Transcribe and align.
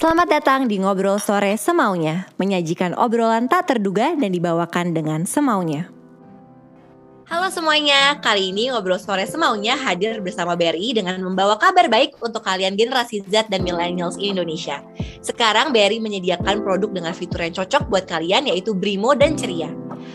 Selamat 0.00 0.32
datang 0.32 0.64
di 0.64 0.80
Ngobrol 0.80 1.20
Sore 1.20 1.60
Semaunya, 1.60 2.24
menyajikan 2.40 2.96
obrolan 2.96 3.52
tak 3.52 3.68
terduga 3.68 4.16
dan 4.16 4.32
dibawakan 4.32 4.96
dengan 4.96 5.28
semaunya. 5.28 5.92
Halo 7.28 7.52
semuanya, 7.52 8.16
kali 8.16 8.48
ini 8.48 8.72
Ngobrol 8.72 8.96
Sore 8.96 9.28
Semaunya 9.28 9.76
hadir 9.76 10.24
bersama 10.24 10.56
BRI 10.56 10.96
dengan 10.96 11.20
membawa 11.20 11.60
kabar 11.60 11.92
baik 11.92 12.16
untuk 12.24 12.40
kalian 12.40 12.80
generasi 12.80 13.20
Z 13.28 13.52
dan 13.52 13.60
millennials 13.60 14.16
Indonesia. 14.16 14.80
Sekarang 15.20 15.68
BRI 15.68 16.00
menyediakan 16.00 16.64
produk 16.64 16.96
dengan 16.96 17.12
fitur 17.12 17.44
yang 17.44 17.60
cocok 17.60 17.92
buat 17.92 18.08
kalian 18.08 18.48
yaitu 18.48 18.72
Brimo 18.72 19.12
dan 19.12 19.36
Ceria. 19.36 19.68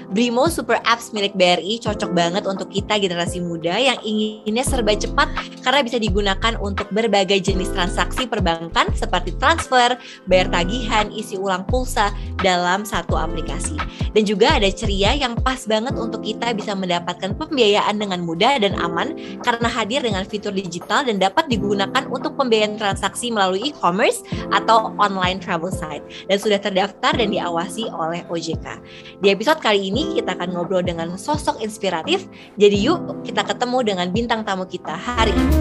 Brimo 0.09 0.47
Super 0.47 0.79
Apps 0.85 1.11
milik 1.11 1.35
BRI 1.35 1.81
cocok 1.81 2.11
banget 2.15 2.43
untuk 2.47 2.71
kita 2.71 2.95
generasi 3.01 3.43
muda 3.43 3.75
yang 3.75 3.99
inginnya 4.05 4.63
serba 4.63 4.95
cepat 4.95 5.27
karena 5.65 5.81
bisa 5.81 5.97
digunakan 5.97 6.53
untuk 6.61 6.87
berbagai 6.93 7.41
jenis 7.41 7.73
transaksi 7.73 8.29
perbankan 8.29 8.93
seperti 8.93 9.33
transfer, 9.41 9.97
bayar 10.29 10.47
tagihan, 10.53 11.09
isi 11.11 11.35
ulang 11.35 11.65
pulsa 11.67 12.13
dalam 12.39 12.85
satu 12.85 13.17
aplikasi. 13.17 13.75
Dan 14.15 14.23
juga 14.23 14.55
ada 14.55 14.69
ceria 14.71 15.11
yang 15.11 15.35
pas 15.41 15.67
banget 15.67 15.97
untuk 15.99 16.23
kita 16.23 16.55
bisa 16.55 16.71
mendapatkan 16.71 17.35
pembiayaan 17.35 17.99
dengan 17.99 18.23
mudah 18.23 18.61
dan 18.61 18.77
aman 18.79 19.17
karena 19.43 19.67
hadir 19.67 19.99
dengan 20.05 20.23
fitur 20.23 20.55
digital 20.55 21.03
dan 21.03 21.19
dapat 21.19 21.51
digunakan 21.51 22.07
untuk 22.07 22.39
pembiayaan 22.39 22.79
transaksi 22.79 23.33
melalui 23.33 23.73
e-commerce 23.73 24.23
atau 24.55 24.95
online 25.01 25.41
travel 25.41 25.73
site 25.73 26.05
dan 26.31 26.37
sudah 26.39 26.61
terdaftar 26.61 27.11
dan 27.17 27.33
diawasi 27.33 27.91
oleh 27.91 28.23
OJK. 28.31 28.79
Di 29.19 29.27
episode 29.33 29.59
kali 29.59 29.74
ini 29.77 30.15
kita 30.15 30.35
akan 30.39 30.55
ngobrol 30.55 30.81
dengan 30.81 31.13
sosok 31.19 31.59
inspiratif. 31.59 32.25
Jadi 32.55 32.77
yuk 32.79 33.23
kita 33.27 33.43
ketemu 33.43 33.77
dengan 33.95 34.07
bintang 34.09 34.41
tamu 34.47 34.63
kita 34.63 34.95
hari 34.95 35.35
ini. 35.35 35.55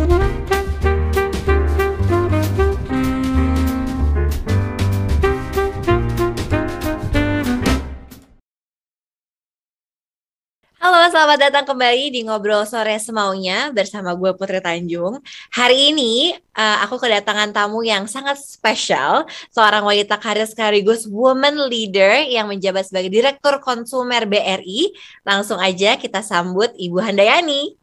Halo, 10.84 11.00
selamat 11.08 11.48
datang 11.48 11.64
kembali 11.64 12.12
di 12.12 12.28
Ngobrol 12.28 12.68
Sore 12.68 13.00
Semaunya 13.00 13.72
bersama 13.72 14.12
gue 14.12 14.36
Putri 14.36 14.60
Tanjung. 14.60 15.16
Hari 15.48 15.96
ini 15.96 16.36
uh, 16.36 16.84
aku 16.84 17.00
kedatangan 17.00 17.56
tamu 17.56 17.80
yang 17.80 18.04
sangat 18.04 18.36
spesial, 18.44 19.24
seorang 19.48 19.80
wanita 19.80 20.20
karir 20.20 20.44
sekaligus 20.44 21.08
woman 21.08 21.56
leader 21.72 22.28
yang 22.28 22.52
menjabat 22.52 22.84
sebagai 22.84 23.08
Direktur 23.08 23.64
Konsumer 23.64 24.28
BRI. 24.28 24.92
Langsung 25.24 25.56
aja 25.56 25.96
kita 25.96 26.20
sambut 26.20 26.68
Ibu 26.76 27.00
Handayani. 27.00 27.80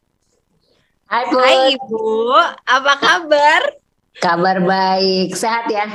Hai, 1.09 1.25
Bu. 1.25 1.41
Hai 1.41 1.57
Ibu, 1.73 2.05
apa 2.69 2.93
kabar? 3.01 3.61
Kabar 4.21 4.61
baik, 4.61 5.33
sehat 5.33 5.65
ya? 5.73 5.89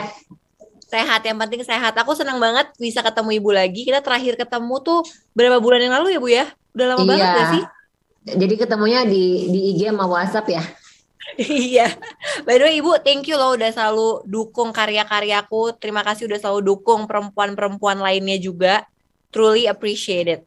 Sehat, 0.90 1.22
yang 1.22 1.38
penting 1.38 1.62
sehat. 1.62 1.94
Aku 2.02 2.18
senang 2.18 2.42
banget 2.42 2.66
bisa 2.82 2.98
ketemu 2.98 3.38
Ibu 3.38 3.54
lagi. 3.54 3.86
Kita 3.86 4.02
terakhir 4.02 4.34
ketemu 4.34 4.82
tuh 4.82 5.06
berapa 5.38 5.62
bulan 5.62 5.86
yang 5.86 5.94
lalu 6.02 6.18
ya 6.18 6.18
Bu 6.18 6.30
ya? 6.34 6.50
Udah 6.76 6.86
lama 6.92 7.02
iya. 7.02 7.08
banget 7.08 7.28
gak 7.32 7.48
sih? 7.48 7.64
Jadi 8.36 8.54
ketemunya 8.60 9.00
di 9.08 9.48
di 9.48 9.60
IG 9.72 9.88
sama 9.88 10.04
WhatsApp 10.04 10.46
ya? 10.52 10.62
iya. 11.40 11.88
By 12.44 12.60
the 12.60 12.64
way 12.68 12.74
Ibu, 12.84 13.00
thank 13.00 13.24
you 13.26 13.40
loh 13.40 13.56
udah 13.56 13.72
selalu 13.72 14.28
dukung 14.28 14.76
karya-karyaku. 14.76 15.72
Terima 15.80 16.04
kasih 16.04 16.28
udah 16.28 16.38
selalu 16.38 16.76
dukung 16.76 17.08
perempuan-perempuan 17.08 17.98
lainnya 17.98 18.36
juga. 18.36 18.84
Truly 19.32 19.64
appreciate 19.66 20.28
it. 20.28 20.42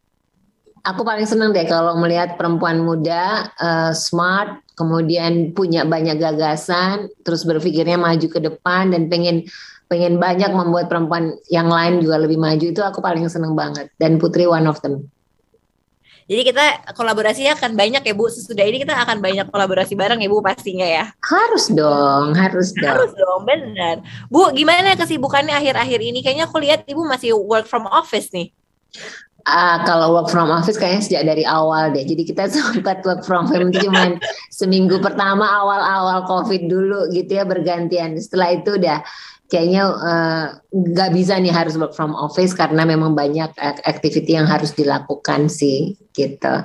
Aku 0.87 1.03
paling 1.03 1.27
seneng 1.27 1.51
deh 1.51 1.67
kalau 1.67 1.99
melihat 1.99 2.39
perempuan 2.39 2.79
muda 2.79 3.51
uh, 3.59 3.91
smart, 3.91 4.63
kemudian 4.79 5.51
punya 5.51 5.83
banyak 5.83 6.15
gagasan, 6.15 7.11
terus 7.27 7.43
berpikirnya 7.43 7.99
maju 7.99 8.27
ke 8.31 8.39
depan 8.39 8.95
dan 8.95 9.11
pengen 9.11 9.43
pengen 9.91 10.21
banyak 10.21 10.53
membuat 10.53 10.87
perempuan 10.87 11.35
yang 11.51 11.67
lain 11.67 11.99
juga 11.99 12.21
lebih 12.21 12.39
maju 12.39 12.61
itu 12.61 12.79
aku 12.79 13.03
paling 13.03 13.27
seneng 13.27 13.57
banget. 13.59 13.91
Dan 13.99 14.21
Putri 14.21 14.47
one 14.47 14.69
of 14.69 14.79
them. 14.79 15.11
Jadi 16.29 16.41
kita 16.53 16.93
kolaborasinya 16.93 17.57
akan 17.57 17.73
banyak 17.73 18.05
ya 18.05 18.13
Bu. 18.13 18.29
Sesudah 18.29 18.61
ini 18.61 18.85
kita 18.85 18.93
akan 18.93 19.17
banyak 19.17 19.49
kolaborasi 19.49 19.97
bareng 19.97 20.21
ya 20.21 20.29
Bu 20.29 20.45
pastinya 20.45 20.85
ya. 20.85 21.09
Harus 21.25 21.73
dong, 21.73 22.37
harus 22.37 22.69
dong. 22.77 22.85
Harus 22.85 23.11
dong, 23.17 23.41
benar. 23.49 24.05
Bu, 24.29 24.53
gimana 24.53 24.93
kesibukannya 24.93 25.57
akhir-akhir 25.57 25.99
ini? 26.05 26.21
Kayaknya 26.21 26.45
aku 26.45 26.61
lihat 26.61 26.85
Ibu 26.85 27.01
masih 27.01 27.33
work 27.33 27.65
from 27.65 27.89
office 27.89 28.29
nih. 28.29 28.53
Uh, 29.49 29.81
kalau 29.89 30.13
work 30.13 30.29
from 30.29 30.53
office 30.53 30.77
kayaknya 30.77 31.01
sejak 31.01 31.23
dari 31.25 31.41
awal 31.49 31.89
deh. 31.89 32.05
Jadi 32.05 32.21
kita 32.21 32.45
sempat 32.53 33.01
work 33.01 33.25
from 33.25 33.49
home 33.49 33.73
itu 33.73 33.89
cuma 33.89 34.21
seminggu 34.53 35.01
pertama 35.01 35.49
awal-awal 35.49 36.29
COVID 36.29 36.69
dulu 36.69 37.09
gitu 37.09 37.41
ya 37.41 37.43
bergantian. 37.49 38.13
Setelah 38.21 38.53
itu 38.53 38.77
udah 38.77 39.01
kayaknya 39.49 39.89
nggak 40.69 41.09
uh, 41.09 41.13
bisa 41.13 41.41
nih 41.41 41.49
harus 41.49 41.73
work 41.75 41.97
from 41.97 42.13
office 42.13 42.53
karena 42.53 42.85
memang 42.85 43.17
banyak 43.17 43.49
activity 43.83 44.37
yang 44.37 44.45
harus 44.45 44.77
dilakukan 44.77 45.49
sih 45.49 45.97
gitu. 46.13 46.55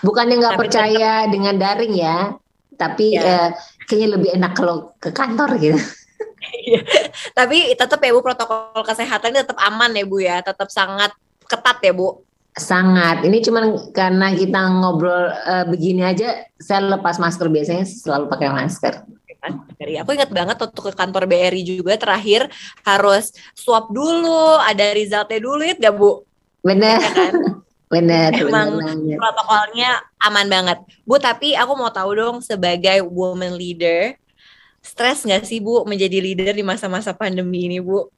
Bukannya 0.00 0.40
nggak 0.40 0.56
percaya 0.56 1.28
tetap, 1.28 1.32
dengan 1.36 1.54
daring 1.60 1.94
ya, 1.94 2.32
tapi 2.80 3.14
ya. 3.14 3.20
uh, 3.20 3.48
kayaknya 3.84 4.08
lebih 4.16 4.30
enak 4.40 4.52
kalau 4.56 4.96
ke 4.96 5.12
kantor 5.12 5.60
gitu. 5.60 5.78
Iya. 6.40 6.80
tapi 7.38 7.76
tetap 7.76 8.00
ya 8.00 8.16
Bu 8.16 8.24
protokol 8.24 8.80
kesehatan 8.80 9.36
tetap 9.36 9.60
aman 9.60 9.92
ya 9.92 10.04
Bu 10.08 10.24
ya, 10.24 10.40
tetap 10.40 10.72
sangat 10.72 11.12
ketat 11.44 11.78
ya 11.84 11.92
Bu. 11.92 12.24
Sangat. 12.56 13.22
Ini 13.22 13.38
cuman 13.44 13.92
karena 13.92 14.32
kita 14.32 14.60
ngobrol 14.80 15.28
uh, 15.28 15.64
begini 15.68 16.02
aja, 16.02 16.48
saya 16.56 16.82
lepas 16.88 17.20
masker 17.20 17.46
biasanya 17.52 17.84
selalu 17.84 18.32
pakai 18.32 18.48
masker 18.48 19.19
BRI. 19.76 19.94
Aku 20.04 20.10
ingat 20.12 20.30
banget 20.30 20.56
waktu 20.60 20.80
ke 20.80 20.92
kantor 20.92 21.24
BRI 21.24 21.62
juga 21.64 21.96
terakhir 21.96 22.46
harus 22.84 23.32
swab 23.56 23.88
dulu, 23.90 24.60
ada 24.60 24.92
resultnya 24.92 25.40
dulu 25.40 25.62
ya 25.64 25.74
gak 25.76 25.94
Bu? 25.96 26.22
Bener. 26.60 27.00
Ya 27.00 27.10
kan? 27.10 27.32
bener. 27.94 28.30
Emang 28.38 28.78
bener, 28.78 29.18
protokolnya 29.18 29.90
aman 30.22 30.46
banget. 30.46 30.78
Bu, 31.02 31.18
tapi 31.18 31.58
aku 31.58 31.72
mau 31.74 31.90
tahu 31.90 32.10
dong 32.14 32.36
sebagai 32.44 33.02
woman 33.02 33.58
leader, 33.58 34.14
stres 34.80 35.26
nggak 35.26 35.44
sih 35.44 35.58
Bu 35.60 35.84
menjadi 35.84 36.20
leader 36.22 36.52
di 36.54 36.64
masa-masa 36.64 37.10
pandemi 37.16 37.66
ini 37.66 37.82
Bu? 37.82 38.08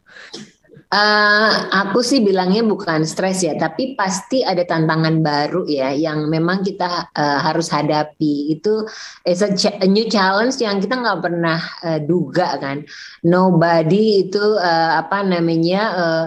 Uh, 0.93 1.73
aku 1.73 2.05
sih 2.05 2.21
bilangnya 2.21 2.61
bukan 2.61 3.09
stres 3.09 3.41
ya, 3.41 3.57
tapi 3.57 3.97
pasti 3.97 4.45
ada 4.45 4.61
tantangan 4.61 5.25
baru 5.25 5.65
ya 5.65 5.89
yang 5.97 6.29
memang 6.29 6.61
kita 6.61 7.09
uh, 7.17 7.39
harus 7.41 7.73
hadapi. 7.73 8.53
Itu 8.53 8.85
is 9.25 9.41
a, 9.41 9.57
a 9.81 9.89
new 9.89 10.05
challenge 10.13 10.61
yang 10.61 10.85
kita 10.85 11.01
nggak 11.01 11.25
pernah 11.25 11.65
uh, 11.81 11.97
duga 11.97 12.61
kan. 12.61 12.85
Nobody 13.25 14.29
itu 14.29 14.45
uh, 14.61 15.01
apa 15.01 15.25
namanya 15.25 15.83
uh, 15.97 16.25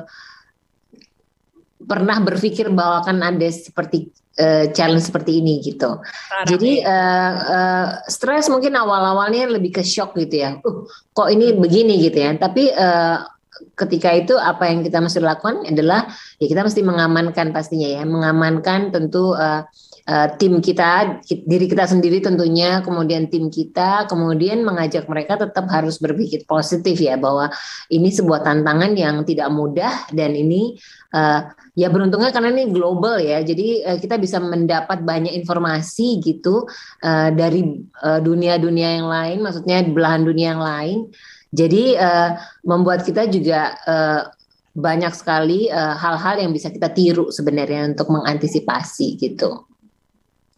pernah 1.85 2.17
berpikir 2.25 2.73
bahwa 2.73 3.05
akan 3.05 3.21
ada 3.21 3.45
seperti 3.53 4.09
uh, 4.41 4.73
challenge 4.73 5.05
seperti 5.05 5.45
ini 5.45 5.61
gitu. 5.61 6.01
Parah, 6.01 6.49
Jadi 6.49 6.81
uh, 6.81 7.33
uh, 7.53 7.87
stres 8.09 8.49
mungkin 8.49 8.73
awal-awalnya 8.73 9.45
lebih 9.45 9.77
ke 9.77 9.83
shock 9.85 10.17
gitu 10.17 10.41
ya. 10.41 10.57
Uh, 10.65 10.89
kok 11.13 11.29
ini 11.29 11.53
begini 11.53 12.01
gitu 12.01 12.17
ya. 12.17 12.33
Tapi 12.33 12.73
uh, 12.73 13.34
ketika 13.75 14.11
itu 14.11 14.35
apa 14.35 14.67
yang 14.67 14.83
kita 14.83 14.99
mesti 14.99 15.19
lakukan 15.23 15.63
adalah 15.67 16.07
ya 16.39 16.47
kita 16.47 16.63
mesti 16.63 16.81
mengamankan 16.83 17.55
pastinya 17.55 17.87
ya 17.87 18.03
mengamankan 18.03 18.91
tentu 18.91 19.35
uh, 19.35 19.63
uh, 20.07 20.27
tim 20.35 20.59
kita 20.59 21.19
diri 21.27 21.65
kita 21.67 21.87
sendiri 21.87 22.19
tentunya 22.19 22.83
kemudian 22.83 23.27
tim 23.31 23.47
kita 23.47 24.07
kemudian 24.11 24.63
mengajak 24.63 25.07
mereka 25.07 25.39
tetap 25.39 25.67
harus 25.71 25.99
berpikir 25.99 26.43
positif 26.47 26.99
ya 26.99 27.15
bahwa 27.15 27.51
ini 27.91 28.11
sebuah 28.11 28.43
tantangan 28.43 28.91
yang 28.95 29.23
tidak 29.23 29.47
mudah 29.51 30.07
dan 30.11 30.35
ini 30.35 30.75
uh, 31.15 31.47
ya 31.75 31.87
beruntungnya 31.91 32.31
karena 32.31 32.55
ini 32.55 32.71
global 32.71 33.19
ya 33.19 33.39
jadi 33.43 33.95
uh, 33.95 33.97
kita 33.99 34.19
bisa 34.19 34.39
mendapat 34.39 35.03
banyak 35.03 35.31
informasi 35.35 36.23
gitu 36.23 36.67
uh, 37.03 37.29
dari 37.31 37.83
dunia-dunia 38.03 38.87
uh, 38.91 38.95
yang 38.99 39.07
lain 39.07 39.37
maksudnya 39.43 39.83
belahan 39.83 40.23
dunia 40.23 40.55
yang 40.55 40.63
lain 40.63 40.99
jadi 41.55 41.83
uh, 41.95 42.29
membuat 42.67 43.07
kita 43.07 43.31
juga 43.31 43.79
uh, 43.87 44.21
banyak 44.75 45.15
sekali 45.15 45.71
hal-hal 45.71 46.35
uh, 46.35 46.41
yang 46.43 46.51
bisa 46.51 46.67
kita 46.67 46.91
tiru 46.91 47.31
sebenarnya 47.31 47.95
untuk 47.95 48.11
mengantisipasi 48.11 49.15
gitu. 49.15 49.63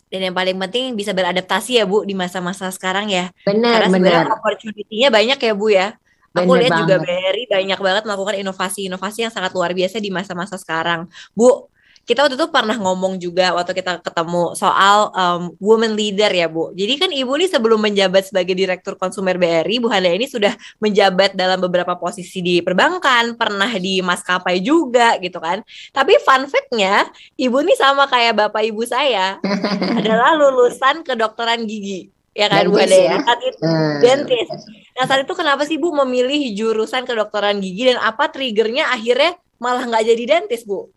Dan 0.08 0.32
yang 0.32 0.36
paling 0.36 0.56
penting 0.56 0.96
bisa 0.96 1.12
beradaptasi 1.12 1.78
ya 1.78 1.86
Bu 1.86 2.08
di 2.08 2.16
masa-masa 2.16 2.72
sekarang 2.72 3.12
ya. 3.12 3.30
Benar, 3.44 3.86
Karena 3.86 3.94
benar. 3.94 4.24
opportunity-nya 4.40 5.12
banyak 5.12 5.38
ya 5.38 5.54
Bu 5.54 5.68
ya. 5.70 5.88
Aku 6.32 6.54
Bener 6.54 6.62
lihat 6.66 6.72
banget. 6.74 6.82
juga 6.88 6.96
BRI 7.04 7.44
banyak 7.50 7.80
banget 7.82 8.04
melakukan 8.08 8.36
inovasi-inovasi 8.40 9.20
yang 9.28 9.34
sangat 9.34 9.52
luar 9.52 9.76
biasa 9.76 9.98
di 10.00 10.10
masa-masa 10.10 10.56
sekarang. 10.56 11.12
Bu, 11.36 11.68
kita 12.08 12.24
waktu 12.24 12.40
itu 12.40 12.48
pernah 12.48 12.80
ngomong 12.80 13.20
juga 13.20 13.52
waktu 13.52 13.76
kita 13.76 14.00
ketemu 14.00 14.56
soal 14.56 15.12
um, 15.12 15.52
woman 15.60 15.92
leader 15.92 16.32
ya 16.32 16.48
Bu. 16.48 16.72
Jadi 16.72 16.94
kan 16.96 17.12
Ibu 17.12 17.36
nih 17.36 17.52
sebelum 17.52 17.84
menjabat 17.84 18.32
sebagai 18.32 18.56
Direktur 18.56 18.96
Konsumer 18.96 19.36
BRI, 19.36 19.84
Bu 19.84 19.92
Handa 19.92 20.16
ini 20.16 20.24
sudah 20.24 20.56
menjabat 20.80 21.36
dalam 21.36 21.60
beberapa 21.60 22.00
posisi 22.00 22.40
di 22.40 22.64
perbankan, 22.64 23.36
pernah 23.36 23.68
di 23.76 24.00
maskapai 24.00 24.64
juga 24.64 25.20
gitu 25.20 25.44
kan. 25.44 25.60
Tapi 25.92 26.16
fun 26.24 26.48
fact-nya, 26.48 27.12
Ibu 27.36 27.60
nih 27.68 27.76
sama 27.76 28.08
kayak 28.08 28.40
Bapak 28.40 28.64
Ibu 28.64 28.88
saya 28.88 29.36
adalah 30.00 30.32
lulusan 30.40 31.04
kedokteran 31.04 31.68
gigi 31.68 32.08
ya 32.32 32.48
kan 32.48 32.72
Bu 32.72 32.80
ya. 32.80 33.20
Saat 33.20 33.42
itu 33.44 33.60
hmm. 33.60 34.00
dentis. 34.00 34.48
Nah 34.96 35.04
saat 35.10 35.28
itu 35.28 35.34
kenapa 35.36 35.68
sih 35.68 35.76
Bu 35.76 35.92
memilih 35.92 36.56
jurusan 36.56 37.04
kedokteran 37.04 37.60
gigi 37.60 37.92
dan 37.92 38.00
apa 38.00 38.32
triggernya 38.32 38.96
akhirnya 38.96 39.36
malah 39.60 39.84
nggak 39.90 40.08
jadi 40.08 40.24
dentis 40.24 40.64
Bu? 40.64 40.88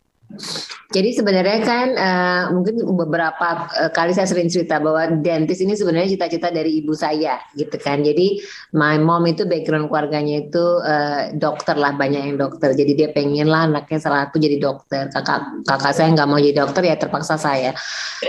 Jadi 0.91 1.15
sebenarnya 1.15 1.59
kan 1.63 1.87
uh, 1.95 2.43
mungkin 2.51 2.83
beberapa 2.99 3.71
uh, 3.79 3.91
kali 3.95 4.11
saya 4.11 4.27
sering 4.27 4.51
cerita 4.51 4.75
bahwa 4.83 5.07
dentis 5.23 5.63
ini 5.63 5.71
sebenarnya 5.71 6.19
cita-cita 6.19 6.51
dari 6.51 6.83
ibu 6.83 6.91
saya 6.91 7.39
gitu 7.55 7.79
kan. 7.79 8.03
Jadi 8.03 8.43
my 8.75 8.99
mom 8.99 9.23
itu 9.23 9.47
background 9.47 9.87
keluarganya 9.87 10.43
itu 10.51 10.65
uh, 10.83 11.31
dokter 11.31 11.79
lah 11.79 11.95
banyak 11.95 12.27
yang 12.27 12.35
dokter. 12.35 12.75
Jadi 12.75 12.91
dia 12.91 13.09
pengen 13.15 13.47
lah 13.47 13.71
anaknya 13.71 14.03
salah 14.03 14.27
satu 14.27 14.43
jadi 14.43 14.59
dokter. 14.59 15.07
Kakak 15.15 15.63
kakak 15.63 15.93
saya 15.95 16.11
nggak 16.11 16.27
mau 16.27 16.39
jadi 16.43 16.59
dokter 16.59 16.83
ya 16.83 16.99
terpaksa 16.99 17.39
saya. 17.39 17.71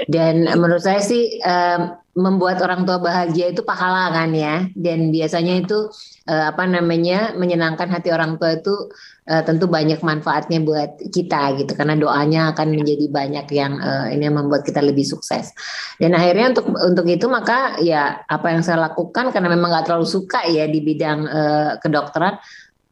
Dan 0.06 0.46
menurut 0.54 0.86
saya 0.86 1.02
sih 1.02 1.42
uh, 1.42 2.01
membuat 2.12 2.60
orang 2.60 2.84
tua 2.84 3.00
bahagia 3.00 3.56
itu 3.56 3.64
pahala 3.64 4.12
kan 4.12 4.36
ya. 4.36 4.68
Dan 4.76 5.08
biasanya 5.08 5.64
itu 5.64 5.88
uh, 6.28 6.44
apa 6.52 6.68
namanya 6.68 7.32
menyenangkan 7.32 7.88
hati 7.88 8.12
orang 8.12 8.36
tua 8.36 8.60
itu 8.60 8.92
uh, 9.32 9.42
tentu 9.48 9.64
banyak 9.64 9.96
manfaatnya 10.04 10.60
buat 10.60 11.00
kita 11.08 11.56
gitu. 11.64 11.72
Karena 11.72 11.96
doanya 11.96 12.52
akan 12.52 12.76
menjadi 12.76 13.08
banyak 13.08 13.46
yang 13.56 13.80
uh, 13.80 14.12
ini 14.12 14.28
yang 14.28 14.36
membuat 14.36 14.68
kita 14.68 14.84
lebih 14.84 15.08
sukses. 15.08 15.56
Dan 15.96 16.12
akhirnya 16.12 16.52
untuk 16.52 16.66
untuk 16.76 17.06
itu 17.08 17.24
maka 17.32 17.80
ya 17.80 18.20
apa 18.28 18.52
yang 18.52 18.60
saya 18.60 18.92
lakukan 18.92 19.32
karena 19.32 19.48
memang 19.48 19.72
nggak 19.72 19.88
terlalu 19.88 20.04
suka 20.04 20.44
ya 20.44 20.68
di 20.68 20.84
bidang 20.84 21.24
uh, 21.24 21.70
kedokteran 21.80 22.36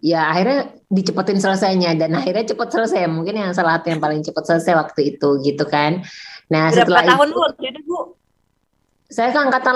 ya 0.01 0.33
akhirnya 0.33 0.73
dicepetin 0.89 1.37
selesainya. 1.37 1.93
Dan 1.93 2.17
akhirnya 2.17 2.57
cepat 2.57 2.73
selesai. 2.73 3.05
Mungkin 3.05 3.37
yang 3.37 3.53
salah 3.53 3.77
satu 3.77 3.93
yang 3.93 4.01
paling 4.01 4.25
cepat 4.25 4.49
selesai 4.49 4.81
waktu 4.81 5.01
itu 5.13 5.45
gitu 5.45 5.69
kan. 5.69 6.01
Nah 6.49 6.73
Berapa 6.73 6.89
setelah 6.89 7.03
tahun 7.05 7.29
itu, 7.37 7.81
bu 7.85 8.17
saya 9.11 9.35
angkatan 9.35 9.75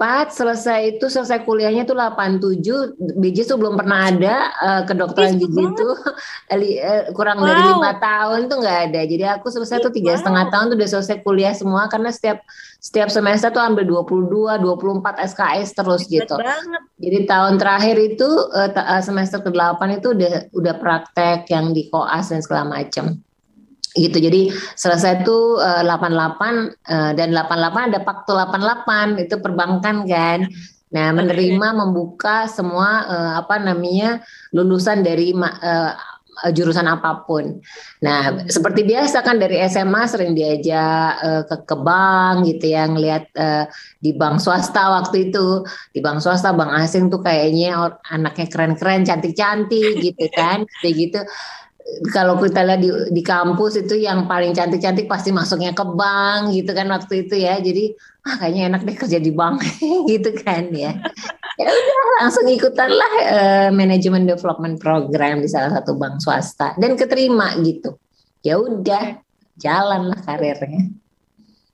84, 0.00 0.32
selesai 0.32 0.96
itu 0.96 1.12
selesai 1.12 1.44
kuliahnya 1.44 1.84
itu 1.84 1.92
87, 1.92 3.20
biji 3.20 3.44
tuh 3.44 3.60
belum 3.60 3.76
pernah 3.76 4.08
ada 4.08 4.48
uh, 4.64 4.82
kedokteran 4.88 5.36
gigi 5.36 5.60
itu 5.60 5.88
uh, 5.92 7.02
kurang 7.12 7.44
wow. 7.44 7.52
dari 7.52 7.62
lima 7.68 7.92
tahun 8.00 8.48
tuh 8.48 8.64
nggak 8.64 8.78
ada. 8.88 9.00
Jadi 9.04 9.24
aku 9.28 9.52
selesai 9.52 9.76
tuh 9.84 9.92
tiga 9.92 10.16
setengah 10.16 10.48
tahun 10.48 10.72
tuh 10.72 10.76
udah 10.80 10.88
selesai 10.88 11.20
kuliah 11.20 11.52
semua 11.52 11.84
karena 11.92 12.08
setiap 12.08 12.40
setiap 12.80 13.12
semester 13.12 13.52
tuh 13.52 13.60
ambil 13.60 13.84
22, 14.08 14.64
24 14.64 15.20
SKS 15.20 15.68
terus 15.76 16.08
gitu. 16.08 16.32
Banget. 16.40 16.82
Jadi 16.96 17.18
tahun 17.28 17.60
terakhir 17.60 17.96
itu 18.00 18.28
uh, 18.56 19.02
semester 19.04 19.44
ke-8 19.44 20.00
itu 20.00 20.16
udah 20.16 20.34
udah 20.48 20.74
praktek 20.80 21.44
yang 21.52 21.76
di 21.76 21.92
koas 21.92 22.32
dan 22.32 22.40
segala 22.40 22.80
macam 22.80 23.20
gitu 23.92 24.16
jadi 24.16 24.48
selesai 24.76 25.24
itu 25.24 25.60
uh, 25.60 25.84
88 25.84 26.08
uh, 26.88 27.12
dan 27.12 27.28
88 27.36 27.92
ada 27.92 28.00
pakto 28.00 28.32
88 28.36 29.24
itu 29.28 29.36
perbankan 29.36 30.08
kan 30.08 30.48
nah 30.92 31.08
menerima 31.12 31.68
membuka 31.72 32.44
semua 32.48 33.08
uh, 33.08 33.32
apa 33.40 33.56
namanya 33.60 34.20
lulusan 34.52 35.00
dari 35.00 35.32
uh, 35.36 36.52
jurusan 36.52 36.88
apa 36.88 37.22
pun. 37.28 37.60
Nah, 38.00 38.48
seperti 38.48 38.82
biasa 38.88 39.20
kan 39.20 39.36
dari 39.36 39.60
SMA 39.68 40.02
sering 40.08 40.32
diajak 40.32 41.10
uh, 41.20 41.42
ke 41.46 41.56
ke 41.68 41.76
bank 41.76 42.48
gitu 42.48 42.72
ya 42.72 42.88
ngelihat 42.88 43.28
uh, 43.36 43.64
di 44.00 44.16
bank 44.16 44.40
swasta 44.40 45.02
waktu 45.02 45.30
itu. 45.30 45.62
Di 45.92 46.00
bank 46.00 46.24
swasta 46.24 46.56
bank 46.56 46.72
asing 46.82 47.12
tuh 47.12 47.20
kayaknya 47.20 47.94
anaknya 48.08 48.46
keren-keren, 48.48 49.04
cantik-cantik 49.04 50.00
gitu 50.00 50.26
kan. 50.38 50.64
Kayak 50.80 50.94
gitu 50.96 51.20
kalau 52.10 52.38
kita 52.38 52.62
lihat 52.66 52.80
di, 52.82 52.90
di 53.12 53.22
kampus 53.22 53.78
itu 53.78 53.98
yang 53.98 54.26
paling 54.26 54.54
cantik-cantik 54.54 55.06
pasti 55.06 55.30
masuknya 55.30 55.74
ke 55.74 55.84
bank 55.84 56.54
gitu 56.54 56.70
kan 56.74 56.88
waktu 56.90 57.26
itu 57.26 57.34
ya. 57.38 57.58
Jadi 57.58 57.94
ah 58.22 58.38
kayaknya 58.38 58.62
enak 58.74 58.82
deh 58.86 58.96
kerja 58.96 59.18
di 59.18 59.32
bank. 59.34 59.62
Gitu 60.10 60.30
kan 60.42 60.70
ya. 60.70 60.94
Ya 61.60 61.68
udah 61.68 62.04
langsung 62.22 62.46
ikutan 62.48 62.90
lah 62.90 63.12
uh, 63.28 63.68
manajemen 63.74 64.24
development 64.24 64.80
program 64.80 65.44
di 65.44 65.48
salah 65.50 65.74
satu 65.74 65.98
bank 65.98 66.22
swasta 66.22 66.72
dan 66.80 66.96
keterima 66.96 67.54
gitu. 67.60 68.00
Ya 68.40 68.56
udah 68.56 69.20
jalan 69.60 70.10
lah 70.10 70.20
karirnya. 70.24 70.90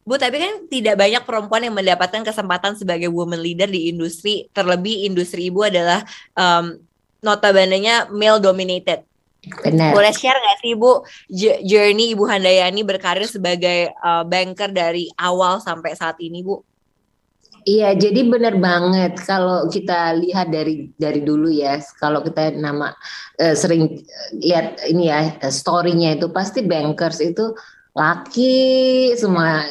Bu, 0.09 0.17
tapi 0.17 0.41
kan 0.41 0.65
tidak 0.73 0.97
banyak 0.97 1.21
perempuan 1.29 1.69
yang 1.69 1.77
mendapatkan 1.77 2.25
kesempatan 2.25 2.73
sebagai 2.81 3.13
woman 3.13 3.45
leader 3.45 3.69
di 3.69 3.93
industri, 3.93 4.49
terlebih 4.57 5.05
industri 5.05 5.53
ibu 5.53 5.69
adalah 5.69 6.01
um, 6.33 6.81
notabene-nya 7.21 8.09
male 8.09 8.41
dominated. 8.41 9.05
Benar. 9.39 9.95
Boleh 9.95 10.11
share 10.11 10.35
nggak 10.35 10.59
sih 10.59 10.75
Ibu 10.75 10.91
journey 11.63 12.13
Ibu 12.19 12.25
Handayani 12.27 12.83
berkarir 12.83 13.25
sebagai 13.31 13.95
uh, 14.03 14.27
banker 14.27 14.75
dari 14.75 15.07
awal 15.15 15.63
sampai 15.63 15.95
saat 15.95 16.19
ini 16.19 16.43
Bu? 16.43 16.59
Iya, 17.69 17.93
jadi 18.01 18.25
benar 18.25 18.57
banget 18.57 19.21
kalau 19.29 19.69
kita 19.69 20.17
lihat 20.17 20.49
dari 20.49 20.89
dari 20.97 21.21
dulu 21.21 21.53
ya, 21.53 21.77
kalau 22.01 22.25
kita 22.25 22.57
nama 22.57 22.97
uh, 23.39 23.55
sering 23.55 24.03
lihat 24.41 24.81
ini 24.89 25.13
ya 25.13 25.37
storynya 25.53 26.17
itu 26.17 26.33
pasti 26.33 26.65
bankers 26.65 27.21
itu 27.21 27.53
laki 27.93 29.13
semua 29.21 29.69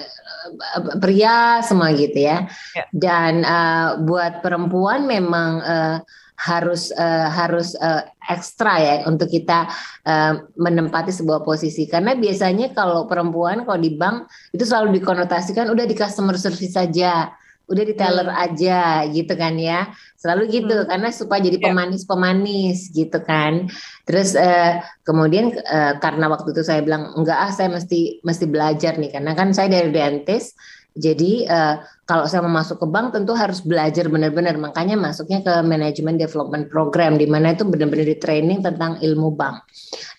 pria 1.02 1.60
semua 1.66 1.92
gitu 1.98 2.22
ya. 2.22 2.46
ya. 2.78 2.86
Dan 2.94 3.44
uh, 3.44 4.00
buat 4.06 4.46
perempuan 4.46 5.10
memang 5.10 5.52
uh, 5.64 5.98
harus 6.38 6.94
uh, 6.94 7.28
harus 7.34 7.74
uh, 7.82 8.06
ekstra 8.30 8.78
ya 8.78 8.96
untuk 9.10 9.26
kita 9.26 9.66
uh, 10.06 10.46
menempati 10.54 11.10
sebuah 11.10 11.42
posisi 11.42 11.90
karena 11.90 12.14
biasanya 12.14 12.78
kalau 12.78 13.10
perempuan 13.10 13.66
kalau 13.66 13.82
di 13.82 13.98
bank 13.98 14.30
itu 14.54 14.62
selalu 14.62 15.02
dikonotasikan 15.02 15.74
udah 15.74 15.86
di 15.90 15.98
customer 15.98 16.38
service 16.38 16.78
saja 16.78 17.34
udah 17.68 17.84
di 17.84 17.96
teller 18.00 18.32
hmm. 18.32 18.44
aja 18.48 19.04
gitu 19.12 19.34
kan 19.36 19.60
ya 19.60 19.92
selalu 20.16 20.48
gitu 20.62 20.72
hmm. 20.72 20.88
karena 20.88 21.10
supaya 21.12 21.40
jadi 21.44 21.60
ya. 21.60 21.66
pemanis-pemanis 21.68 22.96
gitu 22.96 23.20
kan 23.28 23.68
terus 24.08 24.40
uh, 24.40 24.80
kemudian 25.04 25.52
uh, 25.52 26.00
karena 26.00 26.32
waktu 26.32 26.56
itu 26.56 26.64
saya 26.64 26.80
bilang 26.80 27.12
enggak 27.20 27.36
ah 27.36 27.52
saya 27.52 27.68
mesti 27.74 28.24
mesti 28.24 28.46
belajar 28.48 28.96
nih 28.96 29.12
karena 29.12 29.36
kan 29.36 29.52
saya 29.52 29.68
dari 29.68 29.92
dentist 29.92 30.56
jadi 30.98 31.32
uh, 31.46 31.76
kalau 32.10 32.26
saya 32.26 32.42
mau 32.42 32.58
masuk 32.58 32.82
ke 32.82 32.88
bank 32.90 33.14
tentu 33.14 33.38
harus 33.38 33.62
belajar 33.62 34.10
benar-benar. 34.10 34.58
Makanya 34.58 34.98
masuknya 34.98 35.46
ke 35.46 35.54
manajemen 35.62 36.18
development 36.18 36.74
program 36.74 37.22
di 37.22 37.30
mana 37.30 37.54
itu 37.54 37.64
benar-benar 37.64 38.10
di 38.10 38.18
training 38.18 38.66
tentang 38.66 38.98
ilmu 38.98 39.38
bank. 39.38 39.62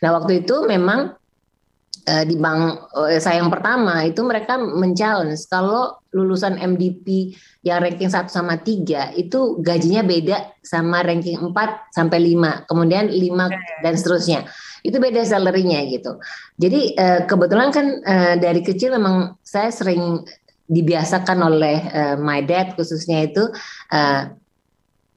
Nah 0.07 0.15
waktu 0.15 0.47
itu 0.47 0.63
memang 0.71 1.19
uh, 2.07 2.25
di 2.25 2.39
bank 2.39 2.93
uh, 2.95 3.19
saya 3.19 3.43
yang 3.43 3.51
pertama 3.51 4.07
itu 4.07 4.23
mereka 4.23 4.55
men-challenge 4.57 5.43
kalau 5.51 5.99
lulusan 6.15 6.57
MDP 6.57 7.35
yang 7.67 7.83
ranking 7.83 8.09
1 8.09 8.31
sama 8.31 8.57
3 8.63 9.19
itu 9.19 9.61
gajinya 9.61 10.07
beda 10.07 10.57
sama 10.65 11.03
ranking 11.03 11.37
4 11.37 11.53
sampai 11.93 12.33
5, 12.33 12.65
kemudian 12.71 13.11
5 13.11 13.85
dan 13.85 13.93
seterusnya. 13.93 14.41
Itu 14.87 15.03
beda 15.03 15.21
salary-nya 15.27 15.85
gitu. 15.93 16.17
Jadi 16.57 16.97
kebetulan 17.29 17.69
kan 17.75 18.01
dari 18.41 18.65
kecil 18.65 18.97
memang 18.97 19.37
saya 19.45 19.69
sering 19.69 20.25
dibiasakan 20.69 21.39
oleh 21.41 21.79
uh, 21.91 22.17
my 22.21 22.45
dad 22.45 22.77
khususnya 22.77 23.25
itu 23.25 23.49
uh, 23.89 24.31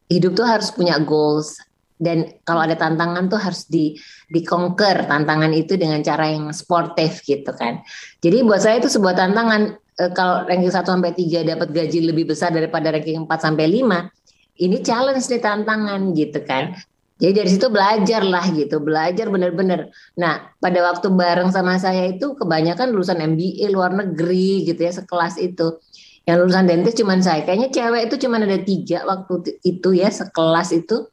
hidup 0.07 0.35
tuh 0.35 0.47
harus 0.47 0.71
punya 0.71 0.95
goals 1.03 1.59
dan 2.01 2.33
kalau 2.47 2.65
ada 2.65 2.73
tantangan 2.73 3.29
tuh 3.29 3.37
harus 3.37 3.69
di 3.69 3.93
di 4.31 4.41
conquer 4.41 5.05
tantangan 5.05 5.53
itu 5.53 5.77
dengan 5.77 6.01
cara 6.01 6.33
yang 6.33 6.49
sportif 6.49 7.21
gitu 7.21 7.53
kan. 7.53 7.85
Jadi 8.23 8.41
buat 8.41 8.65
saya 8.65 8.81
itu 8.81 8.89
sebuah 8.89 9.13
tantangan 9.13 9.77
uh, 10.01 10.11
kalau 10.17 10.49
ranking 10.49 10.73
1 10.73 10.81
sampai 10.81 11.13
3 11.13 11.45
dapat 11.45 11.69
gaji 11.69 11.99
lebih 12.09 12.33
besar 12.33 12.49
daripada 12.49 12.89
ranking 12.89 13.21
4 13.21 13.29
sampai 13.37 13.69
5 13.69 14.65
ini 14.65 14.77
challenge 14.81 15.29
nih 15.29 15.41
tantangan 15.45 16.01
gitu 16.17 16.39
kan. 16.41 16.73
Jadi 17.21 17.33
dari 17.37 17.49
situ 17.53 17.69
belajar 17.69 18.25
lah 18.25 18.49
gitu, 18.49 18.81
belajar 18.81 19.29
bener-bener. 19.29 19.93
Nah 20.17 20.49
pada 20.57 20.81
waktu 20.89 21.13
bareng 21.13 21.53
sama 21.53 21.77
saya 21.77 22.09
itu 22.09 22.33
kebanyakan 22.33 22.89
lulusan 22.89 23.21
MBA 23.21 23.69
luar 23.69 23.93
negeri 23.93 24.65
gitu 24.65 24.81
ya 24.81 24.89
sekelas 24.89 25.37
itu. 25.37 25.77
Yang 26.25 26.37
lulusan 26.41 26.65
dentist 26.65 26.97
cuma 26.97 27.13
saya. 27.21 27.45
Kayaknya 27.45 27.69
cewek 27.69 28.01
itu 28.09 28.15
cuma 28.25 28.41
ada 28.41 28.57
tiga 28.57 29.05
waktu 29.05 29.61
itu 29.61 29.89
ya 29.93 30.09
sekelas 30.09 30.73
itu 30.73 31.05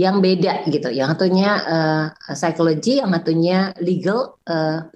yang 0.00 0.24
beda 0.24 0.64
gitu. 0.72 0.88
Yang 0.88 1.20
satunya 1.20 1.50
uh, 1.60 2.04
psikologi, 2.32 3.04
yang 3.04 3.12
satunya 3.12 3.76
legal, 3.84 4.40
uh, 4.48 4.88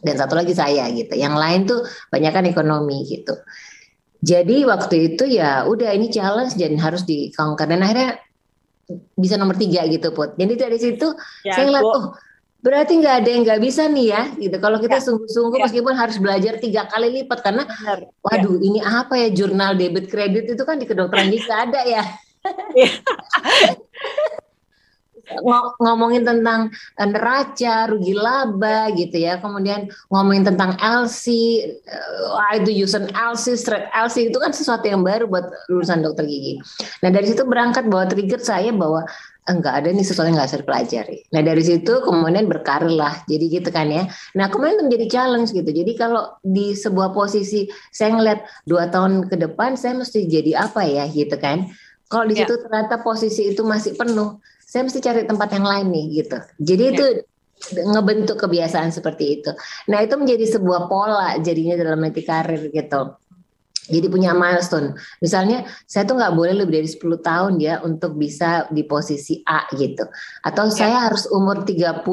dan 0.00 0.14
satu 0.16 0.40
lagi 0.40 0.56
saya 0.56 0.88
gitu. 0.88 1.12
Yang 1.12 1.34
lain 1.36 1.60
tuh 1.68 1.80
banyak 2.08 2.32
kan 2.32 2.44
ekonomi 2.48 3.04
gitu. 3.12 3.36
Jadi 4.24 4.64
waktu 4.64 5.12
itu 5.12 5.28
ya 5.28 5.68
udah 5.68 5.92
ini 5.92 6.08
challenge 6.08 6.56
dan 6.56 6.78
harus 6.80 7.04
di 7.04 7.28
dan 7.34 7.80
akhirnya 7.82 8.22
bisa 9.16 9.38
nomor 9.38 9.56
tiga 9.56 9.86
gitu 9.86 10.10
put. 10.10 10.34
Jadi 10.36 10.54
dari 10.58 10.78
situ 10.78 11.14
ya, 11.46 11.54
saya 11.54 11.64
ngeliat 11.70 11.86
oh 11.86 12.06
berarti 12.62 13.02
nggak 13.02 13.26
ada 13.26 13.28
yang 13.28 13.42
nggak 13.42 13.60
bisa 13.60 13.82
nih 13.90 14.06
ya 14.14 14.22
gitu. 14.38 14.56
Kalau 14.62 14.78
kita 14.78 15.02
ya. 15.02 15.02
sungguh-sungguh 15.02 15.58
ya. 15.58 15.64
meskipun 15.66 15.94
harus 15.98 16.16
belajar 16.22 16.62
tiga 16.62 16.86
kali 16.86 17.22
lipat 17.22 17.42
karena 17.42 17.66
Benar. 17.66 17.98
waduh 18.22 18.56
ya. 18.56 18.62
ini 18.62 18.80
apa 18.80 19.14
ya 19.18 19.28
jurnal 19.34 19.74
debit 19.74 20.06
kredit 20.06 20.46
itu 20.46 20.62
kan 20.62 20.78
di 20.78 20.86
kedokteran 20.86 21.28
bisa 21.28 21.66
ada 21.66 21.82
ya. 21.82 22.02
ya. 25.32 25.58
ngomongin 25.80 26.22
tentang 26.22 26.68
eh, 27.00 27.08
neraca, 27.08 27.88
rugi 27.88 28.12
laba 28.12 28.92
gitu 28.92 29.16
ya. 29.16 29.40
Kemudian 29.40 29.88
ngomongin 30.12 30.44
tentang 30.44 30.76
LC, 30.76 31.24
uh, 31.88 32.52
itu 32.60 32.84
user 32.84 33.08
LC, 33.08 33.56
straight 33.56 33.88
LC 33.92 34.28
itu 34.28 34.38
kan 34.38 34.52
sesuatu 34.52 34.84
yang 34.84 35.00
baru 35.00 35.24
buat 35.26 35.48
lulusan 35.72 36.04
dokter 36.04 36.28
gigi. 36.28 36.60
Nah 37.00 37.08
dari 37.08 37.26
situ 37.32 37.42
berangkat 37.48 37.88
bahwa 37.88 38.06
trigger 38.12 38.40
saya 38.44 38.70
bahwa 38.70 39.08
enggak 39.50 39.74
ada 39.82 39.88
nih 39.90 40.06
sesuatu 40.06 40.30
yang 40.30 40.38
nggak 40.38 40.50
saya 40.54 40.62
pelajari. 40.62 41.18
Nah 41.34 41.42
dari 41.42 41.62
situ 41.66 41.92
kemudian 42.06 42.46
berkarir 42.46 42.94
lah, 42.94 43.26
jadi 43.26 43.44
gitu 43.58 43.74
kan 43.74 43.90
ya. 43.90 44.06
Nah 44.38 44.46
kemudian 44.46 44.78
itu 44.78 44.84
menjadi 44.86 45.06
challenge 45.10 45.50
gitu. 45.50 45.66
Jadi 45.66 45.92
kalau 45.98 46.38
di 46.46 46.78
sebuah 46.78 47.10
posisi 47.10 47.66
saya 47.90 48.14
ngeliat 48.14 48.46
dua 48.70 48.86
tahun 48.86 49.26
ke 49.26 49.36
depan 49.42 49.74
saya 49.74 49.98
mesti 49.98 50.30
jadi 50.30 50.62
apa 50.62 50.86
ya 50.86 51.10
gitu 51.10 51.34
kan. 51.42 51.66
Kalau 52.06 52.28
di 52.28 52.36
ya. 52.36 52.44
situ 52.44 52.54
ternyata 52.60 53.00
posisi 53.00 53.50
itu 53.50 53.64
masih 53.64 53.96
penuh, 53.96 54.36
saya 54.72 54.88
mesti 54.88 55.04
cari 55.04 55.28
tempat 55.28 55.52
yang 55.52 55.68
lain 55.68 55.86
nih 55.92 56.06
gitu. 56.24 56.38
Jadi 56.56 56.84
ya. 56.88 56.92
itu 56.96 57.04
ngebentuk 57.92 58.40
kebiasaan 58.40 58.88
seperti 58.88 59.24
itu. 59.36 59.52
Nah 59.92 60.00
itu 60.00 60.16
menjadi 60.16 60.56
sebuah 60.56 60.88
pola 60.88 61.36
jadinya 61.44 61.76
dalam 61.76 62.00
arti 62.00 62.24
karir 62.24 62.72
gitu 62.72 63.20
jadi 63.90 64.06
punya 64.06 64.30
milestone. 64.30 64.94
Misalnya 65.18 65.66
saya 65.90 66.06
tuh 66.06 66.14
nggak 66.14 66.34
boleh 66.38 66.54
lebih 66.62 66.82
dari 66.82 66.88
10 66.88 67.18
tahun 67.18 67.52
ya 67.58 67.82
untuk 67.82 68.14
bisa 68.14 68.70
di 68.70 68.86
posisi 68.86 69.42
A 69.42 69.66
gitu. 69.74 70.06
Atau 70.46 70.70
ya. 70.70 70.74
saya 70.86 70.96
harus 71.10 71.26
umur 71.26 71.66
30 71.66 72.06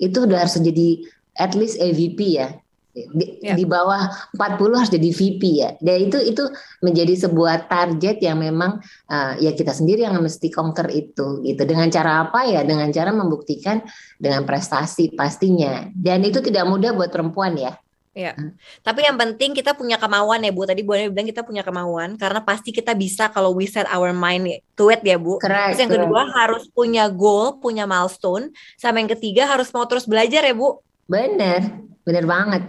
itu 0.00 0.16
udah 0.24 0.38
harus 0.40 0.56
jadi 0.56 1.04
at 1.36 1.52
least 1.52 1.76
AVP 1.76 2.40
ya. 2.40 2.56
Di, 2.96 3.44
ya. 3.44 3.52
di 3.52 3.68
bawah 3.68 4.08
40 4.32 4.78
harus 4.78 4.88
jadi 4.88 5.10
VP 5.12 5.42
ya. 5.60 5.70
Dan 5.76 6.08
itu 6.08 6.16
itu 6.16 6.48
menjadi 6.80 7.28
sebuah 7.28 7.68
target 7.68 8.24
yang 8.24 8.40
memang 8.40 8.80
uh, 9.12 9.36
ya 9.36 9.52
kita 9.52 9.76
sendiri 9.76 10.08
yang 10.08 10.16
mesti 10.16 10.48
conquer 10.48 10.88
itu 10.88 11.44
gitu. 11.44 11.62
Dengan 11.68 11.92
cara 11.92 12.24
apa 12.24 12.48
ya? 12.48 12.64
Dengan 12.64 12.88
cara 12.88 13.12
membuktikan 13.12 13.84
dengan 14.16 14.48
prestasi 14.48 15.12
pastinya. 15.12 15.84
Dan 15.92 16.24
itu 16.24 16.40
tidak 16.40 16.64
mudah 16.64 16.96
buat 16.96 17.12
perempuan 17.12 17.60
ya 17.60 17.76
Iya. 18.16 18.32
Hmm. 18.32 18.56
Tapi 18.80 19.04
yang 19.04 19.20
penting 19.20 19.52
kita 19.52 19.76
punya 19.76 20.00
kemauan 20.00 20.40
ya 20.40 20.48
Bu. 20.48 20.64
Tadi 20.64 20.80
Bu 20.80 20.96
Ani 20.96 21.12
bilang 21.12 21.28
kita 21.28 21.44
punya 21.44 21.60
kemauan 21.60 22.16
karena 22.16 22.40
pasti 22.40 22.72
kita 22.72 22.96
bisa 22.96 23.28
kalau 23.28 23.52
we 23.52 23.68
set 23.68 23.84
our 23.92 24.16
mind 24.16 24.56
to 24.72 24.88
it 24.88 25.04
ya 25.04 25.20
Bu. 25.20 25.36
Correct, 25.36 25.76
terus 25.76 25.80
yang 25.84 25.92
kedua 25.92 26.24
harus 26.32 26.64
punya 26.72 27.12
goal, 27.12 27.60
punya 27.60 27.84
milestone. 27.84 28.56
Sama 28.80 29.04
yang 29.04 29.12
ketiga 29.12 29.44
harus 29.44 29.68
mau 29.76 29.84
terus 29.84 30.08
belajar 30.08 30.48
ya 30.48 30.56
Bu. 30.56 30.80
Bener, 31.04 31.60
bener 32.08 32.24
banget. 32.24 32.64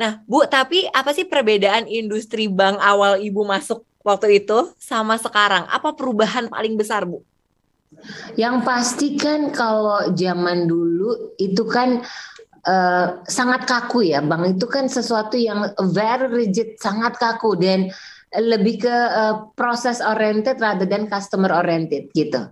Nah 0.00 0.24
Bu, 0.24 0.48
tapi 0.48 0.88
apa 0.96 1.12
sih 1.12 1.28
perbedaan 1.28 1.84
industri 1.84 2.48
bank 2.48 2.80
awal 2.80 3.20
Ibu 3.20 3.44
masuk 3.44 3.84
waktu 4.00 4.40
itu 4.40 4.72
sama 4.80 5.20
sekarang? 5.20 5.68
Apa 5.68 5.92
perubahan 5.92 6.48
paling 6.48 6.80
besar 6.80 7.04
Bu? 7.04 7.20
Yang 8.40 8.56
pasti 8.64 9.20
kan 9.20 9.52
kalau 9.52 10.16
zaman 10.16 10.64
dulu 10.64 11.36
itu 11.36 11.68
kan 11.68 12.00
uh, 12.64 13.20
sangat 13.28 13.68
kaku 13.68 14.08
ya 14.08 14.24
bang 14.24 14.56
itu 14.56 14.64
kan 14.64 14.88
sesuatu 14.88 15.36
yang 15.36 15.74
very 15.92 16.30
rigid 16.30 16.80
sangat 16.80 17.20
kaku 17.20 17.58
dan 17.60 17.92
lebih 18.30 18.86
ke 18.86 18.94
uh, 18.94 19.50
proses 19.58 19.98
oriented 20.00 20.62
rather 20.62 20.88
than 20.88 21.10
customer 21.10 21.50
oriented 21.52 22.08
gitu. 22.16 22.48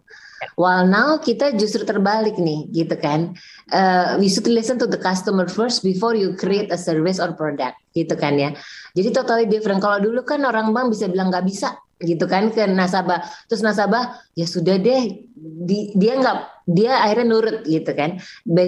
While 0.54 0.86
now 0.86 1.18
kita 1.18 1.58
justru 1.58 1.82
terbalik 1.82 2.38
nih, 2.38 2.70
gitu 2.70 2.94
kan? 2.98 3.34
Uh, 3.70 4.16
we 4.22 4.30
should 4.30 4.46
listen 4.46 4.78
to 4.78 4.86
the 4.86 4.98
customer 4.98 5.50
first 5.50 5.82
before 5.82 6.14
you 6.14 6.34
create 6.38 6.70
a 6.70 6.78
service 6.78 7.18
or 7.18 7.34
product, 7.34 7.78
gitu 7.94 8.14
kan 8.14 8.38
ya. 8.38 8.54
Jadi 8.94 9.08
totally 9.14 9.46
different. 9.50 9.82
Kalau 9.82 9.98
dulu 9.98 10.22
kan 10.22 10.42
orang 10.46 10.70
bank 10.70 10.94
bisa 10.94 11.10
bilang 11.10 11.34
nggak 11.34 11.46
bisa, 11.46 11.74
gitu 11.98 12.30
kan 12.30 12.54
ke 12.54 12.62
nasabah 12.62 13.26
terus 13.50 13.58
nasabah 13.58 14.22
ya 14.38 14.46
sudah 14.46 14.78
deh 14.78 15.18
di, 15.34 15.90
dia 15.98 16.14
nggak 16.14 16.57
dia 16.68 17.00
akhirnya 17.00 17.32
nurut 17.32 17.64
gitu 17.64 17.88
kan 17.96 18.20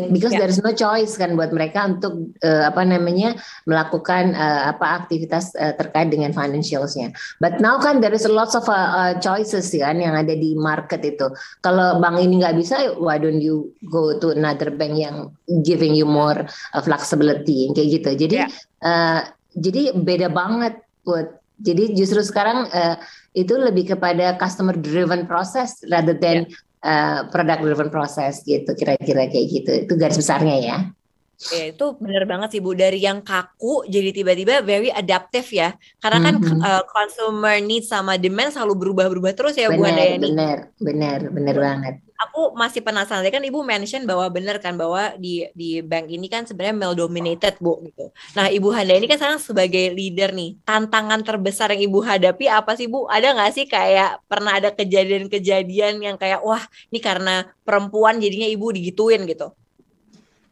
because 0.08 0.32
yeah. 0.32 0.40
there 0.40 0.48
is 0.48 0.56
no 0.64 0.72
choice 0.72 1.20
kan 1.20 1.36
buat 1.36 1.52
mereka 1.52 1.84
untuk 1.84 2.32
uh, 2.40 2.72
apa 2.72 2.80
namanya 2.88 3.36
melakukan 3.68 4.32
uh, 4.32 4.72
apa 4.72 5.04
aktivitas 5.04 5.52
uh, 5.60 5.76
terkait 5.76 6.08
dengan 6.08 6.32
financialsnya 6.32 7.12
but 7.44 7.60
now 7.60 7.76
kan 7.76 8.00
there 8.00 8.16
is 8.16 8.24
a 8.24 8.32
lots 8.32 8.56
of 8.56 8.64
uh, 8.72 8.90
uh, 8.96 9.12
choices 9.20 9.68
kan 9.76 10.00
yang 10.00 10.16
ada 10.16 10.32
di 10.32 10.56
market 10.56 11.04
itu 11.04 11.28
kalau 11.60 12.00
bank 12.00 12.16
ini 12.16 12.40
nggak 12.40 12.56
bisa 12.56 12.96
why 12.96 13.20
don't 13.20 13.44
you 13.44 13.68
go 13.92 14.16
to 14.16 14.32
another 14.32 14.72
bank 14.72 14.96
yang 14.96 15.28
giving 15.60 15.92
you 15.92 16.08
more 16.08 16.48
uh, 16.72 16.82
flexibility 16.82 17.68
kayak 17.76 18.00
gitu 18.00 18.10
jadi 18.16 18.36
yeah. 18.48 18.50
uh, 18.80 19.20
jadi 19.60 19.92
beda 19.92 20.32
banget 20.32 20.80
buat 21.04 21.36
jadi 21.60 21.92
justru 21.92 22.24
sekarang 22.24 22.72
uh, 22.72 22.96
itu 23.36 23.52
lebih 23.52 23.92
kepada 23.92 24.40
customer 24.40 24.72
driven 24.72 25.28
process 25.28 25.84
rather 25.92 26.16
than 26.16 26.48
yeah. 26.48 26.56
Uh, 26.84 27.28
product 27.32 27.60
driven 27.64 27.88
process 27.88 28.44
gitu 28.44 28.72
kira-kira 28.76 29.28
kayak 29.28 29.46
gitu. 29.48 29.72
Itu 29.88 29.94
garis 29.96 30.18
besarnya 30.20 30.56
ya. 30.60 30.78
Ya, 31.48 31.72
itu 31.72 31.96
benar 31.96 32.28
banget 32.28 32.48
sih 32.52 32.60
Bu 32.60 32.76
dari 32.76 33.00
yang 33.00 33.24
kaku 33.24 33.88
jadi 33.88 34.12
tiba-tiba 34.12 34.60
very 34.60 34.92
adaptive 34.92 35.48
ya. 35.48 35.72
Karena 35.96 36.20
kan 36.20 36.34
mm 36.36 36.44
-hmm. 36.44 36.60
uh, 36.60 36.84
consumer 36.84 37.56
needs 37.64 37.88
sama 37.88 38.20
demand 38.20 38.52
selalu 38.52 38.76
berubah-berubah 38.76 39.32
terus 39.32 39.56
ya 39.56 39.72
bener, 39.72 39.80
Bu 39.80 39.88
Andayani. 39.88 40.28
Benar, 40.36 40.58
benar, 40.76 41.18
benar 41.32 41.56
banget. 41.56 41.94
Aku 42.28 42.52
masih 42.52 42.84
penasaran 42.84 43.24
kan 43.32 43.40
Ibu 43.40 43.64
mention 43.64 44.04
bahwa 44.04 44.28
benar 44.28 44.60
kan 44.60 44.76
bahwa 44.76 45.16
di 45.16 45.48
di 45.56 45.80
bank 45.80 46.12
ini 46.12 46.28
kan 46.28 46.44
sebenarnya 46.44 46.76
male 46.76 46.92
dominated 46.92 47.56
Bu 47.56 47.80
gitu. 47.88 48.12
Nah, 48.36 48.52
Ibu 48.52 48.68
Handa 48.76 49.00
ini 49.00 49.08
kan 49.08 49.16
sekarang 49.16 49.40
sebagai 49.40 49.96
leader 49.96 50.36
nih. 50.36 50.60
Tantangan 50.68 51.24
terbesar 51.24 51.72
yang 51.72 51.88
Ibu 51.88 52.04
hadapi 52.04 52.52
apa 52.52 52.76
sih 52.76 52.92
Bu? 52.92 53.08
Ada 53.08 53.32
nggak 53.32 53.52
sih 53.56 53.64
kayak 53.64 54.20
pernah 54.28 54.60
ada 54.60 54.68
kejadian-kejadian 54.76 56.04
yang 56.04 56.20
kayak 56.20 56.44
wah, 56.44 56.60
ini 56.92 57.00
karena 57.00 57.48
perempuan 57.64 58.20
jadinya 58.20 58.44
Ibu 58.52 58.76
digituin 58.76 59.24
gitu? 59.24 59.56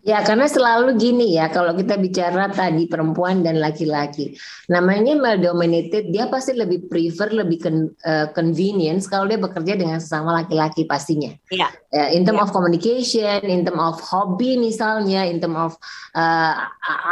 Ya, 0.07 0.23
karena 0.23 0.47
selalu 0.47 0.95
gini 0.95 1.35
ya, 1.35 1.51
kalau 1.51 1.75
kita 1.75 1.99
bicara 1.99 2.47
tadi 2.55 2.87
perempuan 2.87 3.43
dan 3.43 3.59
laki-laki, 3.59 4.39
namanya 4.71 5.19
male 5.19 5.43
dominated, 5.43 6.15
dia 6.15 6.31
pasti 6.31 6.55
lebih 6.55 6.87
prefer, 6.87 7.35
lebih 7.35 7.59
con, 7.59 7.77
uh, 8.07 8.31
convenience 8.31 9.11
kalau 9.11 9.27
dia 9.27 9.43
bekerja 9.43 9.75
dengan 9.75 9.99
sesama 9.99 10.39
laki-laki 10.39 10.87
pastinya. 10.87 11.35
Iya. 11.51 11.69
Uh, 11.91 12.09
in 12.15 12.23
term 12.23 12.39
yeah. 12.39 12.47
of 12.47 12.55
communication, 12.55 13.43
in 13.43 13.67
term 13.67 13.83
of 13.83 13.99
hobby 13.99 14.55
misalnya, 14.55 15.27
in 15.27 15.43
term 15.43 15.59
of 15.59 15.75
uh, 16.15 16.55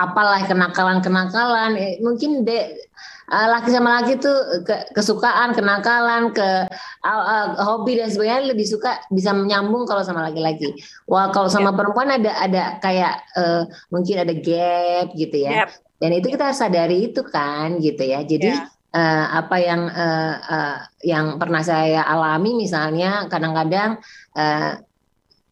apalah 0.01 0.47
kenakalan-kenakalan, 0.47 1.75
eh, 1.75 1.99
mungkin 1.99 2.47
de, 2.47 2.87
uh, 3.31 3.47
laki 3.51 3.71
sama 3.75 4.03
laki 4.03 4.19
tuh 4.23 4.63
ke, 4.63 4.95
kesukaan, 4.95 5.55
kenakalan, 5.55 6.31
ke 6.31 6.49
uh, 7.03 7.23
uh, 7.27 7.47
hobi 7.63 7.99
dan 7.99 8.11
sebagainya 8.11 8.55
lebih 8.55 8.67
suka 8.67 9.03
bisa 9.11 9.35
menyambung 9.35 9.87
kalau 9.87 10.03
sama 10.07 10.27
laki-laki. 10.27 10.75
Wah 11.11 11.31
kalau 11.35 11.51
sama 11.51 11.71
yeah. 11.73 11.77
perempuan 11.79 12.09
ada 12.11 12.33
ada 12.39 12.63
kayak 12.83 13.15
uh, 13.35 13.63
mungkin 13.91 14.23
ada 14.23 14.35
gap 14.35 15.15
gitu 15.15 15.37
ya. 15.37 15.67
Yep. 15.67 15.69
Dan 15.97 16.11
itu 16.13 16.27
kita 16.29 16.53
sadari 16.53 17.11
itu 17.13 17.25
kan 17.27 17.79
gitu 17.83 18.03
ya. 18.05 18.23
Jadi 18.23 18.53
yeah. 18.53 18.71
Uh, 18.97 19.45
apa 19.45 19.61
yang 19.61 19.93
uh, 19.93 20.35
uh, 20.41 20.79
yang 21.05 21.37
pernah 21.37 21.61
saya 21.61 22.01
alami 22.01 22.57
misalnya 22.57 23.29
kadang-kadang 23.29 24.01
uh, 24.33 24.81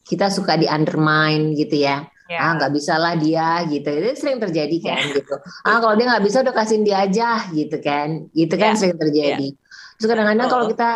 kita 0.00 0.33
suka 0.33 0.57
di 0.57 0.64
undermine 0.64 1.52
gitu 1.52 1.85
ya 1.85 2.09
ya. 2.31 2.38
ah 2.40 2.50
nggak 2.57 2.73
bisa 2.73 2.95
lah 2.97 3.14
dia 3.16 3.64
gitu 3.69 3.88
itu 3.88 4.11
sering 4.16 4.40
terjadi 4.40 4.76
kan 4.81 5.00
ya. 5.00 5.14
gitu 5.21 5.35
ah 5.66 5.78
kalau 5.81 5.95
dia 5.97 6.07
nggak 6.11 6.25
bisa 6.25 6.40
udah 6.45 6.54
kasihin 6.54 6.85
dia 6.85 7.04
aja 7.04 7.49
gitu 7.52 7.76
kan 7.81 8.28
gitu 8.33 8.54
kan 8.57 8.73
ya. 8.75 8.78
sering 8.78 8.99
terjadi 8.99 9.49
ya. 9.52 9.59
terus 9.99 10.09
kadang-kadang 10.09 10.49
oh. 10.49 10.52
kalau 10.52 10.66
kita 10.71 10.90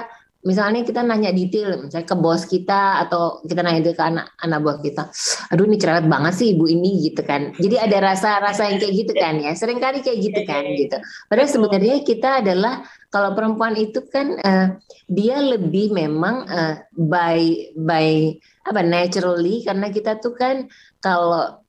misalnya 0.47 0.87
kita 0.87 1.03
nanya 1.03 1.35
detail 1.35 1.83
misalnya 1.83 2.07
ke 2.07 2.15
bos 2.15 2.47
kita 2.47 3.03
atau 3.03 3.43
kita 3.43 3.59
nanya 3.59 3.91
ke 3.91 3.99
anak 3.99 4.31
anak 4.39 4.59
buah 4.63 4.79
kita 4.79 5.11
aduh 5.51 5.67
ini 5.67 5.77
cerewet 5.83 6.07
banget 6.07 6.35
sih 6.39 6.55
ibu 6.55 6.71
ini 6.71 7.11
gitu 7.11 7.27
kan 7.27 7.51
jadi 7.59 7.91
ada 7.91 8.15
rasa-rasa 8.15 8.71
yang 8.71 8.79
kayak 8.79 8.95
gitu 9.03 9.13
kan 9.19 9.35
ya 9.43 9.51
sering 9.59 9.83
kali 9.83 9.99
kayak 9.99 10.23
gitu 10.23 10.41
kan 10.47 10.63
gitu 10.79 10.95
padahal 11.27 11.51
sebenarnya 11.51 12.07
kita 12.07 12.39
adalah 12.39 12.87
kalau 13.11 13.35
perempuan 13.35 13.75
itu 13.75 13.99
kan 14.07 14.39
uh, 14.39 14.79
dia 15.11 15.43
lebih 15.43 15.91
memang 15.91 16.47
uh, 16.47 16.87
by 16.95 17.73
by 17.75 18.39
apa 18.63 18.85
naturally 18.85 19.65
karena 19.65 19.91
kita 19.91 20.23
tuh 20.23 20.37
kan 20.39 20.71
kalau 20.99 21.63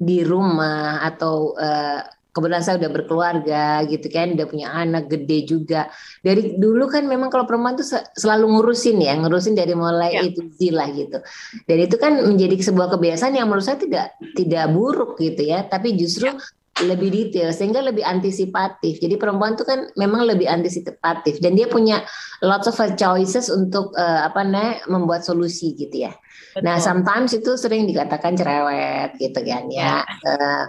di 0.00 0.24
rumah 0.24 1.04
atau 1.04 1.52
uh, 1.58 2.00
kebetulan 2.30 2.62
saya 2.62 2.78
udah 2.78 2.90
berkeluarga 2.94 3.64
gitu 3.90 4.06
kan 4.06 4.38
udah 4.38 4.46
punya 4.46 4.70
anak 4.70 5.10
gede 5.10 5.50
juga 5.50 5.90
dari 6.22 6.54
dulu 6.56 6.86
kan 6.86 7.04
memang 7.04 7.26
kalau 7.26 7.42
perempuan 7.42 7.74
tuh 7.74 7.86
selalu 8.14 8.54
ngurusin 8.54 9.02
ya 9.02 9.18
ngurusin 9.18 9.58
dari 9.58 9.74
mulai 9.74 10.14
ya. 10.14 10.22
itu 10.30 10.46
lah 10.70 10.88
gitu 10.94 11.18
dan 11.66 11.78
itu 11.82 11.96
kan 11.98 12.22
menjadi 12.22 12.54
sebuah 12.70 12.94
kebiasaan 12.94 13.34
yang 13.34 13.50
menurut 13.50 13.66
saya 13.66 13.82
tidak 13.82 14.14
tidak 14.38 14.70
buruk 14.70 15.18
gitu 15.18 15.42
ya 15.42 15.66
tapi 15.66 15.98
justru 15.98 16.30
ya. 16.30 16.38
Lebih 16.86 17.12
detail 17.12 17.52
sehingga 17.52 17.84
lebih 17.84 18.04
antisipatif 18.06 19.00
jadi 19.00 19.20
perempuan 19.20 19.56
tuh 19.56 19.68
kan 19.68 19.88
memang 20.00 20.24
lebih 20.24 20.48
antisipatif 20.48 21.40
dan 21.44 21.56
dia 21.56 21.68
punya 21.68 22.04
lots 22.40 22.68
of 22.68 22.76
choices 22.96 23.52
untuk 23.52 23.92
uh, 23.96 24.24
apa 24.24 24.44
namanya 24.44 24.80
membuat 24.88 25.22
solusi 25.24 25.76
gitu 25.76 26.08
ya 26.08 26.12
Betul. 26.50 26.66
Nah, 26.66 26.82
sometimes 26.82 27.30
itu 27.30 27.54
sering 27.54 27.86
dikatakan 27.86 28.34
cerewet 28.34 29.14
gitu 29.22 29.38
kan 29.46 29.70
ya. 29.70 30.02
Uh, 30.26 30.64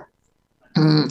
hmm, 0.78 1.04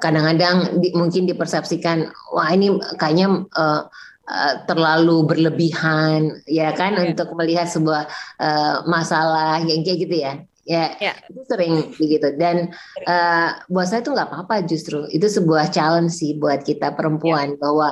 kadang-kadang 0.00 0.80
di, 0.80 0.96
mungkin 0.96 1.28
dipersepsikan 1.28 2.08
wah 2.32 2.48
ini 2.48 2.72
kayaknya 2.96 3.44
uh, 3.52 3.84
uh, 4.28 4.54
terlalu 4.64 5.28
berlebihan 5.28 6.40
ya 6.48 6.72
kan 6.72 6.96
yeah. 6.96 7.12
untuk 7.12 7.36
melihat 7.36 7.68
sebuah 7.68 8.08
uh, 8.40 8.76
masalah 8.88 9.60
yang 9.60 9.84
kayak 9.84 10.08
gitu 10.08 10.16
ya 10.24 10.40
ya 10.64 10.96
yeah. 11.00 11.16
itu 11.28 11.44
sering 11.44 11.92
begitu. 11.96 12.34
Dan 12.36 12.72
uh, 13.04 13.50
buat 13.68 13.88
saya 13.88 14.00
itu 14.00 14.12
nggak 14.12 14.28
apa-apa 14.32 14.64
justru. 14.64 15.04
Itu 15.12 15.28
sebuah 15.28 15.70
challenge 15.70 16.12
sih 16.12 16.36
buat 16.36 16.64
kita 16.64 16.96
perempuan 16.96 17.54
yeah. 17.54 17.60
bahwa 17.60 17.88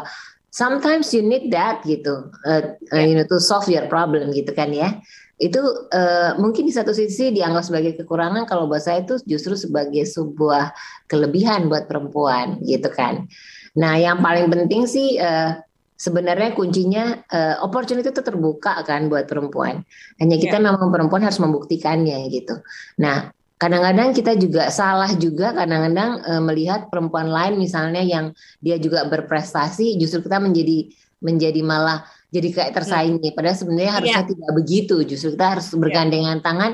sometimes 0.53 1.13
you 1.17 1.25
need 1.25 1.49
that 1.53 1.81
gitu. 1.85 2.29
Uh, 2.45 2.77
uh, 2.93 3.05
you 3.05 3.17
know 3.17 3.25
to 3.29 3.41
solve 3.41 3.69
your 3.69 3.89
problem 3.89 4.33
gitu 4.33 4.53
kan 4.53 4.73
ya. 4.73 5.01
Itu 5.41 5.59
uh, 5.91 6.39
mungkin 6.39 6.69
di 6.69 6.73
satu 6.73 6.95
sisi 6.95 7.35
dianggap 7.35 7.67
sebagai 7.67 7.93
kekurangan. 8.03 8.47
Kalau 8.47 8.69
buat 8.71 8.85
saya 8.85 9.03
itu 9.03 9.19
justru 9.27 9.59
sebagai 9.59 10.05
sebuah 10.07 10.71
kelebihan 11.11 11.67
buat 11.67 11.91
perempuan 11.91 12.63
gitu 12.63 12.89
kan. 12.93 13.27
Nah 13.75 13.97
yang 13.97 14.21
paling 14.21 14.53
penting 14.53 14.85
sih 14.85 15.17
uh, 15.19 15.57
sebenarnya 16.03 16.51
kuncinya 16.59 17.23
uh, 17.31 17.63
opportunity 17.63 18.11
itu 18.11 18.23
terbuka 18.27 18.83
kan 18.83 19.07
buat 19.07 19.31
perempuan. 19.31 19.87
Hanya 20.19 20.37
kita 20.43 20.59
yeah. 20.59 20.67
memang 20.67 20.91
perempuan 20.91 21.23
harus 21.23 21.39
membuktikannya 21.39 22.27
gitu. 22.27 22.59
Nah 22.99 23.31
kadang-kadang 23.55 24.11
kita 24.11 24.35
juga 24.35 24.67
salah 24.75 25.15
juga 25.15 25.55
kadang-kadang 25.55 26.19
uh, 26.27 26.43
melihat 26.43 26.91
perempuan 26.91 27.31
lain 27.31 27.55
misalnya 27.55 28.03
yang 28.03 28.35
dia 28.59 28.83
juga 28.83 29.07
berprestasi 29.07 29.95
justru 30.03 30.27
kita 30.27 30.43
menjadi 30.43 30.91
menjadi 31.23 31.63
malah 31.63 32.03
jadi 32.35 32.49
kayak 32.51 32.73
tersaingi. 32.83 33.31
Padahal 33.31 33.55
sebenarnya 33.55 33.93
harusnya 34.03 34.23
yeah. 34.27 34.31
tidak 34.35 34.51
begitu. 34.59 34.97
Justru 35.07 35.39
kita 35.39 35.47
harus 35.55 35.71
bergandengan 35.71 36.43
yeah. 36.43 36.45
tangan 36.45 36.73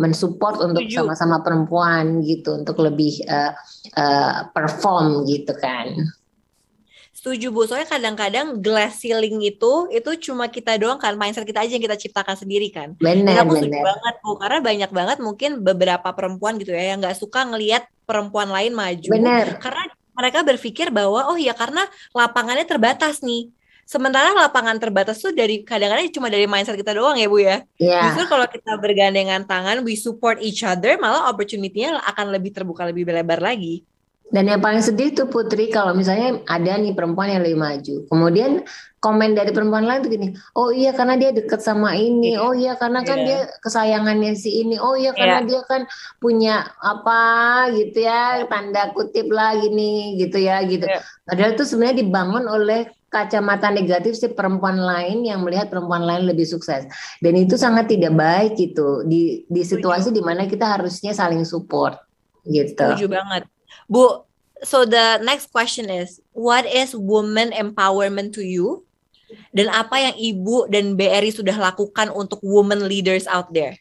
mensupport 0.00 0.72
untuk 0.72 0.88
sama-sama 0.88 1.44
perempuan 1.44 2.24
gitu 2.24 2.56
untuk 2.56 2.80
lebih 2.80 3.20
uh, 3.28 3.52
uh, 4.00 4.48
perform 4.56 5.28
gitu 5.28 5.52
kan. 5.60 5.92
Setuju 7.20 7.52
Bu, 7.52 7.68
soalnya 7.68 7.84
kadang-kadang 7.84 8.64
glass 8.64 9.04
ceiling 9.04 9.44
itu 9.44 9.92
itu 9.92 10.10
cuma 10.24 10.48
kita 10.48 10.80
doang 10.80 10.96
kan, 10.96 11.12
mindset 11.20 11.44
kita 11.44 11.60
aja 11.60 11.76
yang 11.76 11.84
kita 11.84 12.00
ciptakan 12.00 12.32
sendiri 12.32 12.72
kan. 12.72 12.96
Benar, 12.96 13.44
aku 13.44 13.60
setuju 13.60 13.76
banget 13.76 14.14
Bu, 14.24 14.40
karena 14.40 14.58
banyak 14.64 14.88
banget 14.88 15.18
mungkin 15.20 15.50
beberapa 15.60 16.08
perempuan 16.16 16.56
gitu 16.56 16.72
ya 16.72 16.96
yang 16.96 17.04
nggak 17.04 17.20
suka 17.20 17.44
ngelihat 17.44 17.84
perempuan 18.08 18.48
lain 18.48 18.72
maju. 18.72 19.12
Benar. 19.12 19.60
Karena 19.60 19.84
mereka 20.16 20.40
berpikir 20.48 20.88
bahwa 20.88 21.28
oh 21.28 21.36
ya 21.36 21.52
karena 21.52 21.84
lapangannya 22.16 22.64
terbatas 22.64 23.20
nih 23.20 23.52
sementara 23.84 24.32
lapangan 24.32 24.80
terbatas 24.80 25.20
tuh 25.20 25.36
dari 25.36 25.60
kadang-kadang 25.60 26.08
cuma 26.14 26.32
dari 26.32 26.48
mindset 26.48 26.78
kita 26.80 26.96
doang 26.96 27.20
ya 27.20 27.28
Bu 27.28 27.44
ya. 27.44 27.68
Yeah. 27.76 28.16
Justru 28.16 28.32
kalau 28.32 28.48
kita 28.48 28.80
bergandengan 28.80 29.44
tangan, 29.44 29.84
we 29.84 29.92
support 29.92 30.40
each 30.40 30.64
other, 30.64 30.96
malah 30.96 31.28
opportunity-nya 31.28 32.00
akan 32.00 32.32
lebih 32.32 32.56
terbuka 32.56 32.88
lebih 32.88 33.04
lebar 33.12 33.44
lagi. 33.44 33.84
Dan 34.30 34.46
yang 34.46 34.62
paling 34.62 34.78
sedih 34.78 35.10
tuh 35.10 35.26
Putri 35.26 35.66
kalau 35.74 35.90
misalnya 35.90 36.38
ada 36.46 36.78
nih 36.78 36.94
perempuan 36.94 37.34
yang 37.34 37.42
lebih 37.42 37.58
maju, 37.58 37.94
kemudian 38.06 38.62
komen 39.02 39.34
dari 39.34 39.50
perempuan 39.50 39.90
lain 39.90 40.06
tuh 40.06 40.12
gini, 40.12 40.28
oh 40.54 40.70
iya 40.70 40.94
karena 40.94 41.18
dia 41.18 41.34
deket 41.34 41.58
sama 41.58 41.98
ini, 41.98 42.38
yeah. 42.38 42.44
oh 42.46 42.54
iya 42.54 42.78
karena 42.78 43.02
kan 43.02 43.18
yeah. 43.18 43.26
dia 43.26 43.38
kesayangannya 43.58 44.32
si 44.38 44.62
ini, 44.62 44.78
oh 44.78 44.94
iya 44.94 45.10
karena 45.16 45.42
yeah. 45.42 45.48
dia 45.50 45.60
kan 45.66 45.82
punya 46.22 46.68
apa 46.78 47.22
gitu 47.74 48.06
ya 48.06 48.46
tanda 48.46 48.94
kutip 48.94 49.26
lah 49.34 49.58
gini 49.58 50.14
gitu 50.20 50.38
ya 50.38 50.62
gitu. 50.62 50.86
Yeah. 50.86 51.02
Padahal 51.26 51.58
itu 51.58 51.64
sebenarnya 51.66 51.96
dibangun 52.06 52.44
oleh 52.46 52.92
kacamata 53.10 53.74
negatif 53.74 54.14
si 54.14 54.30
perempuan 54.30 54.78
lain 54.78 55.26
yang 55.26 55.42
melihat 55.42 55.66
perempuan 55.66 56.06
lain 56.06 56.30
lebih 56.30 56.46
sukses 56.46 56.86
dan 57.18 57.34
itu 57.34 57.58
sangat 57.58 57.90
tidak 57.90 58.14
baik 58.14 58.54
gitu 58.54 59.02
di 59.02 59.42
di 59.50 59.62
situasi 59.66 60.14
di 60.14 60.22
mana 60.22 60.46
kita 60.46 60.78
harusnya 60.78 61.10
saling 61.10 61.42
support 61.42 61.98
gitu. 62.46 62.78
Setuju 62.78 63.10
banget, 63.10 63.50
Bu. 63.90 64.22
So 64.62 64.86
the 64.86 65.18
next 65.24 65.50
question 65.50 65.90
is, 65.90 66.22
what 66.30 66.62
is 66.68 66.94
woman 66.94 67.50
empowerment 67.50 68.36
to 68.38 68.44
you? 68.46 68.86
Dan 69.50 69.66
apa 69.70 69.98
yang 69.98 70.14
Ibu 70.14 70.70
dan 70.70 70.94
BRI 70.94 71.34
sudah 71.34 71.54
lakukan 71.58 72.10
untuk 72.14 72.38
woman 72.46 72.86
leaders 72.86 73.26
out 73.26 73.50
there? 73.50 73.74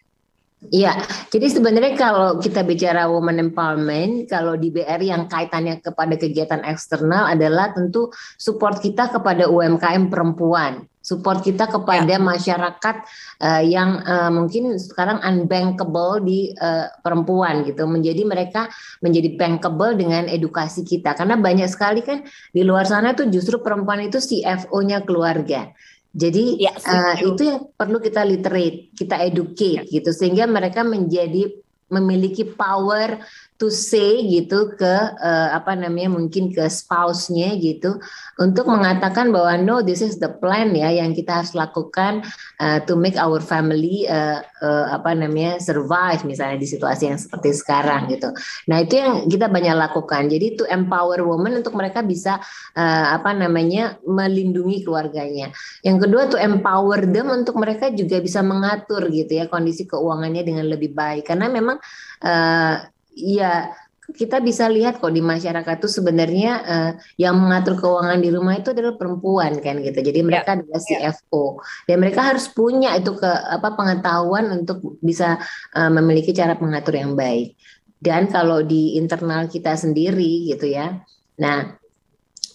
Iya, 0.60 0.92
jadi 1.32 1.48
sebenarnya 1.56 1.96
kalau 1.96 2.36
kita 2.36 2.68
bicara 2.68 3.08
woman 3.08 3.40
empowerment, 3.40 4.28
kalau 4.28 4.60
di 4.60 4.68
BRI 4.68 5.08
yang 5.08 5.32
kaitannya 5.32 5.80
kepada 5.80 6.20
kegiatan 6.20 6.60
eksternal 6.68 7.32
adalah 7.32 7.72
tentu 7.72 8.12
support 8.36 8.84
kita 8.84 9.08
kepada 9.08 9.48
UMKM 9.48 10.12
perempuan, 10.12 10.84
support 11.00 11.48
kita 11.48 11.72
kepada 11.72 12.12
ya. 12.12 12.20
masyarakat 12.20 12.96
uh, 13.40 13.64
yang 13.64 14.04
uh, 14.04 14.28
mungkin 14.36 14.76
sekarang 14.76 15.24
unbankable 15.24 16.28
di 16.28 16.52
uh, 16.60 16.92
perempuan 17.08 17.64
gitu, 17.64 17.88
menjadi 17.88 18.28
mereka 18.28 18.68
menjadi 19.00 19.40
bankable 19.40 19.96
dengan 19.96 20.28
edukasi 20.28 20.84
kita, 20.84 21.16
karena 21.16 21.40
banyak 21.40 21.72
sekali 21.72 22.04
kan 22.04 22.28
di 22.52 22.68
luar 22.68 22.84
sana 22.84 23.16
tuh 23.16 23.32
justru 23.32 23.64
perempuan 23.64 24.04
itu 24.04 24.20
CFO-nya 24.20 25.08
keluarga. 25.08 25.72
Jadi 26.10 26.58
ya, 26.58 26.74
uh, 26.74 27.16
itu 27.22 27.42
yang 27.46 27.70
perlu 27.78 28.02
kita 28.02 28.26
literate, 28.26 28.90
kita 28.98 29.22
educate 29.22 29.86
ya. 29.86 29.94
gitu 30.02 30.10
sehingga 30.10 30.50
mereka 30.50 30.82
menjadi 30.82 31.54
memiliki 31.90 32.46
power 32.46 33.22
to 33.60 33.68
say 33.68 34.24
gitu 34.24 34.72
ke 34.80 34.96
uh, 35.20 35.50
apa 35.52 35.76
namanya 35.76 36.16
mungkin 36.16 36.48
ke 36.56 36.64
spouse-nya 36.72 37.60
gitu 37.60 38.00
untuk 38.40 38.72
mengatakan 38.72 39.36
bahwa 39.36 39.60
no 39.60 39.76
this 39.84 40.00
is 40.00 40.16
the 40.16 40.32
plan 40.40 40.72
ya 40.72 40.88
yang 40.96 41.12
kita 41.12 41.44
harus 41.44 41.52
lakukan 41.52 42.24
uh, 42.64 42.80
to 42.88 42.96
make 42.96 43.20
our 43.20 43.44
family 43.44 44.08
uh, 44.08 44.40
uh, 44.64 44.96
apa 44.96 45.12
namanya 45.12 45.60
survive 45.60 46.24
misalnya 46.24 46.56
di 46.56 46.68
situasi 46.70 47.12
yang 47.12 47.20
seperti 47.20 47.52
sekarang 47.52 48.08
gitu. 48.12 48.32
Nah, 48.72 48.84
itu 48.84 48.96
yang 49.00 49.28
kita 49.28 49.52
banyak 49.52 49.76
lakukan. 49.76 50.32
Jadi 50.32 50.60
to 50.60 50.64
empower 50.70 51.20
women 51.24 51.60
untuk 51.60 51.76
mereka 51.76 52.00
bisa 52.00 52.40
uh, 52.76 53.06
apa 53.16 53.36
namanya 53.36 54.00
melindungi 54.08 54.88
keluarganya. 54.88 55.52
Yang 55.84 56.08
kedua 56.08 56.22
to 56.32 56.38
empower 56.40 57.04
them 57.04 57.28
untuk 57.32 57.60
mereka 57.60 57.92
juga 57.92 58.24
bisa 58.24 58.40
mengatur 58.40 59.08
gitu 59.12 59.36
ya 59.36 59.52
kondisi 59.52 59.84
keuangannya 59.84 60.44
dengan 60.46 60.66
lebih 60.70 60.96
baik 60.96 61.28
karena 61.32 61.52
memang 61.52 61.79
uh, 62.24 62.76
ya 63.16 63.74
kita 64.10 64.42
bisa 64.42 64.66
lihat 64.66 64.98
kok 64.98 65.14
di 65.14 65.22
masyarakat 65.22 65.76
itu 65.78 65.90
sebenarnya 65.90 66.54
uh, 66.66 66.92
yang 67.22 67.38
mengatur 67.38 67.78
keuangan 67.78 68.18
di 68.18 68.30
rumah 68.34 68.58
itu 68.58 68.74
adalah 68.74 68.98
perempuan 68.98 69.62
kan 69.62 69.78
gitu. 69.86 70.00
Jadi 70.02 70.20
mereka 70.26 70.58
ya, 70.58 70.62
adalah 70.62 70.82
CFO 70.82 71.44
ya. 71.62 71.94
dan 71.94 71.98
mereka 72.02 72.22
harus 72.26 72.50
punya 72.50 72.98
itu 72.98 73.14
ke 73.14 73.30
apa 73.30 73.78
pengetahuan 73.78 74.50
untuk 74.50 74.98
bisa 75.04 75.38
uh, 75.78 75.92
memiliki 75.94 76.34
cara 76.34 76.58
mengatur 76.58 76.98
yang 76.98 77.14
baik. 77.14 77.54
Dan 78.00 78.32
kalau 78.32 78.64
di 78.64 78.96
internal 78.96 79.46
kita 79.52 79.76
sendiri 79.76 80.48
gitu 80.56 80.72
ya. 80.72 81.04
Nah, 81.40 81.76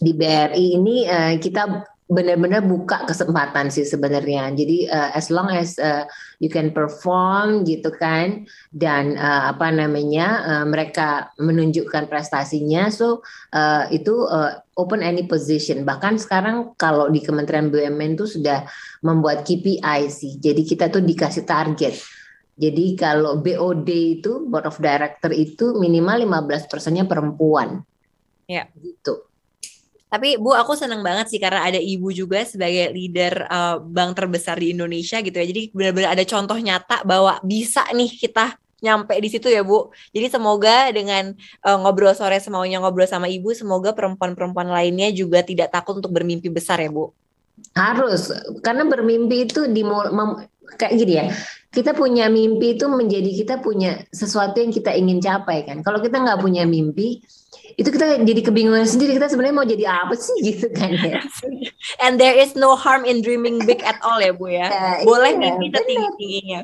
di 0.00 0.12
BRI 0.16 0.66
ini 0.80 1.04
uh, 1.06 1.36
kita 1.38 1.93
benar-benar 2.04 2.60
buka 2.68 3.08
kesempatan 3.08 3.72
sih 3.72 3.88
sebenarnya. 3.88 4.52
Jadi 4.52 4.84
uh, 4.92 5.16
as 5.16 5.32
long 5.32 5.48
as 5.48 5.80
uh, 5.80 6.04
you 6.36 6.52
can 6.52 6.68
perform 6.68 7.64
gitu 7.64 7.88
kan 7.96 8.44
dan 8.76 9.16
uh, 9.16 9.56
apa 9.56 9.72
namanya 9.72 10.44
uh, 10.44 10.64
mereka 10.68 11.32
menunjukkan 11.40 12.04
prestasinya 12.12 12.92
so 12.92 13.24
uh, 13.56 13.88
itu 13.88 14.28
uh, 14.28 14.60
open 14.76 15.00
any 15.00 15.24
position. 15.24 15.88
Bahkan 15.88 16.20
sekarang 16.20 16.76
kalau 16.76 17.08
di 17.08 17.24
Kementerian 17.24 17.72
BUMN 17.72 18.20
itu 18.20 18.28
sudah 18.28 18.68
membuat 19.00 19.48
KPI 19.48 20.12
sih. 20.12 20.36
Jadi 20.36 20.60
kita 20.60 20.92
tuh 20.92 21.00
dikasih 21.00 21.48
target. 21.48 21.96
Jadi 22.54 22.94
kalau 22.94 23.42
BOD 23.42 23.88
itu 24.20 24.46
board 24.46 24.68
of 24.68 24.78
director 24.78 25.32
itu 25.34 25.74
minimal 25.74 26.22
15 26.46 26.70
persennya 26.70 27.08
perempuan. 27.08 27.82
Ya. 28.46 28.68
Gitu. 28.76 29.33
Tapi 30.14 30.38
Bu, 30.38 30.54
aku 30.54 30.78
seneng 30.78 31.02
banget 31.02 31.26
sih 31.26 31.42
karena 31.42 31.66
ada 31.66 31.74
Ibu 31.82 32.14
juga 32.14 32.46
sebagai 32.46 32.94
leader 32.94 33.50
uh, 33.50 33.82
bank 33.82 34.14
terbesar 34.14 34.54
di 34.62 34.70
Indonesia 34.70 35.18
gitu 35.18 35.34
ya. 35.34 35.42
Jadi 35.42 35.74
benar-benar 35.74 36.14
ada 36.14 36.22
contoh 36.22 36.54
nyata 36.54 37.02
bahwa 37.02 37.42
bisa 37.42 37.82
nih 37.90 38.14
kita 38.14 38.54
nyampe 38.78 39.10
di 39.18 39.26
situ 39.26 39.50
ya 39.50 39.66
Bu. 39.66 39.90
Jadi 40.14 40.30
semoga 40.30 40.94
dengan 40.94 41.34
uh, 41.66 41.78
ngobrol 41.82 42.14
sore 42.14 42.38
semaunya 42.38 42.78
ngobrol 42.78 43.10
sama 43.10 43.26
Ibu, 43.26 43.58
semoga 43.58 43.90
perempuan-perempuan 43.90 44.70
lainnya 44.70 45.10
juga 45.10 45.42
tidak 45.42 45.74
takut 45.74 45.98
untuk 45.98 46.14
bermimpi 46.14 46.46
besar 46.46 46.78
ya 46.78 46.94
Bu. 46.94 47.10
Harus, 47.74 48.30
karena 48.62 48.86
bermimpi 48.86 49.50
itu 49.50 49.66
di 49.66 49.82
kayak 50.78 50.94
gini 50.94 51.14
ya. 51.18 51.26
Kita 51.74 51.90
punya 51.90 52.30
mimpi 52.30 52.78
itu 52.78 52.86
menjadi 52.86 53.30
kita 53.34 53.58
punya 53.58 53.98
sesuatu 54.14 54.62
yang 54.62 54.70
kita 54.70 54.94
ingin 54.94 55.18
capai 55.18 55.66
kan. 55.66 55.82
Kalau 55.82 55.98
kita 55.98 56.22
nggak 56.22 56.38
punya 56.38 56.62
mimpi, 56.62 57.18
itu 57.74 57.88
kita 57.90 58.22
jadi 58.22 58.40
kebingungan 58.44 58.86
sendiri 58.86 59.16
kita 59.16 59.32
sebenarnya 59.32 59.56
mau 59.56 59.66
jadi 59.66 59.84
apa 59.88 60.14
sih 60.14 60.36
gitu 60.44 60.68
kan 60.76 60.92
ya. 60.94 61.24
And 62.04 62.20
there 62.20 62.36
is 62.36 62.54
no 62.54 62.76
harm 62.76 63.08
in 63.08 63.24
dreaming 63.24 63.64
big 63.64 63.80
at 63.82 63.98
all 64.04 64.20
ya 64.20 64.36
Bu 64.36 64.52
ya. 64.52 64.68
ya 64.68 65.02
Boleh 65.02 65.34
iya, 65.34 65.40
mimpi 65.40 65.66
setinggi-tingginya. 65.72 66.60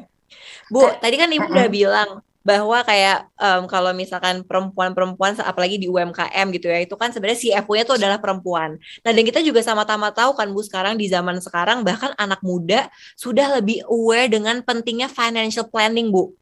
Bu, 0.71 0.87
tadi 1.03 1.17
kan 1.19 1.29
Ibu 1.35 1.51
udah 1.51 1.71
bilang 1.73 2.11
bahwa 2.41 2.81
kayak 2.81 3.29
um, 3.37 3.69
kalau 3.69 3.93
misalkan 3.93 4.41
perempuan-perempuan 4.49 5.37
apalagi 5.45 5.77
di 5.77 5.93
UMKM 5.93 6.47
gitu 6.57 6.73
ya 6.73 6.81
itu 6.81 6.97
kan 6.97 7.13
sebenarnya 7.13 7.37
CFO-nya 7.37 7.85
itu 7.85 7.95
adalah 8.01 8.17
perempuan. 8.17 8.81
Nah 9.05 9.11
dan 9.13 9.23
kita 9.27 9.45
juga 9.45 9.61
sama-sama 9.61 10.09
tahu 10.09 10.33
kan 10.33 10.49
Bu 10.49 10.65
sekarang 10.65 10.97
di 10.97 11.05
zaman 11.05 11.37
sekarang 11.37 11.85
bahkan 11.85 12.17
anak 12.17 12.41
muda 12.41 12.89
sudah 13.13 13.61
lebih 13.61 13.85
aware 13.93 14.33
dengan 14.33 14.65
pentingnya 14.65 15.13
financial 15.13 15.69
planning 15.69 16.09
Bu 16.09 16.33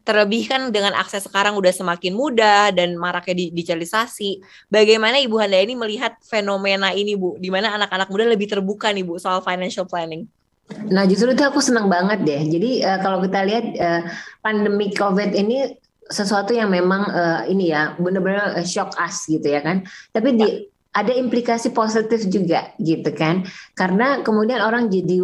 Terlebih 0.00 0.48
kan 0.48 0.72
dengan 0.72 0.96
akses 0.96 1.28
sekarang 1.28 1.54
udah 1.60 1.70
semakin 1.70 2.16
mudah 2.16 2.72
dan 2.72 2.96
maraknya 2.96 3.52
digitalisasi. 3.52 4.40
Bagaimana 4.72 5.20
Ibu 5.20 5.36
Handa 5.36 5.60
ini 5.60 5.76
melihat 5.76 6.16
fenomena 6.24 6.90
ini 6.96 7.14
Bu, 7.14 7.36
di 7.36 7.52
mana 7.52 7.76
anak-anak 7.76 8.08
muda 8.08 8.24
lebih 8.24 8.48
terbuka 8.48 8.88
nih 8.90 9.04
Bu 9.04 9.20
soal 9.20 9.44
financial 9.44 9.84
planning? 9.84 10.24
Nah 10.88 11.04
justru 11.04 11.34
itu 11.34 11.42
aku 11.42 11.60
senang 11.60 11.90
banget 11.90 12.22
deh. 12.22 12.42
Jadi 12.46 12.70
uh, 12.86 12.98
kalau 13.02 13.20
kita 13.20 13.42
lihat 13.44 13.64
uh, 13.76 14.02
pandemi 14.40 14.94
COVID 14.94 15.34
ini 15.34 15.76
sesuatu 16.10 16.50
yang 16.50 16.74
memang 16.74 17.06
uh, 17.06 17.42
ini 17.46 17.70
ya 17.70 17.94
benar-benar 17.98 18.58
shock 18.66 18.94
us 18.98 19.26
gitu 19.28 19.46
ya 19.46 19.60
kan. 19.62 19.86
Tapi 20.14 20.28
di 20.34 20.46
ya 20.46 20.69
ada 20.90 21.14
implikasi 21.14 21.70
positif 21.70 22.26
juga 22.26 22.74
gitu 22.82 23.06
kan. 23.14 23.46
Karena 23.78 24.26
kemudian 24.26 24.58
orang 24.58 24.90
jadi 24.90 25.22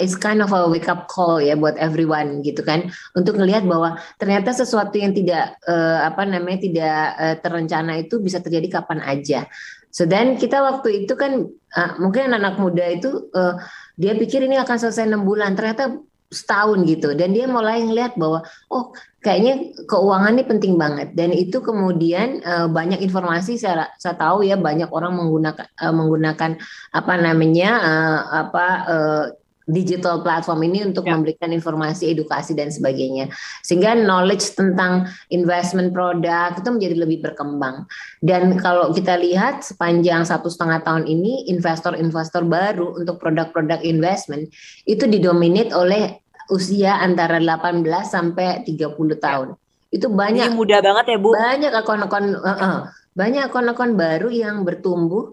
is 0.00 0.16
kind 0.16 0.40
of 0.40 0.48
a 0.56 0.64
wake 0.64 0.88
up 0.88 1.04
call 1.12 1.36
ya 1.36 1.52
buat 1.52 1.76
everyone 1.76 2.40
gitu 2.40 2.64
kan. 2.64 2.88
Untuk 3.12 3.36
melihat 3.36 3.68
bahwa 3.68 4.00
ternyata 4.16 4.56
sesuatu 4.56 4.96
yang 4.96 5.12
tidak 5.12 5.60
uh, 5.68 6.08
apa 6.08 6.24
namanya 6.24 6.64
tidak 6.64 6.96
uh, 7.20 7.36
terencana 7.44 8.00
itu 8.00 8.24
bisa 8.24 8.40
terjadi 8.40 8.80
kapan 8.80 9.04
aja. 9.04 9.44
So 9.92 10.08
then 10.08 10.40
kita 10.40 10.64
waktu 10.64 11.04
itu 11.04 11.12
kan 11.20 11.44
uh, 11.76 11.90
mungkin 12.00 12.32
anak-anak 12.32 12.56
muda 12.56 12.84
itu 12.88 13.28
uh, 13.36 13.60
dia 14.00 14.16
pikir 14.16 14.48
ini 14.48 14.56
akan 14.56 14.76
selesai 14.80 15.04
enam 15.04 15.28
bulan. 15.28 15.52
Ternyata 15.52 16.00
setahun 16.32 16.82
gitu. 16.88 17.12
Dan 17.12 17.36
dia 17.36 17.44
mulai 17.44 17.84
ngeliat 17.84 18.16
bahwa 18.16 18.42
oh 18.72 18.90
kayaknya 19.20 19.76
keuangan 19.86 20.34
ini 20.34 20.44
penting 20.48 20.74
banget. 20.80 21.12
Dan 21.12 21.30
itu 21.30 21.60
kemudian 21.60 22.40
uh, 22.42 22.66
banyak 22.66 23.04
informasi 23.04 23.60
saya 23.60 23.92
saya 24.00 24.16
tahu 24.16 24.42
ya 24.42 24.56
banyak 24.56 24.88
orang 24.90 25.14
menggunakan 25.14 25.66
uh, 25.78 25.94
menggunakan 25.94 26.50
apa 26.90 27.14
namanya 27.20 27.70
uh, 27.78 28.20
apa 28.48 28.66
uh, 28.88 29.26
digital 29.70 30.22
platform 30.26 30.66
ini 30.66 30.82
untuk 30.82 31.06
ya. 31.06 31.14
memberikan 31.14 31.50
informasi 31.54 32.10
edukasi 32.10 32.54
dan 32.58 32.70
sebagainya. 32.74 33.30
Sehingga 33.62 33.94
knowledge 33.94 34.58
tentang 34.58 35.06
investment 35.30 35.94
produk 35.94 36.54
itu 36.58 36.68
menjadi 36.68 36.96
lebih 36.98 37.18
berkembang. 37.22 37.86
Dan 38.18 38.58
kalau 38.58 38.90
kita 38.90 39.14
lihat 39.18 39.62
sepanjang 39.62 40.26
satu 40.26 40.50
setengah 40.50 40.82
tahun 40.82 41.06
ini 41.06 41.50
investor-investor 41.52 42.42
baru 42.46 42.98
untuk 42.98 43.22
produk-produk 43.22 43.82
investment 43.86 44.50
itu 44.86 45.06
didominate 45.06 45.70
oleh 45.70 46.21
usia 46.52 47.00
antara 47.00 47.40
18 47.40 47.82
sampai 48.04 48.60
30 48.68 48.92
tahun. 49.16 49.48
Itu 49.88 50.12
banyak 50.12 50.52
Ini 50.52 50.56
muda 50.56 50.84
banget 50.84 51.16
ya, 51.16 51.18
Bu. 51.20 51.32
Banyak 51.32 51.72
akun-akun 51.72 52.24
uh, 52.36 52.48
uh, 52.48 52.76
banyak 53.12 53.48
akun-akun 53.48 53.96
baru 53.96 54.28
yang 54.28 54.64
bertumbuh. 54.64 55.32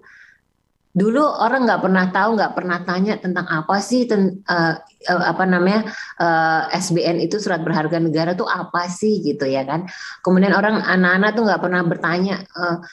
Dulu 0.89 1.21
orang 1.21 1.63
nggak 1.63 1.81
pernah 1.85 2.05
tahu, 2.11 2.29
nggak 2.35 2.53
pernah 2.57 2.77
tanya 2.83 3.15
tentang 3.21 3.47
apa 3.47 3.79
sih 3.79 4.03
ten, 4.03 4.43
uh, 4.43 4.75
uh, 5.07 5.23
apa 5.31 5.47
namanya 5.47 5.87
uh, 6.19 6.67
SBN 6.75 7.23
itu 7.23 7.39
surat 7.39 7.63
berharga 7.63 8.03
negara 8.03 8.35
tuh 8.35 8.51
apa 8.51 8.91
sih 8.91 9.23
gitu 9.23 9.47
ya 9.47 9.63
kan. 9.63 9.87
Kemudian 10.19 10.51
orang 10.51 10.83
anak-anak 10.83 11.39
tuh 11.39 11.43
nggak 11.47 11.61
pernah 11.63 11.81
bertanya 11.87 12.35
uh, 12.51 12.83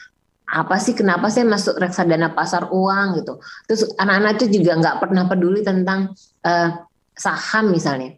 apa 0.46 0.78
sih 0.78 0.94
kenapa 0.94 1.26
saya 1.26 1.50
masuk 1.50 1.82
reksadana 1.82 2.30
pasar 2.30 2.70
uang 2.70 3.18
gitu. 3.18 3.42
Terus 3.66 3.90
anak-anak 3.98 4.38
itu 4.38 4.62
juga 4.62 4.78
nggak 4.78 4.96
pernah 5.02 5.26
peduli 5.26 5.66
tentang 5.66 6.14
uh, 6.46 6.86
saham 7.16 7.72
misalnya. 7.72 8.14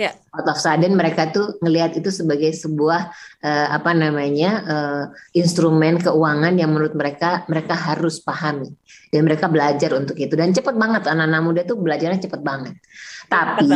Ya. 0.00 0.16
Out 0.32 0.48
of 0.48 0.58
sudden 0.58 0.96
mereka 0.96 1.30
tuh 1.30 1.60
ngelihat 1.60 1.94
itu 1.94 2.08
sebagai 2.08 2.50
sebuah 2.56 3.12
uh, 3.44 3.68
apa 3.76 3.92
namanya 3.92 4.50
uh, 4.64 5.04
instrumen 5.36 6.00
keuangan 6.00 6.56
yang 6.56 6.72
menurut 6.72 6.96
mereka 6.96 7.44
mereka 7.46 7.76
harus 7.76 8.18
pahami 8.18 8.72
dan 9.12 9.28
mereka 9.28 9.46
belajar 9.52 9.92
untuk 9.94 10.16
itu 10.16 10.32
dan 10.32 10.50
cepat 10.50 10.74
banget 10.74 11.06
anak-anak 11.06 11.42
muda 11.44 11.62
tuh 11.68 11.76
belajarnya 11.78 12.24
cepat 12.24 12.40
banget. 12.40 12.74
Tapi 13.28 13.68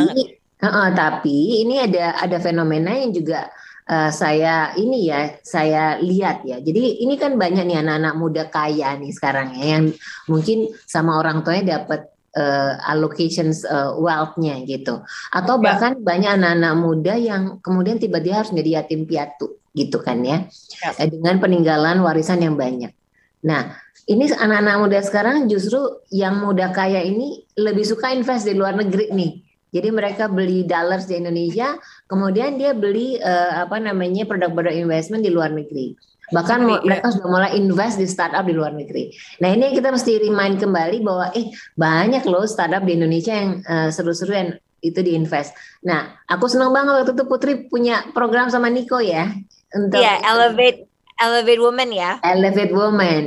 Uh, 0.57 0.65
uh, 0.65 0.89
tapi 0.89 1.61
ini 1.61 1.77
ada 1.77 2.17
ada 2.17 2.41
fenomena 2.41 2.89
yang 2.89 3.13
juga 3.13 3.45
uh, 3.85 4.09
saya 4.09 4.73
ini 4.73 5.05
ya 5.05 5.37
saya 5.45 6.01
lihat 6.01 6.41
ya. 6.49 6.57
Jadi 6.57 7.05
ini 7.05 7.13
kan 7.13 7.37
banyak 7.37 7.61
nih 7.61 7.77
anak-anak 7.85 8.13
muda 8.17 8.43
kaya 8.49 8.97
nih 8.97 9.13
sekarang 9.13 9.53
ya 9.53 9.77
yang 9.77 9.93
mungkin 10.25 10.73
sama 10.89 11.21
orang 11.21 11.45
tuanya 11.45 11.77
dapat 11.77 12.09
uh, 12.37 12.77
allocations 12.85 13.65
uh, 13.65 13.97
wealth-nya 13.97 14.61
gitu. 14.69 15.01
Atau 15.33 15.57
ya. 15.59 15.63
bahkan 15.73 15.97
ya. 15.97 16.01
banyak 16.05 16.31
anak-anak 16.37 16.75
muda 16.77 17.13
yang 17.17 17.57
kemudian 17.65 17.97
tiba-tiba 17.97 18.45
harus 18.45 18.53
menjadi 18.53 18.85
yatim 18.85 19.09
piatu 19.09 19.57
gitu 19.73 19.97
kan 19.99 20.21
ya. 20.21 20.45
ya. 20.85 20.93
Eh, 21.01 21.09
dengan 21.09 21.41
peninggalan 21.41 21.97
warisan 22.05 22.45
yang 22.45 22.53
banyak. 22.53 22.93
Nah, 23.41 23.73
ini 24.07 24.29
anak-anak 24.31 24.75
muda 24.79 24.99
sekarang 25.03 25.49
justru 25.51 25.81
yang 26.13 26.39
muda 26.39 26.71
kaya 26.71 27.03
ini 27.03 27.43
lebih 27.59 27.83
suka 27.83 28.13
invest 28.13 28.47
di 28.47 28.55
luar 28.55 28.77
negeri 28.77 29.11
nih. 29.11 29.31
Jadi 29.67 29.91
mereka 29.91 30.31
beli 30.31 30.63
dollars 30.63 31.11
di 31.11 31.19
Indonesia, 31.19 31.75
kemudian 32.07 32.55
dia 32.55 32.71
beli 32.71 33.19
uh, 33.19 33.67
apa 33.67 33.83
namanya 33.83 34.23
produk-produk 34.23 34.71
investment 34.71 35.27
di 35.27 35.31
luar 35.31 35.51
negeri. 35.51 35.91
Bahkan 36.27 36.59
Tapi, 36.59 36.83
mereka 36.83 37.07
ya. 37.07 37.13
sudah 37.15 37.29
mulai 37.31 37.51
invest 37.55 37.95
di 37.95 38.07
startup 38.07 38.43
di 38.43 38.51
luar 38.51 38.75
negeri. 38.75 39.15
Nah 39.39 39.49
ini 39.55 39.71
kita 39.71 39.95
mesti 39.95 40.19
remind 40.19 40.59
kembali 40.59 40.97
bahwa 40.99 41.31
eh 41.31 41.47
banyak 41.79 42.23
loh 42.27 42.43
startup 42.43 42.83
di 42.83 42.99
Indonesia 42.99 43.31
yang 43.31 43.63
uh, 43.63 43.87
seru-seru 43.87 44.35
yang 44.35 44.49
itu 44.83 44.99
diinvest. 44.99 45.55
Nah 45.87 46.19
aku 46.27 46.51
senang 46.51 46.75
banget 46.75 46.99
waktu 46.99 47.13
itu 47.15 47.23
Putri 47.25 47.53
punya 47.71 48.03
program 48.11 48.51
sama 48.51 48.67
Niko 48.67 48.99
ya. 48.99 49.31
Untuk 49.71 50.03
yeah, 50.03 50.19
Elevate 50.27 50.87
Elevate 51.17 51.61
Woman 51.63 51.89
ya. 51.89 52.11
Elevate 52.21 52.73
Woman. 52.75 53.21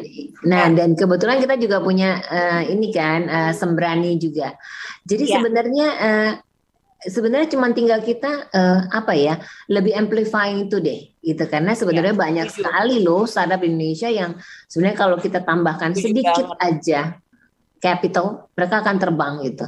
Nah, 0.46 0.70
yeah. 0.70 0.76
dan 0.78 0.94
kebetulan 0.94 1.42
kita 1.42 1.58
juga 1.58 1.82
punya 1.82 2.22
uh, 2.22 2.62
ini 2.62 2.94
kan 2.94 3.26
uh, 3.26 3.52
Sembrani 3.52 4.14
juga. 4.16 4.54
Jadi 5.04 5.26
yeah. 5.26 5.34
sebenarnya 5.36 5.86
uh, 5.98 6.30
sebenarnya 7.08 7.48
cuma 7.56 7.72
tinggal 7.72 8.04
kita 8.04 8.50
uh, 8.52 8.80
apa 8.92 9.16
ya 9.16 9.40
lebih 9.72 9.96
amplifying 9.96 10.68
itu 10.68 10.76
deh 10.82 11.08
gitu 11.24 11.44
karena 11.48 11.72
sebenarnya 11.72 12.12
ya, 12.12 12.20
banyak 12.20 12.46
itu. 12.48 12.60
sekali 12.60 12.96
loh 13.00 13.24
startup 13.24 13.64
Indonesia 13.64 14.08
yang 14.12 14.36
sebenarnya 14.68 14.98
kalau 14.98 15.16
kita 15.16 15.40
tambahkan 15.40 15.96
sedikit 15.96 16.52
aja 16.60 17.16
capital 17.80 18.52
mereka 18.52 18.84
akan 18.84 18.96
terbang 19.00 19.34
gitu. 19.48 19.66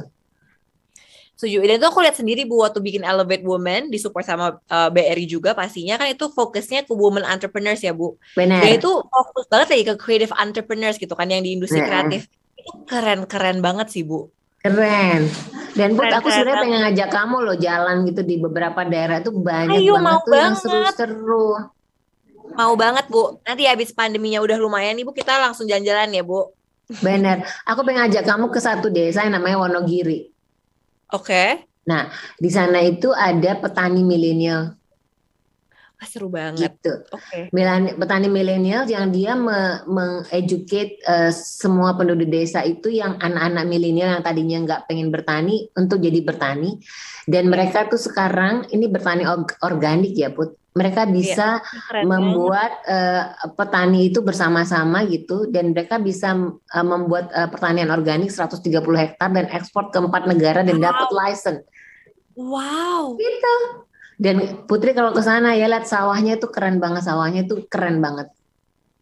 Setuju. 1.33 1.65
Dan 1.65 1.81
itu 1.81 1.87
aku 1.89 1.99
lihat 2.05 2.15
sendiri 2.15 2.45
Bu 2.45 2.61
waktu 2.61 2.79
bikin 2.79 3.01
Elevate 3.01 3.41
Women 3.41 3.89
di 3.89 3.97
support 3.97 4.23
sama 4.23 4.61
uh, 4.69 4.87
eh, 4.87 4.89
BRI 4.93 5.25
juga 5.25 5.57
pastinya 5.57 5.97
kan 5.97 6.13
itu 6.13 6.29
fokusnya 6.29 6.85
ke 6.85 6.93
women 6.93 7.25
entrepreneurs 7.25 7.81
ya 7.81 7.91
Bu. 7.91 8.15
Benar. 8.37 8.61
Dan 8.61 8.77
itu 8.77 8.91
fokus 9.09 9.45
banget 9.49 9.67
lagi 9.73 9.83
ke 9.89 9.95
creative 9.97 10.33
entrepreneurs 10.37 11.01
gitu 11.01 11.11
kan 11.17 11.27
yang 11.27 11.41
di 11.41 11.57
industri 11.57 11.81
nah. 11.81 11.89
kreatif. 11.89 12.29
Itu 12.53 12.85
keren-keren 12.85 13.59
banget 13.65 13.89
sih 13.89 14.05
Bu. 14.05 14.29
Keren. 14.63 15.27
Dan 15.73 15.97
Put, 15.97 16.07
aku 16.07 16.31
sebenarnya 16.31 16.63
pengen 16.63 16.79
ngajak 16.87 17.09
kamu 17.11 17.37
loh 17.43 17.57
jalan 17.59 18.07
gitu 18.07 18.21
di 18.23 18.39
beberapa 18.39 18.87
daerah 18.87 19.19
tuh 19.19 19.35
banyak 19.35 19.81
Ayo, 19.81 19.99
banget 19.99 20.05
mau 20.07 20.19
tuh 20.21 20.31
banget. 20.31 20.43
yang 20.45 20.55
seru-seru. 20.55 21.49
Mau 22.53 22.73
banget 22.79 23.05
Bu. 23.09 23.41
Nanti 23.43 23.67
habis 23.67 23.89
pandeminya 23.91 24.39
udah 24.39 24.55
lumayan 24.55 24.95
nih 24.95 25.03
Bu, 25.03 25.11
kita 25.11 25.35
langsung 25.35 25.67
jalan-jalan 25.67 26.15
ya 26.15 26.23
Bu. 26.23 26.47
Bener. 27.03 27.43
Aku 27.67 27.83
pengen 27.83 28.07
ngajak 28.07 28.23
kamu 28.23 28.45
ke 28.53 28.59
satu 28.61 28.87
desa 28.87 29.25
yang 29.27 29.35
namanya 29.35 29.59
Wonogiri. 29.59 30.31
Oke. 31.11 31.27
Okay. 31.27 31.49
Nah, 31.83 32.07
di 32.39 32.47
sana 32.47 32.79
itu 32.79 33.11
ada 33.11 33.59
petani 33.59 34.07
milenial 34.07 34.79
Wah, 36.03 36.11
seru 36.11 36.27
banget. 36.27 36.67
Gitu. 36.67 36.99
Oke. 37.15 37.47
Okay. 37.47 37.95
Petani 37.95 38.27
milenial 38.27 38.83
yang 38.91 39.07
dia 39.07 39.39
mengeducate 39.87 40.99
uh, 41.07 41.31
semua 41.31 41.95
penduduk 41.95 42.27
desa 42.27 42.59
itu 42.67 42.91
yang 42.91 43.15
anak-anak 43.23 43.63
milenial 43.63 44.19
yang 44.19 44.23
tadinya 44.23 44.57
nggak 44.67 44.91
pengen 44.91 45.15
bertani 45.15 45.71
untuk 45.79 46.03
jadi 46.03 46.19
bertani 46.19 46.75
dan 47.23 47.47
mereka 47.47 47.87
tuh 47.87 47.95
sekarang 47.95 48.67
ini 48.75 48.91
bertani 48.91 49.23
organik 49.63 50.11
ya 50.11 50.27
put. 50.35 50.59
Mereka 50.75 51.07
iya, 51.07 51.13
bisa 51.13 51.47
ya, 51.63 52.03
membuat 52.03 52.83
uh, 52.83 53.23
petani 53.55 54.11
itu 54.11 54.19
bersama-sama 54.25 55.07
gitu 55.07 55.47
dan 55.47 55.71
mereka 55.71 56.03
bisa 56.03 56.35
uh, 56.51 56.83
membuat 56.83 57.31
uh, 57.31 57.47
pertanian 57.47 57.95
organik 57.95 58.27
130 58.27 58.59
hektar 58.91 59.29
dan 59.31 59.47
ekspor 59.53 59.87
ke 59.87 60.03
empat 60.03 60.27
negara 60.27 60.67
dan 60.67 60.83
wow. 60.83 60.85
dapat 60.91 61.09
license. 61.15 61.63
Wow. 62.35 63.15
Gitu. 63.15 63.55
Dan 64.23 64.63
Putri 64.63 64.95
kalau 64.95 65.11
ke 65.11 65.19
sana 65.19 65.51
ya 65.51 65.67
lihat 65.67 65.83
sawahnya 65.83 66.39
tuh 66.39 66.47
keren 66.47 66.79
banget, 66.79 67.03
sawahnya 67.03 67.43
tuh 67.43 67.67
keren 67.67 67.99
banget. 67.99 68.31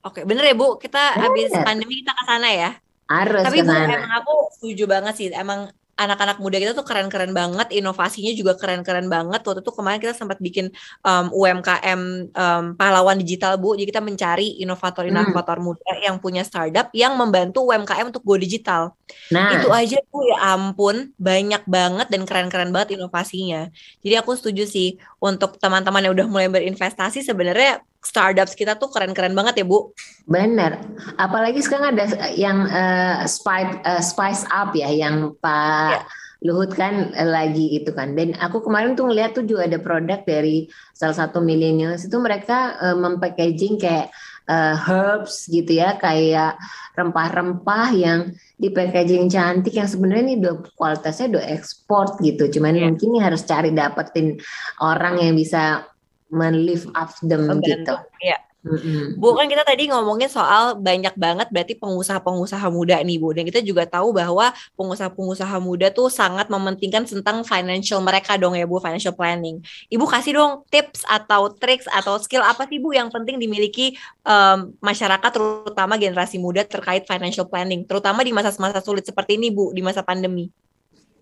Oke, 0.01 0.25
bener 0.25 0.49
ya 0.49 0.57
Bu, 0.57 0.81
kita 0.81 0.97
bener. 1.13 1.29
habis 1.29 1.49
pandemi 1.61 2.01
kita 2.01 2.17
ke 2.17 2.23
sana 2.25 2.49
ya. 2.49 2.71
Harus 3.05 3.45
Tapi 3.45 3.61
Bu, 3.61 3.69
emang 3.69 4.13
aku 4.17 4.33
setuju 4.57 4.83
banget 4.89 5.13
sih. 5.13 5.27
Emang 5.29 5.69
anak-anak 5.99 6.37
muda 6.41 6.57
kita 6.57 6.71
tuh 6.73 6.85
keren-keren 6.87 7.31
banget, 7.35 7.71
inovasinya 7.75 8.31
juga 8.33 8.57
keren-keren 8.57 9.11
banget. 9.11 9.43
Waktu 9.43 9.61
itu 9.61 9.71
kemarin 9.73 9.99
kita 9.99 10.13
sempat 10.15 10.39
bikin 10.39 10.71
um, 11.03 11.29
UMKM 11.31 12.01
um, 12.31 12.63
pahlawan 12.79 13.17
digital 13.19 13.59
Bu. 13.59 13.75
Jadi 13.75 13.91
kita 13.91 14.01
mencari 14.01 14.59
inovator-inovator 14.63 15.57
hmm. 15.59 15.65
muda 15.65 15.91
yang 16.01 16.17
punya 16.17 16.41
startup 16.41 16.89
yang 16.95 17.15
membantu 17.19 17.67
UMKM 17.67 18.09
untuk 18.09 18.23
go 18.23 18.35
digital. 18.39 18.95
Nah, 19.29 19.59
itu 19.59 19.67
aja 19.69 19.97
Bu 20.09 20.23
ya 20.25 20.55
ampun, 20.55 21.11
banyak 21.19 21.63
banget 21.67 22.07
dan 22.07 22.21
keren-keren 22.23 22.71
banget 22.71 22.95
inovasinya. 22.97 23.67
Jadi 24.01 24.15
aku 24.17 24.33
setuju 24.35 24.63
sih 24.65 24.97
untuk 25.19 25.59
teman-teman 25.59 26.07
yang 26.07 26.13
udah 26.15 26.27
mulai 26.27 26.49
berinvestasi 26.49 27.21
sebenarnya 27.21 27.83
startups 28.01 28.57
kita 28.57 28.81
tuh 28.81 28.89
keren-keren 28.89 29.37
banget 29.37 29.61
ya 29.61 29.65
Bu. 29.65 29.93
Bener. 30.25 30.81
Apalagi 31.21 31.61
sekarang 31.61 31.93
ada 31.93 32.05
yang 32.33 32.65
uh, 32.65 33.23
spice 33.29 33.77
uh, 33.85 34.01
spice 34.01 34.43
up 34.49 34.73
ya, 34.73 34.89
yang 34.89 35.37
Pak 35.37 36.01
ya. 36.01 36.01
Luhut 36.41 36.73
kan 36.73 37.13
lagi 37.13 37.77
itu 37.77 37.93
kan. 37.93 38.17
Dan 38.17 38.33
aku 38.41 38.65
kemarin 38.65 38.97
tuh 38.97 39.05
ngeliat 39.05 39.37
tuh 39.37 39.45
juga 39.45 39.69
ada 39.69 39.77
produk 39.77 40.25
dari 40.25 40.65
salah 40.97 41.13
satu 41.13 41.37
millennials 41.37 42.01
itu 42.09 42.17
mereka 42.17 42.73
uh, 42.81 42.97
mempackaging 42.97 43.77
kayak 43.77 44.09
uh, 44.49 44.73
herbs 44.73 45.45
gitu 45.53 45.77
ya, 45.77 46.01
kayak 46.01 46.57
rempah-rempah 46.97 47.93
yang 47.93 48.33
di 48.57 48.73
packaging 48.73 49.29
cantik 49.29 49.77
yang 49.77 49.85
sebenarnya 49.85 50.23
ini 50.25 50.35
udah 50.41 50.55
kualitasnya 50.73 51.37
udah 51.37 51.45
ekspor 51.53 52.17
gitu. 52.25 52.49
Cuman 52.57 52.73
yeah. 52.73 52.89
mungkin 52.89 53.13
ini 53.13 53.21
harus 53.21 53.45
cari 53.45 53.69
dapetin 53.69 54.41
orang 54.81 55.21
yang 55.21 55.37
bisa 55.37 55.85
men-live 56.31 56.87
up 56.95 57.11
them 57.21 57.45
Membantu. 57.47 57.69
gitu. 57.69 57.95
Iya. 58.23 58.39
Mm-hmm. 58.61 59.17
Bu 59.17 59.33
kan 59.33 59.49
kita 59.49 59.65
tadi 59.65 59.89
ngomongin 59.89 60.29
soal 60.29 60.77
banyak 60.77 61.17
banget 61.17 61.49
berarti 61.49 61.73
pengusaha-pengusaha 61.81 62.69
muda 62.69 63.01
nih 63.01 63.17
Bu 63.17 63.33
dan 63.33 63.41
kita 63.49 63.57
juga 63.65 63.89
tahu 63.89 64.13
bahwa 64.13 64.53
pengusaha-pengusaha 64.77 65.57
muda 65.57 65.89
tuh 65.89 66.13
sangat 66.13 66.45
mementingkan 66.45 67.09
tentang 67.09 67.41
financial 67.41 68.05
mereka 68.05 68.37
dong 68.37 68.53
ya 68.53 68.69
Bu 68.69 68.77
financial 68.77 69.17
planning. 69.17 69.65
Ibu 69.89 70.05
kasih 70.05 70.37
dong 70.37 70.61
tips 70.69 71.01
atau 71.09 71.49
tricks 71.57 71.89
atau 71.89 72.21
skill 72.21 72.45
apa 72.45 72.69
sih 72.69 72.77
Bu 72.77 72.93
yang 72.93 73.09
penting 73.09 73.41
dimiliki 73.41 73.97
um, 74.21 74.77
masyarakat 74.77 75.31
terutama 75.33 75.97
generasi 75.97 76.37
muda 76.37 76.61
terkait 76.61 77.09
financial 77.09 77.49
planning 77.49 77.81
terutama 77.89 78.21
di 78.21 78.29
masa-masa 78.29 78.77
sulit 78.77 79.09
seperti 79.09 79.41
ini 79.41 79.49
Bu 79.49 79.73
di 79.73 79.81
masa 79.81 80.05
pandemi. 80.05 80.53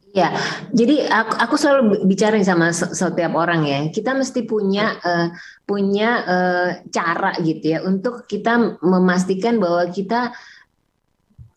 Ya, 0.09 0.33
jadi 0.73 1.05
aku, 1.05 1.33
aku 1.37 1.55
selalu 1.55 1.81
bicara 2.09 2.41
sama 2.41 2.73
setiap 2.73 3.33
orang 3.37 3.61
ya. 3.61 3.79
Kita 3.93 4.17
mesti 4.17 4.41
punya 4.41 4.97
uh, 5.05 5.29
punya 5.69 6.09
uh, 6.25 6.69
cara 6.89 7.37
gitu 7.45 7.77
ya 7.77 7.79
untuk 7.85 8.25
kita 8.25 8.81
memastikan 8.81 9.61
bahwa 9.61 9.85
kita 9.93 10.33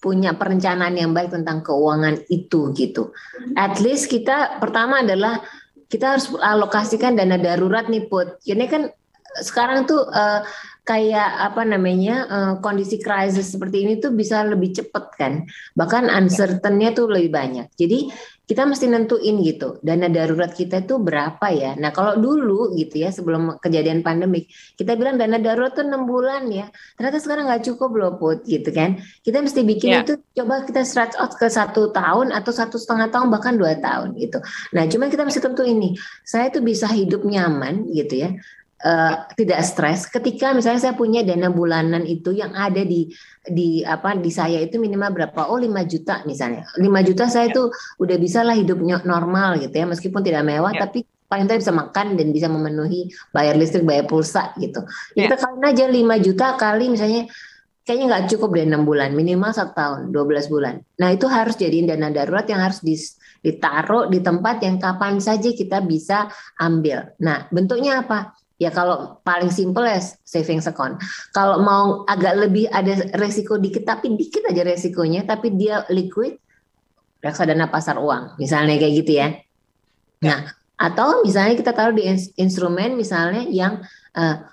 punya 0.05 0.37
perencanaan 0.37 0.99
yang 0.99 1.17
baik 1.17 1.33
tentang 1.33 1.65
keuangan 1.65 2.29
itu 2.29 2.77
gitu. 2.77 3.17
At 3.57 3.81
least 3.81 4.13
kita 4.13 4.61
pertama 4.61 5.01
adalah 5.01 5.41
kita 5.89 6.19
harus 6.19 6.29
alokasikan 6.37 7.17
dana 7.17 7.41
darurat 7.41 7.89
nih 7.89 8.05
put. 8.05 8.37
Ini 8.45 8.69
kan 8.69 8.93
sekarang 9.41 9.89
tuh 9.89 10.05
uh, 10.13 10.45
kayak 10.83 11.31
apa 11.39 11.63
namanya 11.63 12.17
uh, 12.27 12.53
kondisi 12.59 12.99
krisis 12.99 13.55
seperti 13.55 13.87
ini 13.87 14.03
tuh 14.03 14.11
bisa 14.11 14.43
lebih 14.43 14.75
cepat 14.75 15.05
kan 15.15 15.33
bahkan 15.79 16.11
uncertainnya 16.11 16.91
tuh 16.91 17.07
lebih 17.07 17.31
banyak 17.31 17.67
jadi 17.79 18.11
kita 18.53 18.69
mesti 18.69 18.85
nentuin 18.85 19.41
gitu 19.41 19.81
dana 19.81 20.13
darurat 20.13 20.53
kita 20.53 20.85
itu 20.85 21.01
berapa 21.01 21.49
ya. 21.49 21.73
Nah 21.81 21.89
kalau 21.89 22.21
dulu 22.21 22.77
gitu 22.77 23.01
ya 23.01 23.09
sebelum 23.09 23.57
kejadian 23.65 24.05
pandemik 24.05 24.53
kita 24.77 24.93
bilang 24.93 25.17
dana 25.17 25.41
darurat 25.41 25.73
tuh 25.73 25.89
enam 25.89 26.05
bulan 26.05 26.53
ya. 26.53 26.69
Ternyata 27.01 27.17
sekarang 27.25 27.49
nggak 27.49 27.65
cukup 27.73 27.91
loh 27.97 28.13
put 28.21 28.45
gitu 28.45 28.69
kan. 28.69 29.01
Kita 29.25 29.41
mesti 29.41 29.65
bikin 29.65 29.91
yeah. 29.97 30.05
itu 30.05 30.21
coba 30.37 30.69
kita 30.69 30.85
stretch 30.85 31.17
out 31.17 31.33
ke 31.33 31.49
satu 31.49 31.97
tahun 31.97 32.29
atau 32.37 32.53
satu 32.53 32.77
setengah 32.77 33.09
tahun 33.09 33.33
bahkan 33.33 33.57
dua 33.57 33.73
tahun 33.81 34.21
gitu. 34.21 34.45
Nah 34.77 34.85
cuman 34.85 35.09
kita 35.09 35.25
mesti 35.25 35.41
tentu 35.41 35.65
ini 35.65 35.97
saya 36.29 36.53
tuh 36.53 36.61
bisa 36.61 36.85
hidup 36.93 37.25
nyaman 37.25 37.89
gitu 37.89 38.21
ya 38.21 38.37
uh, 38.83 39.15
tidak 39.39 39.61
stres. 39.63 40.11
Ketika 40.11 40.53
misalnya 40.53 40.83
saya 40.83 40.95
punya 40.99 41.23
dana 41.23 41.49
bulanan 41.49 42.03
itu 42.05 42.35
yang 42.35 42.53
ada 42.53 42.83
di 42.83 43.09
di 43.43 43.83
apa 43.83 44.15
di 44.19 44.31
saya 44.31 44.59
itu 44.63 44.77
minimal 44.79 45.15
berapa? 45.15 45.49
Oh 45.49 45.59
5 45.59 45.71
juta 45.87 46.23
misalnya. 46.27 46.67
5 46.77 47.09
juta 47.09 47.25
saya 47.31 47.51
ya. 47.51 47.55
tuh 47.57 47.67
udah 48.03 48.17
bisa 48.19 48.43
lah 48.43 48.59
hidupnya 48.59 49.01
normal 49.07 49.63
gitu 49.63 49.75
ya. 49.75 49.87
Meskipun 49.87 50.21
tidak 50.21 50.43
mewah 50.47 50.75
ya. 50.75 50.87
tapi 50.87 51.07
paling 51.31 51.49
tidak 51.49 51.65
bisa 51.65 51.73
makan 51.73 52.07
dan 52.21 52.29
bisa 52.29 52.45
memenuhi 52.53 53.09
bayar 53.33 53.57
listrik 53.57 53.89
bayar 53.89 54.05
pulsa 54.05 54.53
gitu. 54.61 54.85
Ya. 55.17 55.33
kita 55.33 55.41
kalian 55.41 55.65
aja 55.65 55.85
5 55.89 56.27
juta 56.29 56.47
kali 56.61 56.93
misalnya 56.93 57.25
kayaknya 57.89 58.07
nggak 58.13 58.25
cukup 58.37 58.53
deh 58.53 58.69
enam 58.69 58.85
bulan 58.85 59.17
minimal 59.17 59.51
satu 59.51 59.73
tahun 59.73 60.01
12 60.13 60.53
bulan. 60.53 60.75
Nah 61.01 61.09
itu 61.09 61.27
harus 61.27 61.57
jadiin 61.57 61.89
dana 61.89 62.13
darurat 62.13 62.45
yang 62.47 62.61
harus 62.61 62.85
ditaruh 63.43 64.13
di 64.13 64.21
tempat 64.21 64.61
yang 64.61 64.77
kapan 64.77 65.19
saja 65.19 65.51
kita 65.51 65.81
bisa 65.81 66.29
ambil. 66.61 67.17
Nah 67.19 67.49
bentuknya 67.49 68.05
apa 68.05 68.42
Ya 68.63 68.71
kalau 68.71 69.19
paling 69.27 69.51
simple 69.51 69.83
ya 69.83 69.99
savings 70.23 70.71
account. 70.71 71.03
Kalau 71.35 71.59
mau 71.59 72.07
agak 72.07 72.47
lebih 72.47 72.71
ada 72.71 73.11
resiko 73.19 73.59
dikit 73.59 73.83
tapi 73.83 74.15
dikit 74.15 74.47
aja 74.47 74.63
resikonya 74.63 75.27
tapi 75.27 75.51
dia 75.59 75.83
liquid 75.91 76.39
reksadana 77.19 77.67
pasar 77.67 77.99
uang 77.99 78.39
misalnya 78.39 78.79
kayak 78.79 78.95
gitu 79.03 79.13
ya. 79.19 79.29
Nah, 80.23 80.47
atau 80.79 81.27
misalnya 81.27 81.59
kita 81.59 81.75
taruh 81.75 81.95
di 81.95 82.07
instrumen 82.39 82.95
misalnya 82.95 83.43
yang 83.51 83.83
uh, 84.15 84.47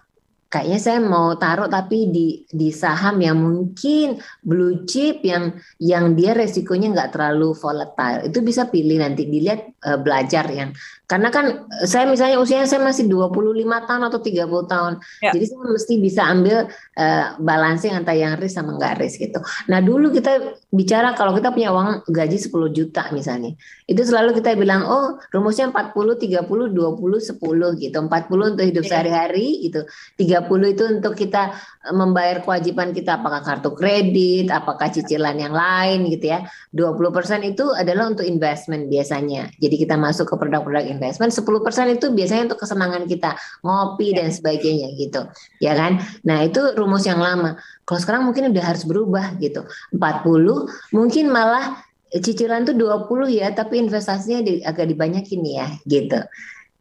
kayaknya 0.50 0.80
saya 0.82 1.00
mau 1.00 1.38
taruh 1.38 1.70
tapi 1.70 2.10
di 2.10 2.42
di 2.50 2.74
saham 2.74 3.22
yang 3.22 3.38
mungkin 3.38 4.18
blue 4.42 4.84
chip 4.90 5.22
yang 5.22 5.54
yang 5.78 6.18
dia 6.18 6.34
resikonya 6.34 6.90
nggak 6.90 7.14
terlalu 7.14 7.54
volatile 7.54 8.26
itu 8.26 8.42
bisa 8.42 8.66
pilih 8.66 8.98
nanti 8.98 9.30
dilihat 9.30 9.78
uh, 9.86 10.02
belajar 10.02 10.50
yang 10.50 10.74
karena 11.10 11.34
kan 11.34 11.66
saya 11.90 12.06
misalnya 12.06 12.38
usianya 12.38 12.70
saya 12.70 12.86
masih 12.86 13.10
25 13.10 13.34
tahun 13.66 14.04
atau 14.14 14.22
30 14.22 14.46
tahun. 14.70 14.94
Ya. 15.26 15.34
Jadi 15.34 15.46
saya 15.50 15.66
mesti 15.66 15.94
bisa 15.98 16.22
ambil 16.30 16.70
uh, 16.70 17.26
balancing 17.42 17.98
antara 17.98 18.14
yang 18.14 18.38
risk 18.38 18.62
sama 18.62 18.78
enggak 18.78 19.02
risk 19.02 19.18
gitu. 19.18 19.42
Nah, 19.74 19.82
dulu 19.82 20.14
kita 20.14 20.54
bicara 20.70 21.18
kalau 21.18 21.34
kita 21.34 21.50
punya 21.50 21.74
uang 21.74 22.06
gaji 22.14 22.38
10 22.38 22.54
juta 22.78 23.10
misalnya. 23.10 23.58
Itu 23.90 24.06
selalu 24.06 24.38
kita 24.38 24.54
bilang, 24.54 24.86
"Oh, 24.86 25.18
rumusnya 25.34 25.74
40 25.74 26.22
30 26.22 26.70
20 26.70 27.18
10 27.18 27.74
gitu. 27.82 27.98
40 27.98 28.54
untuk 28.54 28.66
hidup 28.70 28.86
ya. 28.86 28.90
sehari-hari 28.94 29.66
gitu. 29.66 29.90
30 30.14 30.38
itu 30.47 30.84
untuk 30.88 31.13
kita 31.17 31.52
eh, 31.88 31.95
membayar 31.95 32.39
kewajiban 32.39 32.95
kita. 32.95 33.19
Apakah 33.19 33.41
kartu 33.41 33.75
kredit, 33.75 34.54
apakah 34.54 34.88
cicilan 34.93 35.36
yang 35.36 35.52
lain 35.52 36.08
gitu 36.13 36.32
ya. 36.32 36.45
20% 36.71 37.43
itu 37.43 37.65
adalah 37.75 38.12
untuk 38.12 38.23
investment 38.23 38.88
biasanya. 38.88 39.52
Jadi 39.60 39.75
kita 39.75 39.99
masuk 39.99 40.30
ke 40.30 40.36
produk-produk 40.38 40.86
investment 40.86 41.34
10% 41.36 41.97
itu 41.97 42.08
biasanya 42.13 42.54
untuk 42.54 42.60
kesenangan 42.62 43.04
kita. 43.10 43.36
Ngopi 43.65 44.15
dan 44.15 44.30
sebagainya 44.30 44.95
gitu 44.95 45.25
ya 45.60 45.75
kan. 45.75 45.99
Nah 46.23 46.45
itu 46.45 46.73
rumus 46.75 47.06
yang 47.06 47.19
lama. 47.19 47.60
Kalau 47.84 47.99
sekarang 47.99 48.23
mungkin 48.28 48.54
udah 48.54 48.63
harus 48.63 48.84
berubah 48.86 49.36
gitu. 49.41 49.65
40 49.93 50.95
mungkin 50.95 51.25
malah 51.30 51.82
cicilan 52.10 52.65
tuh 52.65 52.73
20 52.73 53.30
ya 53.30 53.54
tapi 53.54 53.78
investasinya 53.82 54.41
di, 54.41 54.54
agak 54.65 54.89
dibanyakin 54.89 55.41
ya 55.45 55.67
gitu. 55.86 56.19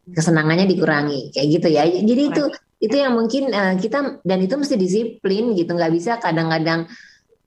Kesenangannya 0.09 0.65
dikurangi 0.65 1.29
kayak 1.33 1.47
gitu 1.59 1.67
ya. 1.69 1.85
Jadi 1.85 2.23
itu 2.33 2.43
itu 2.79 2.95
yang 2.95 3.15
mungkin 3.15 3.51
uh, 3.51 3.75
kita 3.75 4.23
dan 4.23 4.39
itu 4.39 4.55
mesti 4.55 4.75
disiplin 4.79 5.51
gitu 5.55 5.75
nggak 5.75 5.91
bisa 5.91 6.15
kadang-kadang 6.17 6.87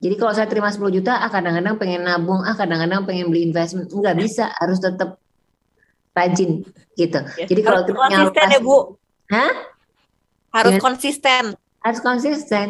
jadi 0.02 0.18
kalau 0.18 0.34
saya 0.34 0.50
terima 0.50 0.66
10 0.66 0.82
juta, 0.90 1.22
ah 1.22 1.30
kadang-kadang 1.30 1.78
pengen 1.78 2.02
nabung, 2.02 2.42
ah 2.42 2.58
kadang-kadang 2.58 3.06
pengen 3.06 3.30
beli 3.30 3.46
investment, 3.46 3.86
nggak 3.86 4.18
bisa, 4.18 4.50
harus 4.58 4.82
tetap 4.82 5.14
rajin 6.10 6.66
gitu. 6.98 7.20
Ya, 7.38 7.46
Jadi 7.46 7.60
kalau 7.62 7.86
kita 7.86 8.10
konsisten 8.10 8.46
ya 8.50 8.58
Bu. 8.58 8.98
Hah? 9.30 9.52
Harus 10.58 10.74
ya. 10.74 10.80
konsisten. 10.82 11.44
Harus 11.78 12.00
konsisten. 12.02 12.66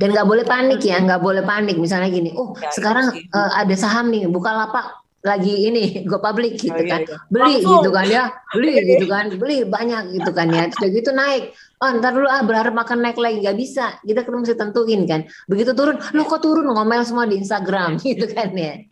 Dan 0.00 0.08
nggak 0.16 0.24
boleh 0.24 0.48
panik 0.48 0.80
ya, 0.80 1.04
nggak 1.04 1.20
boleh 1.20 1.44
panik. 1.44 1.76
Misalnya 1.76 2.08
gini, 2.08 2.32
oh 2.32 2.56
ya, 2.56 2.72
sekarang 2.72 3.12
ya, 3.12 3.28
uh, 3.36 3.52
ada 3.52 3.76
saham 3.76 4.08
nih, 4.08 4.24
buka 4.24 4.56
lapak 4.56 5.03
lagi 5.24 5.72
ini 5.72 6.04
go 6.04 6.20
public 6.20 6.60
gitu 6.60 6.76
oh, 6.76 6.84
iya, 6.84 6.92
kan 6.92 7.00
iya. 7.08 7.16
beli 7.32 7.54
Langsung. 7.56 7.72
gitu 7.80 7.90
kan 7.96 8.06
ya 8.12 8.24
beli 8.52 8.74
gitu 8.84 9.06
kan 9.08 9.24
beli 9.40 9.56
banyak 9.64 10.02
gitu 10.20 10.30
kan 10.36 10.46
ya 10.52 10.64
sudah 10.68 10.90
gitu 10.92 11.10
naik 11.16 11.56
oh 11.80 11.90
ntar 11.96 12.12
dulu 12.12 12.28
ah 12.28 12.44
berharap 12.44 12.76
makan 12.76 13.00
naik 13.00 13.16
lagi 13.16 13.40
nggak 13.40 13.56
bisa 13.56 13.96
kita 14.04 14.20
kan 14.20 14.36
mesti 14.36 14.52
tentuin 14.52 15.00
kan 15.08 15.24
begitu 15.48 15.72
turun 15.72 15.96
lo 15.96 16.22
kok 16.28 16.44
turun 16.44 16.68
ngomel 16.68 17.00
semua 17.08 17.24
di 17.24 17.40
Instagram 17.40 17.96
gitu 18.04 18.28
kan 18.36 18.52
ya 18.52 18.84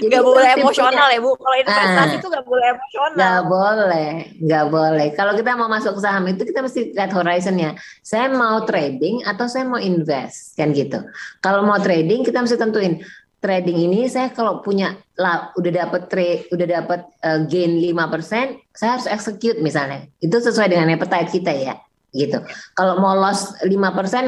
jadi 0.00 0.20
gak 0.20 0.26
boleh 0.28 0.50
emosional 0.60 1.08
ya 1.08 1.20
bu. 1.24 1.32
Kalau 1.40 1.56
investasi 1.56 2.14
itu 2.20 2.28
ah, 2.28 2.32
gak 2.36 2.46
boleh 2.46 2.66
emosional. 2.76 3.16
Gak 3.16 3.42
boleh, 3.48 4.10
gak 4.44 4.66
boleh. 4.68 5.06
Kalau 5.16 5.32
kita 5.32 5.50
mau 5.56 5.68
masuk 5.72 5.96
saham 6.00 6.24
itu 6.28 6.42
kita 6.44 6.60
mesti 6.60 6.92
lihat 6.92 7.12
horizonnya. 7.16 7.70
Saya 8.04 8.28
mau 8.28 8.60
trading 8.68 9.24
atau 9.24 9.48
saya 9.48 9.64
mau 9.64 9.80
invest 9.80 10.52
kan 10.56 10.76
gitu. 10.76 11.00
Kalau 11.40 11.64
mau 11.64 11.80
trading 11.80 12.24
kita 12.28 12.44
mesti 12.44 12.60
tentuin 12.60 13.00
trading 13.40 13.88
ini 13.88 14.06
saya 14.06 14.28
kalau 14.32 14.60
punya 14.60 15.00
lah 15.16 15.52
udah 15.56 15.72
dapat 15.84 16.12
trade 16.12 16.48
udah 16.52 16.66
dapat 16.80 17.00
uh, 17.24 17.40
gain 17.48 17.80
5%, 17.80 18.60
saya 18.76 18.90
harus 18.96 19.08
execute 19.08 19.58
misalnya. 19.64 20.06
Itu 20.20 20.38
sesuai 20.40 20.68
dengan 20.68 20.92
appetite 20.92 21.32
kita 21.32 21.52
ya 21.56 21.74
gitu. 22.12 22.42
Kalau 22.74 22.98
mau 22.98 23.14
loss 23.16 23.54
5% 23.62 23.70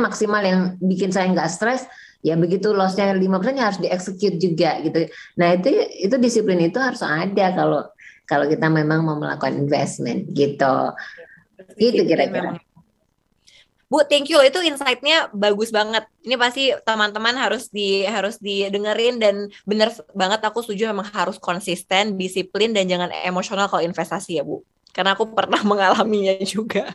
maksimal 0.01 0.43
yang 0.43 0.61
bikin 0.79 1.11
saya 1.11 1.29
nggak 1.29 1.51
stres, 1.51 1.85
ya 2.23 2.39
begitu 2.39 2.71
lossnya 2.71 3.13
lima 3.13 3.43
persen 3.43 3.59
ya 3.59 3.67
harus 3.69 3.83
dieksekut 3.83 4.39
juga 4.39 4.79
gitu 4.81 5.11
nah 5.35 5.59
itu 5.59 5.69
itu 6.07 6.15
disiplin 6.23 6.63
itu 6.63 6.79
harus 6.79 7.03
ada 7.03 7.47
kalau 7.51 7.83
kalau 8.31 8.47
kita 8.47 8.71
memang 8.71 9.03
mau 9.03 9.19
melakukan 9.19 9.59
investment 9.59 10.31
gitu 10.31 10.95
ya, 11.77 11.91
gitu 11.91 12.03
kira-kira 12.07 12.63
Bu, 13.93 14.01
thank 14.09 14.33
you. 14.33 14.41
Itu 14.41 14.65
insight-nya 14.65 15.29
bagus 15.37 15.69
banget. 15.69 16.09
Ini 16.25 16.41
pasti 16.41 16.73
teman-teman 16.81 17.37
harus 17.37 17.69
di 17.69 18.09
harus 18.09 18.41
didengerin 18.41 19.21
dan 19.21 19.53
benar 19.69 19.93
banget 20.17 20.41
aku 20.49 20.65
setuju 20.65 20.97
memang 20.97 21.13
harus 21.13 21.37
konsisten, 21.37 22.17
disiplin 22.17 22.73
dan 22.73 22.89
jangan 22.89 23.13
emosional 23.29 23.69
kalau 23.69 23.85
investasi 23.85 24.41
ya, 24.41 24.49
Bu. 24.49 24.65
Karena 24.97 25.13
aku 25.13 25.29
pernah 25.37 25.61
mengalaminya 25.69 26.41
juga. 26.41 26.89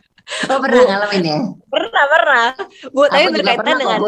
Oh, 0.50 0.58
pernah 0.58 0.82
ngalamin 0.90 1.22
ya? 1.22 1.38
Pernah, 1.70 2.04
pernah. 2.10 2.46
Bu, 2.90 3.06
tapi 3.06 3.26
berkaitan 3.30 3.74
dengan 3.78 3.98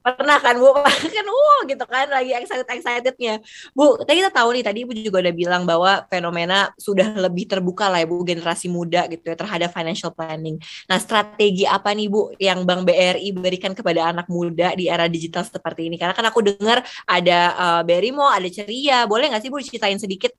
Pernah 0.00 0.40
kan 0.40 0.56
Bu? 0.56 0.72
kan 1.16 1.26
wow 1.28 1.60
gitu 1.68 1.84
kan 1.84 2.08
lagi 2.08 2.32
excited-excitednya. 2.32 3.44
Bu, 3.76 4.00
tadi 4.00 4.24
kita 4.24 4.32
tahu 4.32 4.56
nih 4.56 4.64
tadi 4.64 4.78
Ibu 4.88 4.92
juga 4.96 5.20
udah 5.20 5.34
bilang 5.36 5.62
bahwa 5.68 6.08
fenomena 6.08 6.72
sudah 6.80 7.12
lebih 7.20 7.44
terbuka 7.44 7.92
lah 7.92 8.00
ya 8.00 8.08
Bu 8.08 8.24
generasi 8.24 8.72
muda 8.72 9.04
gitu 9.12 9.28
ya 9.28 9.36
terhadap 9.36 9.68
financial 9.76 10.08
planning. 10.16 10.56
Nah, 10.88 10.96
strategi 10.96 11.68
apa 11.68 11.92
nih 11.92 12.08
Bu 12.08 12.32
yang 12.40 12.64
Bank 12.64 12.88
BRI 12.88 13.28
berikan 13.36 13.76
kepada 13.76 14.08
anak 14.08 14.24
muda 14.32 14.72
di 14.72 14.88
era 14.88 15.04
digital 15.04 15.44
seperti 15.44 15.92
ini? 15.92 16.00
Karena 16.00 16.16
kan 16.16 16.24
aku 16.24 16.40
dengar 16.40 16.80
ada 17.04 17.38
uh, 17.60 17.82
Berimo, 17.84 18.24
ada 18.24 18.48
Ceria. 18.48 19.04
Boleh 19.04 19.28
nggak 19.28 19.44
sih 19.44 19.52
Bu 19.52 19.60
ceritain 19.60 20.00
sedikit 20.00 20.32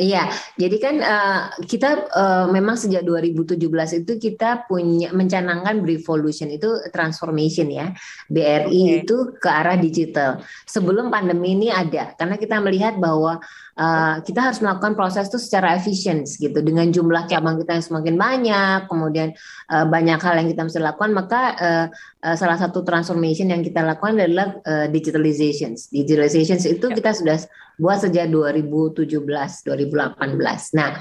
Iya, 0.00 0.32
jadi 0.56 0.76
kan 0.80 0.94
uh, 1.04 1.40
kita 1.68 2.08
uh, 2.08 2.46
memang 2.48 2.72
sejak 2.80 3.04
2017 3.04 3.60
itu 4.00 4.12
kita 4.16 4.64
punya 4.64 5.12
mencanangkan 5.12 5.84
revolution 5.84 6.48
itu 6.48 6.88
transformation 6.88 7.68
ya. 7.68 7.92
BRI 8.32 8.64
okay. 8.64 9.04
itu 9.04 9.36
ke 9.36 9.44
arah 9.52 9.76
digital. 9.76 10.40
Sebelum 10.64 11.12
pandemi 11.12 11.52
ini 11.52 11.68
ada 11.68 12.16
karena 12.16 12.40
kita 12.40 12.64
melihat 12.64 12.96
bahwa 12.96 13.44
uh, 13.76 14.24
kita 14.24 14.40
harus 14.40 14.64
melakukan 14.64 14.96
proses 14.96 15.28
itu 15.28 15.36
secara 15.36 15.76
efisien 15.76 16.24
gitu 16.24 16.64
dengan 16.64 16.88
jumlah 16.88 17.28
cabang 17.28 17.60
kita 17.60 17.76
yang 17.76 17.84
semakin 17.84 18.14
banyak, 18.16 18.78
kemudian 18.88 19.36
uh, 19.68 19.84
banyak 19.84 20.16
hal 20.16 20.34
yang 20.40 20.48
kita 20.48 20.64
mesti 20.64 20.80
lakukan, 20.80 21.12
maka 21.12 21.40
uh, 21.60 21.86
uh, 22.24 22.36
salah 22.40 22.56
satu 22.56 22.80
transformation 22.88 23.52
yang 23.52 23.60
kita 23.60 23.84
lakukan 23.84 24.16
adalah 24.16 24.56
uh, 24.64 24.88
digitalization. 24.88 25.76
Digitalization 25.76 26.56
itu 26.56 26.86
ya. 26.88 26.96
kita 26.96 27.12
sudah 27.12 27.36
buat 27.80 28.04
sejak 28.04 28.28
2017 28.28 29.08
2018 29.24 30.76
nah 30.76 31.00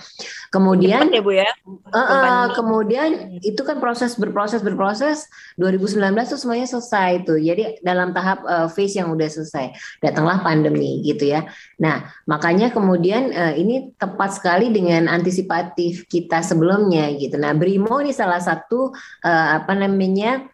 kemudian 0.49 1.11
ya 1.13 1.21
bu 1.21 1.31
ya? 1.35 1.49
Uh, 1.67 1.99
uh, 1.99 2.43
kemudian 2.57 3.39
itu 3.41 3.61
kan 3.61 3.77
proses 3.77 4.17
berproses 4.17 4.61
berproses. 4.63 5.27
2019 5.61 5.99
tuh 6.31 6.39
semuanya 6.39 6.67
selesai 6.69 7.25
tuh. 7.25 7.37
Jadi 7.37 7.81
dalam 7.85 8.15
tahap 8.15 8.41
uh, 8.45 8.67
phase 8.71 8.97
yang 8.97 9.13
udah 9.13 9.29
selesai. 9.29 9.73
Datanglah 10.01 10.41
pandemi 10.41 11.01
gitu 11.05 11.29
ya. 11.29 11.45
Nah 11.81 12.09
makanya 12.25 12.73
kemudian 12.73 13.29
uh, 13.33 13.53
ini 13.53 13.93
tepat 13.97 14.37
sekali 14.37 14.73
dengan 14.73 15.09
antisipatif 15.09 16.05
kita 16.09 16.41
sebelumnya 16.41 17.13
gitu. 17.17 17.37
Nah 17.37 17.53
Brimo 17.53 18.01
ini 18.01 18.13
salah 18.13 18.41
satu 18.41 18.93
uh, 19.25 19.47
apa 19.61 19.73
namanya 19.77 20.45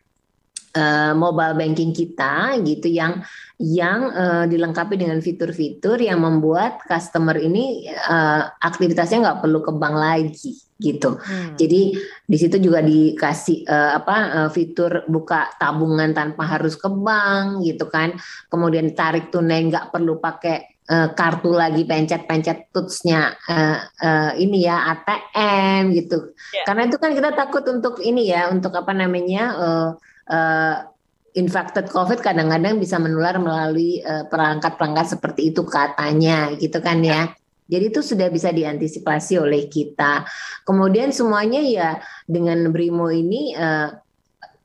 uh, 0.75 1.13
mobile 1.17 1.55
banking 1.55 1.95
kita 1.95 2.59
gitu 2.61 2.91
yang 2.91 3.23
yang 3.55 4.11
uh, 4.11 4.45
dilengkapi 4.45 4.99
dengan 4.99 5.23
fitur-fitur 5.23 5.95
yang 5.97 6.19
membuat 6.19 6.83
customer 6.83 7.39
ini 7.39 7.87
uh, 7.87 8.51
aktivitasnya 8.59 9.23
nggak 9.23 9.41
perlu 9.41 9.63
ke 9.63 9.71
bank 9.71 9.95
lagi 9.95 10.53
gitu. 10.75 11.15
Hmm. 11.15 11.55
Jadi 11.55 11.95
di 12.27 12.37
situ 12.37 12.59
juga 12.59 12.83
dikasih 12.83 13.63
uh, 13.63 13.91
apa 13.95 14.15
uh, 14.43 14.49
fitur 14.51 15.07
buka 15.07 15.55
tabungan 15.55 16.11
tanpa 16.11 16.43
harus 16.43 16.75
ke 16.75 16.91
bank 16.91 17.63
gitu 17.63 17.87
kan. 17.87 18.11
Kemudian 18.51 18.91
tarik 18.91 19.31
tunai 19.31 19.71
nggak 19.71 19.95
perlu 19.95 20.19
pakai 20.19 20.83
uh, 20.91 21.09
kartu 21.15 21.55
lagi 21.55 21.87
pencet-pencet 21.87 22.75
tutsnya 22.75 23.33
uh, 23.47 23.77
uh, 23.87 24.31
ini 24.35 24.67
ya 24.67 24.91
ATM 24.99 25.95
gitu. 25.95 26.35
Yeah. 26.51 26.65
Karena 26.67 26.91
itu 26.91 26.97
kan 26.99 27.11
kita 27.15 27.31
takut 27.33 27.63
untuk 27.71 28.03
ini 28.03 28.27
ya 28.27 28.51
untuk 28.51 28.75
apa 28.75 28.91
namanya 28.91 29.43
uh, 29.55 29.89
uh, 30.29 30.87
infected 31.35 31.91
COVID 31.91 32.23
kadang-kadang 32.23 32.79
bisa 32.79 32.95
menular 32.95 33.35
melalui 33.35 33.99
uh, 34.01 34.23
perangkat-perangkat 34.31 35.19
seperti 35.19 35.51
itu 35.51 35.61
katanya 35.67 36.55
gitu 36.55 36.79
kan 36.79 37.03
ya. 37.03 37.35
Jadi 37.65 37.89
itu 37.89 38.05
sudah 38.05 38.29
bisa 38.29 38.53
diantisipasi 38.53 39.41
oleh 39.41 39.65
kita. 39.65 40.21
Kemudian 40.63 41.09
semuanya 41.09 41.65
ya 41.65 41.97
dengan 42.29 42.69
Brimo 42.69 43.09
ini 43.09 43.57
uh, 43.57 43.89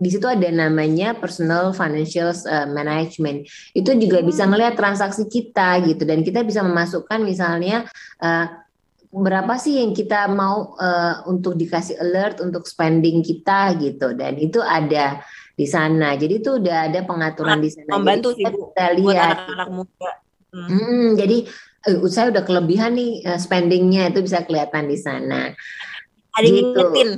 di 0.01 0.09
situ 0.09 0.25
ada 0.25 0.49
namanya 0.49 1.13
personal 1.13 1.77
financial 1.77 2.33
uh, 2.33 2.69
management. 2.69 3.45
Itu 3.77 3.93
juga 4.01 4.25
bisa 4.25 4.49
melihat 4.49 4.77
hmm. 4.77 4.81
transaksi 4.81 5.29
kita 5.29 5.85
gitu 5.85 6.09
dan 6.09 6.25
kita 6.25 6.41
bisa 6.41 6.65
memasukkan 6.65 7.21
misalnya 7.21 7.85
uh, 8.25 8.49
berapa 9.11 9.59
sih 9.59 9.83
yang 9.83 9.91
kita 9.91 10.31
mau 10.31 10.79
uh, 10.79 11.27
untuk 11.27 11.59
dikasih 11.59 11.99
alert 11.99 12.39
untuk 12.41 12.65
spending 12.65 13.27
kita 13.27 13.75
gitu 13.83 14.15
dan 14.15 14.39
itu 14.39 14.63
ada 14.63 15.19
di 15.61 15.69
sana. 15.69 16.17
Jadi 16.17 16.41
itu 16.41 16.57
udah 16.57 16.89
ada 16.89 17.05
pengaturan 17.05 17.61
di 17.61 17.69
sana. 17.69 18.01
Membantu 18.01 18.33
sih 18.33 18.49
Bu. 18.49 18.73
Kita 18.73 18.87
lihat 18.97 19.37
anak-anak 19.45 19.69
muda. 19.69 20.13
Hmm. 20.51 20.67
Hmm, 20.67 21.09
jadi 21.21 21.37
uh, 21.93 22.09
saya 22.09 22.33
udah 22.33 22.43
kelebihan 22.49 22.97
nih 22.97 23.21
uh, 23.29 23.37
spendingnya 23.37 24.09
itu 24.09 24.25
bisa 24.25 24.41
kelihatan 24.49 24.89
di 24.89 24.97
sana. 24.97 25.53
Ada 26.33 26.49
gitu. 26.49 26.73
ngingetin. 26.73 27.11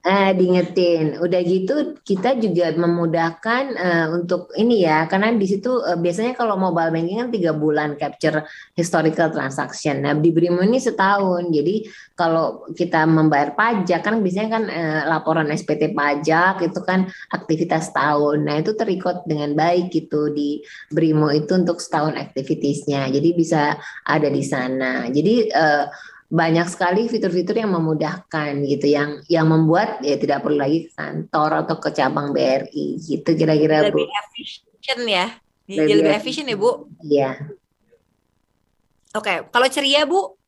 Uh, 0.00 0.32
diingetin. 0.32 1.20
Udah 1.20 1.44
gitu 1.44 1.92
kita 2.00 2.32
juga 2.40 2.72
memudahkan 2.72 3.64
uh, 3.76 4.06
untuk 4.16 4.48
ini 4.56 4.88
ya, 4.88 5.04
karena 5.04 5.28
di 5.36 5.44
situ 5.44 5.76
uh, 5.76 6.00
biasanya 6.00 6.32
kalau 6.32 6.56
mobile 6.56 6.88
banking 6.88 7.20
kan 7.20 7.28
tiga 7.28 7.52
bulan 7.52 8.00
capture 8.00 8.48
historical 8.72 9.28
transaction. 9.28 10.00
Nah 10.00 10.16
di 10.16 10.32
Brimo 10.32 10.64
ini 10.64 10.80
setahun. 10.80 11.52
Jadi 11.52 11.84
kalau 12.16 12.64
kita 12.72 13.04
membayar 13.04 13.52
pajak 13.52 14.00
kan 14.00 14.24
biasanya 14.24 14.48
kan 14.48 14.64
uh, 14.72 15.02
laporan 15.04 15.52
SPT 15.52 15.92
pajak 15.92 16.64
itu 16.64 16.80
kan 16.80 17.04
aktivitas 17.36 17.92
tahun. 17.92 18.48
Nah 18.48 18.64
itu 18.64 18.72
terikot 18.72 19.28
dengan 19.28 19.52
baik 19.52 19.92
gitu 19.92 20.32
di 20.32 20.64
Brimo 20.88 21.28
itu 21.28 21.52
untuk 21.52 21.76
setahun 21.76 22.16
aktivitiesnya. 22.16 23.12
Jadi 23.12 23.36
bisa 23.36 23.76
ada 24.08 24.28
di 24.32 24.40
sana. 24.40 25.12
Jadi 25.12 25.52
uh, 25.52 25.84
banyak 26.30 26.66
sekali 26.70 27.10
fitur-fitur 27.10 27.58
yang 27.58 27.74
memudahkan 27.74 28.62
gitu 28.62 28.86
yang 28.86 29.18
yang 29.26 29.50
membuat 29.50 29.98
ya 29.98 30.14
tidak 30.14 30.46
perlu 30.46 30.62
lagi 30.62 30.86
ke 30.86 30.90
kantor 30.94 31.66
atau 31.66 31.76
ke 31.82 31.90
cabang 31.90 32.30
BRI 32.30 33.02
gitu 33.02 33.30
kira-kira 33.34 33.90
Bu. 33.90 34.06
Lebih 34.06 34.08
efisien 34.14 35.00
ya. 35.10 35.26
Lebih, 35.66 35.94
lebih 35.98 36.14
efisien 36.14 36.46
ya 36.46 36.54
Bu. 36.54 36.86
Iya. 37.02 37.30
Oke, 39.10 39.42
kalau 39.50 39.66
ceria 39.66 40.06
Bu 40.06 40.38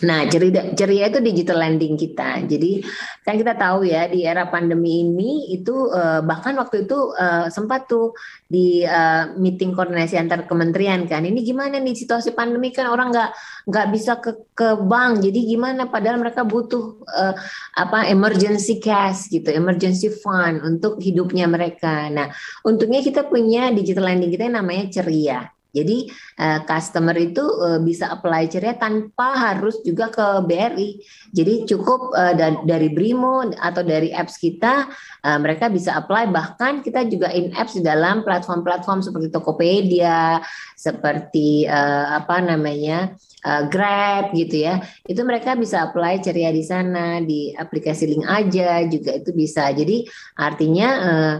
Nah, 0.00 0.24
ceria, 0.32 0.72
ceria 0.72 1.12
itu 1.12 1.20
digital 1.20 1.60
lending 1.60 1.94
kita. 2.00 2.40
Jadi 2.48 2.80
kan 3.20 3.36
kita 3.36 3.52
tahu 3.52 3.84
ya 3.84 4.08
di 4.08 4.24
era 4.24 4.48
pandemi 4.48 5.04
ini 5.04 5.52
itu 5.52 5.92
uh, 5.92 6.24
bahkan 6.24 6.56
waktu 6.56 6.88
itu 6.88 7.12
uh, 7.12 7.52
sempat 7.52 7.84
tuh 7.84 8.16
di 8.48 8.80
uh, 8.80 9.36
meeting 9.36 9.76
koordinasi 9.76 10.16
antar 10.16 10.48
kementerian 10.48 11.04
kan. 11.04 11.28
Ini 11.28 11.40
gimana 11.44 11.76
nih 11.76 11.92
situasi 11.92 12.32
pandemi 12.32 12.72
kan 12.72 12.88
orang 12.88 13.12
nggak 13.12 13.30
nggak 13.68 13.86
bisa 13.92 14.12
ke 14.24 14.32
ke 14.56 14.68
bank. 14.80 15.20
Jadi 15.20 15.44
gimana? 15.44 15.84
Padahal 15.92 16.16
mereka 16.16 16.48
butuh 16.48 17.04
uh, 17.04 17.34
apa 17.76 18.08
emergency 18.08 18.80
cash 18.80 19.28
gitu, 19.28 19.52
emergency 19.52 20.08
fund 20.08 20.64
untuk 20.64 20.96
hidupnya 20.96 21.44
mereka. 21.44 22.08
Nah, 22.08 22.32
untungnya 22.64 23.04
kita 23.04 23.28
punya 23.28 23.68
digital 23.68 24.08
lending 24.08 24.32
kita 24.32 24.48
yang 24.48 24.64
namanya 24.64 24.88
ceria. 24.88 25.59
Jadi 25.70 26.10
uh, 26.38 26.60
customer 26.66 27.14
itu 27.14 27.42
uh, 27.42 27.78
bisa 27.82 28.10
apply 28.10 28.50
ceria 28.50 28.74
tanpa 28.74 29.34
harus 29.38 29.78
juga 29.86 30.10
ke 30.10 30.26
BRI. 30.46 30.90
Jadi 31.30 31.64
cukup 31.70 32.14
uh, 32.14 32.34
da 32.34 32.58
dari 32.66 32.90
Brimo 32.90 33.46
atau 33.54 33.82
dari 33.86 34.10
apps 34.10 34.36
kita 34.36 34.90
uh, 35.24 35.38
mereka 35.38 35.70
bisa 35.70 35.94
apply 35.94 36.30
bahkan 36.30 36.82
kita 36.82 37.06
juga 37.06 37.30
in 37.30 37.54
apps 37.54 37.78
di 37.78 37.82
dalam 37.82 38.26
platform-platform 38.26 39.00
seperti 39.02 39.30
Tokopedia, 39.30 40.42
seperti 40.74 41.64
uh, 41.70 42.18
apa 42.18 42.42
namanya 42.42 43.14
uh, 43.46 43.66
Grab 43.70 44.34
gitu 44.34 44.66
ya. 44.66 44.82
Itu 45.06 45.22
mereka 45.22 45.54
bisa 45.54 45.86
apply 45.88 46.20
ceria 46.20 46.50
di 46.50 46.64
sana 46.66 47.22
di 47.22 47.54
aplikasi 47.54 48.10
link 48.10 48.26
aja 48.26 48.82
juga 48.86 49.16
itu 49.16 49.30
bisa. 49.30 49.70
Jadi 49.70 50.04
artinya 50.34 50.88
uh, 50.98 51.34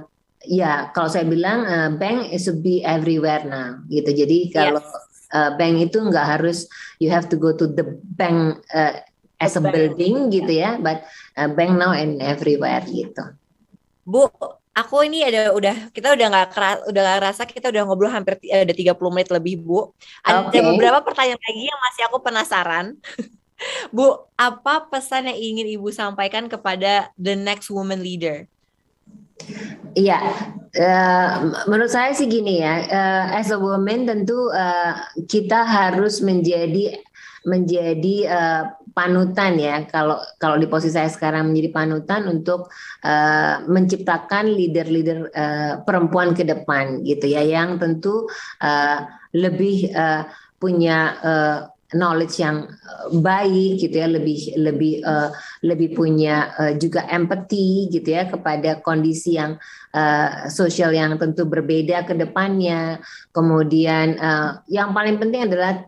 ya 0.47 0.89
kalau 0.97 1.09
saya 1.13 1.29
bilang 1.29 1.69
uh, 1.69 1.91
bank 2.01 2.33
is 2.33 2.49
to 2.49 2.57
be 2.57 2.81
everywhere 2.85 3.45
now 3.45 3.77
gitu. 3.93 4.09
Jadi 4.13 4.53
kalau 4.53 4.81
yes. 4.81 5.33
uh, 5.37 5.51
bank 5.61 5.91
itu 5.91 5.99
nggak 6.01 6.27
harus 6.39 6.65
you 7.03 7.13
have 7.13 7.29
to 7.29 7.37
go 7.37 7.53
to 7.53 7.69
the 7.69 7.85
bank 8.17 8.61
uh, 8.73 8.97
as 9.41 9.57
a 9.57 9.63
building 9.63 10.33
gitu 10.33 10.53
ya. 10.53 10.81
But 10.81 11.05
uh, 11.37 11.51
bank 11.53 11.77
now 11.77 11.93
and 11.93 12.25
everywhere 12.25 12.85
gitu. 12.89 13.37
Bu 14.09 14.33
aku 14.71 15.05
ini 15.05 15.27
ada 15.27 15.53
udah 15.53 15.93
kita 15.93 16.17
udah 16.17 16.27
nggak 16.31 16.49
keras 16.57 16.79
udah 16.89 17.03
gak 17.05 17.21
rasa 17.21 17.43
kita 17.45 17.69
udah 17.69 17.83
ngobrol 17.85 18.09
hampir 18.09 18.41
ada 18.49 18.73
30 18.73 18.97
menit 19.13 19.29
lebih 19.29 19.61
Bu. 19.61 19.93
Ada 20.25 20.49
okay. 20.49 20.65
beberapa 20.65 21.05
pertanyaan 21.05 21.41
lagi 21.41 21.65
yang 21.69 21.81
masih 21.85 22.03
aku 22.09 22.19
penasaran. 22.25 22.97
Bu 23.93 24.25
apa 24.41 24.89
pesan 24.89 25.29
yang 25.29 25.37
ingin 25.37 25.69
Ibu 25.77 25.93
sampaikan 25.93 26.49
kepada 26.49 27.13
the 27.21 27.37
next 27.37 27.69
woman 27.69 28.01
leader 28.01 28.49
Iya, 29.91 30.19
uh, 30.79 31.33
menurut 31.67 31.91
saya 31.91 32.15
sih 32.15 32.31
gini 32.31 32.63
ya, 32.63 32.75
uh, 32.87 33.25
as 33.35 33.51
a 33.51 33.59
woman 33.59 34.07
tentu 34.07 34.55
uh, 34.55 34.95
kita 35.27 35.67
harus 35.67 36.23
menjadi 36.23 36.95
menjadi 37.43 38.17
uh, 38.29 38.63
panutan 38.95 39.59
ya. 39.59 39.83
Kalau 39.89 40.21
kalau 40.39 40.61
di 40.61 40.71
posisi 40.71 40.95
saya 40.95 41.11
sekarang 41.11 41.51
menjadi 41.51 41.75
panutan 41.75 42.29
untuk 42.31 42.71
uh, 43.03 43.55
menciptakan 43.67 44.47
leader-leader 44.53 45.19
uh, 45.33 45.73
perempuan 45.83 46.39
ke 46.39 46.47
depan 46.47 47.03
gitu 47.03 47.27
ya, 47.27 47.43
yang 47.43 47.81
tentu 47.83 48.31
uh, 48.63 48.99
lebih 49.35 49.91
uh, 49.91 50.23
punya 50.61 50.99
uh, 51.25 51.59
knowledge 51.95 52.39
yang 52.39 52.71
baik 53.19 53.83
gitu 53.83 53.97
ya 53.99 54.09
lebih 54.11 54.55
lebih 54.59 55.03
uh, 55.03 55.35
lebih 55.67 55.99
punya 55.99 56.55
uh, 56.59 56.73
juga 56.79 57.07
empathy 57.11 57.91
gitu 57.91 58.15
ya 58.15 58.31
kepada 58.31 58.79
kondisi 58.83 59.39
yang 59.39 59.59
uh, 59.95 60.47
sosial 60.47 60.95
yang 60.95 61.19
tentu 61.19 61.47
berbeda 61.47 62.07
ke 62.07 62.15
depannya. 62.15 63.03
Kemudian 63.35 64.19
uh, 64.19 64.63
yang 64.71 64.95
paling 64.95 65.19
penting 65.19 65.51
adalah 65.51 65.83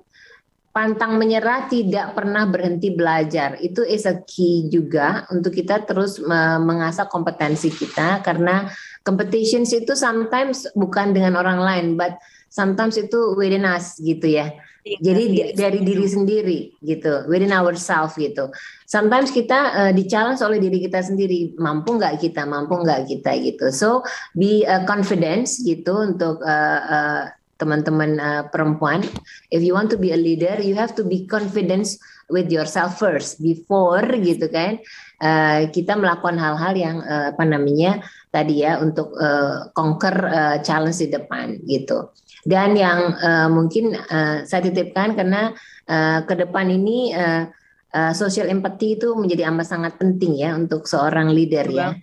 pantang 0.72 1.20
menyerah 1.20 1.68
tidak 1.68 2.16
pernah 2.16 2.48
berhenti 2.48 2.90
belajar. 2.96 3.60
Itu 3.60 3.84
is 3.84 4.08
a 4.08 4.24
key 4.24 4.72
juga 4.72 5.28
untuk 5.28 5.52
kita 5.52 5.84
terus 5.84 6.16
mengasah 6.64 7.06
kompetensi 7.12 7.68
kita 7.68 8.24
karena 8.24 8.72
competitions 9.04 9.74
itu 9.74 9.92
sometimes 9.92 10.64
bukan 10.72 11.12
dengan 11.12 11.36
orang 11.36 11.60
lain 11.60 11.86
but 11.98 12.16
sometimes 12.48 12.96
itu 12.96 13.34
within 13.34 13.66
us 13.66 13.98
gitu 13.98 14.38
ya 14.38 14.54
Jadi 14.82 15.22
iya, 15.30 15.46
dari 15.54 15.78
diri 15.86 16.06
sendiri 16.10 16.60
gitu, 16.82 17.30
within 17.30 17.54
ourselves 17.54 18.18
gitu. 18.18 18.50
Sometimes 18.90 19.30
kita 19.30 19.70
uh, 19.78 19.92
di 19.94 20.10
challenge 20.10 20.42
oleh 20.42 20.58
diri 20.58 20.82
kita 20.82 21.06
sendiri, 21.06 21.54
mampu 21.54 21.94
nggak 21.94 22.18
kita, 22.18 22.42
mampu 22.42 22.82
nggak 22.82 23.06
kita 23.06 23.30
gitu. 23.46 23.70
So 23.70 24.02
be 24.34 24.66
uh, 24.66 24.82
confidence 24.82 25.62
gitu 25.62 25.94
untuk 26.02 26.42
uh, 26.42 26.80
uh, 26.82 27.22
teman-teman 27.62 28.18
uh, 28.18 28.42
perempuan. 28.50 29.06
If 29.54 29.62
you 29.62 29.70
want 29.70 29.94
to 29.94 29.98
be 30.02 30.10
a 30.10 30.18
leader, 30.18 30.58
you 30.58 30.74
have 30.74 30.98
to 30.98 31.06
be 31.06 31.30
confident 31.30 31.86
with 32.26 32.50
yourself 32.50 32.98
first 32.98 33.38
before 33.38 34.02
gitu 34.18 34.50
kan. 34.50 34.82
Uh, 35.22 35.70
kita 35.70 35.94
melakukan 35.94 36.42
hal-hal 36.42 36.74
yang 36.74 36.98
uh, 37.06 37.30
apa 37.30 37.46
namanya 37.46 38.02
tadi 38.34 38.66
ya 38.66 38.82
untuk 38.82 39.14
uh, 39.14 39.70
conquer 39.78 40.16
uh, 40.26 40.56
challenge 40.66 40.98
di 40.98 41.06
depan 41.06 41.62
gitu. 41.70 42.10
Dan 42.42 42.74
yang 42.74 43.14
uh, 43.22 43.48
mungkin 43.48 43.94
uh, 43.94 44.42
saya 44.42 44.66
titipkan 44.66 45.14
karena 45.14 45.54
uh, 45.86 46.26
ke 46.26 46.34
depan 46.34 46.66
ini 46.66 47.14
uh, 47.14 47.46
uh, 47.94 48.12
social 48.12 48.50
empathy 48.50 48.98
itu 48.98 49.14
menjadi 49.14 49.46
amat 49.54 49.66
sangat 49.70 49.92
penting 49.94 50.34
ya 50.34 50.58
untuk 50.58 50.90
seorang 50.90 51.30
leader 51.30 51.66
ya. 51.70 51.94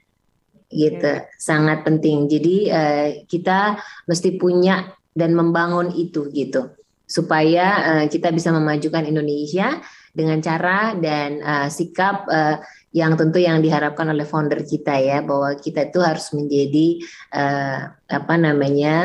Gitu, 0.69 1.01
yeah. 1.01 1.25
sangat 1.35 1.83
penting. 1.83 2.29
Jadi 2.31 2.69
uh, 2.71 3.07
kita 3.27 3.81
mesti 4.07 4.39
punya 4.39 4.95
dan 5.11 5.35
membangun 5.35 5.91
itu 5.91 6.29
gitu 6.31 6.79
supaya 7.09 7.65
uh, 7.81 8.05
kita 8.05 8.29
bisa 8.29 8.53
memajukan 8.53 9.01
Indonesia 9.01 9.81
dengan 10.13 10.37
cara 10.45 10.93
dan 10.93 11.41
uh, 11.41 11.67
sikap 11.67 12.29
uh, 12.29 12.61
yang 12.89 13.13
tentu 13.13 13.37
yang 13.37 13.61
diharapkan 13.61 14.09
oleh 14.09 14.25
founder 14.25 14.65
kita 14.65 14.97
ya 14.97 15.21
bahwa 15.21 15.53
kita 15.57 15.93
itu 15.93 16.01
harus 16.01 16.33
menjadi 16.33 16.87
uh, 17.37 17.79
apa 18.09 18.33
namanya 18.33 18.95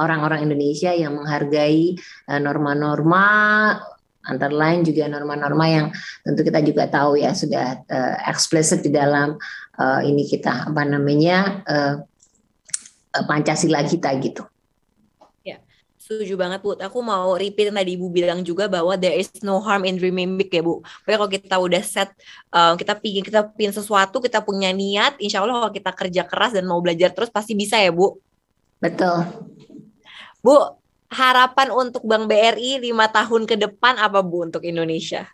orang-orang 0.00 0.40
uh, 0.40 0.46
Indonesia 0.48 0.96
yang 0.96 1.20
menghargai 1.20 2.00
norma-norma 2.40 3.24
uh, 3.76 3.96
antara 4.26 4.52
lain 4.52 4.82
juga 4.82 5.06
norma-norma 5.06 5.64
yang 5.70 5.86
tentu 6.26 6.42
kita 6.42 6.60
juga 6.60 6.90
tahu 6.90 7.22
ya 7.22 7.32
sudah 7.32 7.86
uh, 7.86 8.16
explicit 8.26 8.82
di 8.82 8.90
dalam 8.90 9.38
uh, 9.78 10.00
ini 10.02 10.26
kita 10.26 10.70
apa 10.70 10.82
namanya 10.82 11.62
uh, 11.64 11.94
Pancasila 13.16 13.80
kita 13.80 14.12
gitu. 14.20 14.44
Setuju 16.06 16.38
banget 16.38 16.62
Bu. 16.62 16.78
Aku 16.78 17.02
mau 17.02 17.34
repeat 17.34 17.74
yang 17.74 17.82
tadi 17.82 17.98
Ibu 17.98 18.06
bilang 18.14 18.46
juga 18.46 18.70
bahwa 18.70 18.94
there 18.94 19.18
is 19.18 19.26
no 19.42 19.58
harm 19.58 19.82
in 19.82 19.98
dreaming 19.98 20.38
big 20.38 20.54
ya 20.54 20.62
Bu. 20.62 20.78
Pokoknya 21.02 21.18
kalau 21.18 21.30
kita 21.34 21.56
udah 21.58 21.82
set, 21.82 22.14
uh, 22.54 22.78
kita 22.78 22.94
pingin 22.94 23.26
kita 23.26 23.50
pingin 23.58 23.74
sesuatu, 23.74 24.22
kita 24.22 24.38
punya 24.38 24.70
niat, 24.70 25.18
insya 25.18 25.42
Allah 25.42 25.66
kalau 25.66 25.74
kita 25.74 25.90
kerja 25.90 26.22
keras 26.22 26.54
dan 26.54 26.62
mau 26.70 26.78
belajar 26.78 27.10
terus 27.10 27.26
pasti 27.26 27.58
bisa 27.58 27.74
ya 27.82 27.90
Bu. 27.90 28.22
Betul. 28.78 29.26
Bu, 30.46 30.78
harapan 31.10 31.74
untuk 31.74 32.06
Bank 32.06 32.30
BRI 32.30 32.86
lima 32.86 33.10
tahun 33.10 33.42
ke 33.42 33.58
depan 33.58 33.98
apa 33.98 34.22
Bu 34.22 34.46
untuk 34.46 34.62
Indonesia? 34.62 35.26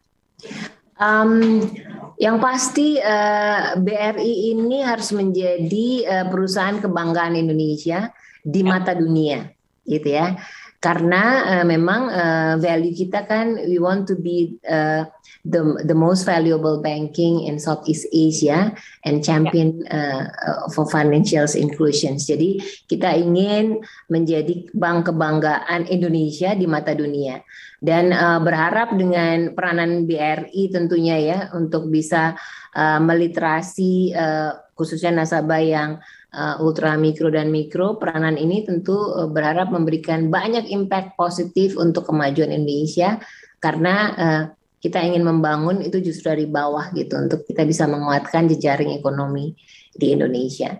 Um, 0.97 1.69
yang 2.17 2.41
pasti 2.41 2.97
uh, 2.97 3.77
eh, 3.77 3.77
BRI 3.77 4.57
ini 4.57 4.81
harus 4.81 5.13
menjadi 5.13 5.89
uh, 6.09 6.27
perusahaan 6.33 6.81
kebanggaan 6.81 7.37
Indonesia 7.37 8.09
di 8.41 8.65
ya. 8.65 8.69
mata 8.73 8.97
dunia, 8.97 9.53
gitu 9.85 10.09
ya 10.17 10.41
karena 10.83 11.25
uh, 11.47 11.65
memang 11.65 12.11
uh, 12.11 12.55
value 12.59 12.91
kita 12.91 13.23
kan 13.31 13.55
we 13.71 13.79
want 13.79 14.03
to 14.03 14.19
be 14.19 14.59
uh, 14.67 15.07
the 15.47 15.63
the 15.87 15.95
most 15.95 16.27
valuable 16.27 16.83
banking 16.83 17.47
in 17.47 17.63
Southeast 17.63 18.11
Asia 18.11 18.75
and 19.07 19.23
champion 19.23 19.87
uh, 19.87 20.27
for 20.75 20.83
financial 20.91 21.47
inclusion. 21.55 22.19
Jadi 22.19 22.59
kita 22.91 23.15
ingin 23.15 23.79
menjadi 24.11 24.67
bank 24.75 25.07
kebanggaan 25.15 25.87
Indonesia 25.87 26.51
di 26.59 26.67
mata 26.67 26.99
dunia 26.99 27.39
dan 27.79 28.11
uh, 28.11 28.43
berharap 28.43 28.99
dengan 28.99 29.55
peranan 29.55 30.03
BRI 30.03 30.67
tentunya 30.71 31.17
ya 31.23 31.39
untuk 31.55 31.95
bisa 31.95 32.35
uh, 32.75 32.99
meliterasi 32.99 34.19
uh, 34.19 34.59
khususnya 34.75 35.15
nasabah 35.15 35.63
yang 35.63 35.91
uh, 36.33 36.57
ultra 36.65 36.97
mikro 36.97 37.29
dan 37.29 37.53
mikro, 37.53 38.01
peranan 38.01 38.41
ini 38.41 38.65
tentu 38.65 38.97
uh, 38.97 39.29
berharap 39.29 39.71
memberikan 39.71 40.33
banyak 40.33 40.69
impact 40.73 41.15
positif 41.15 41.77
untuk 41.77 42.09
kemajuan 42.09 42.51
Indonesia 42.51 43.21
karena 43.63 43.95
uh, 44.17 44.43
kita 44.83 44.99
ingin 44.99 45.23
membangun 45.23 45.79
itu 45.85 46.03
justru 46.03 46.35
dari 46.35 46.47
bawah 46.51 46.91
gitu 46.91 47.15
untuk 47.15 47.47
kita 47.47 47.63
bisa 47.63 47.87
menguatkan 47.87 48.51
jejaring 48.51 48.99
ekonomi 48.99 49.55
di 49.95 50.11
Indonesia. 50.11 50.75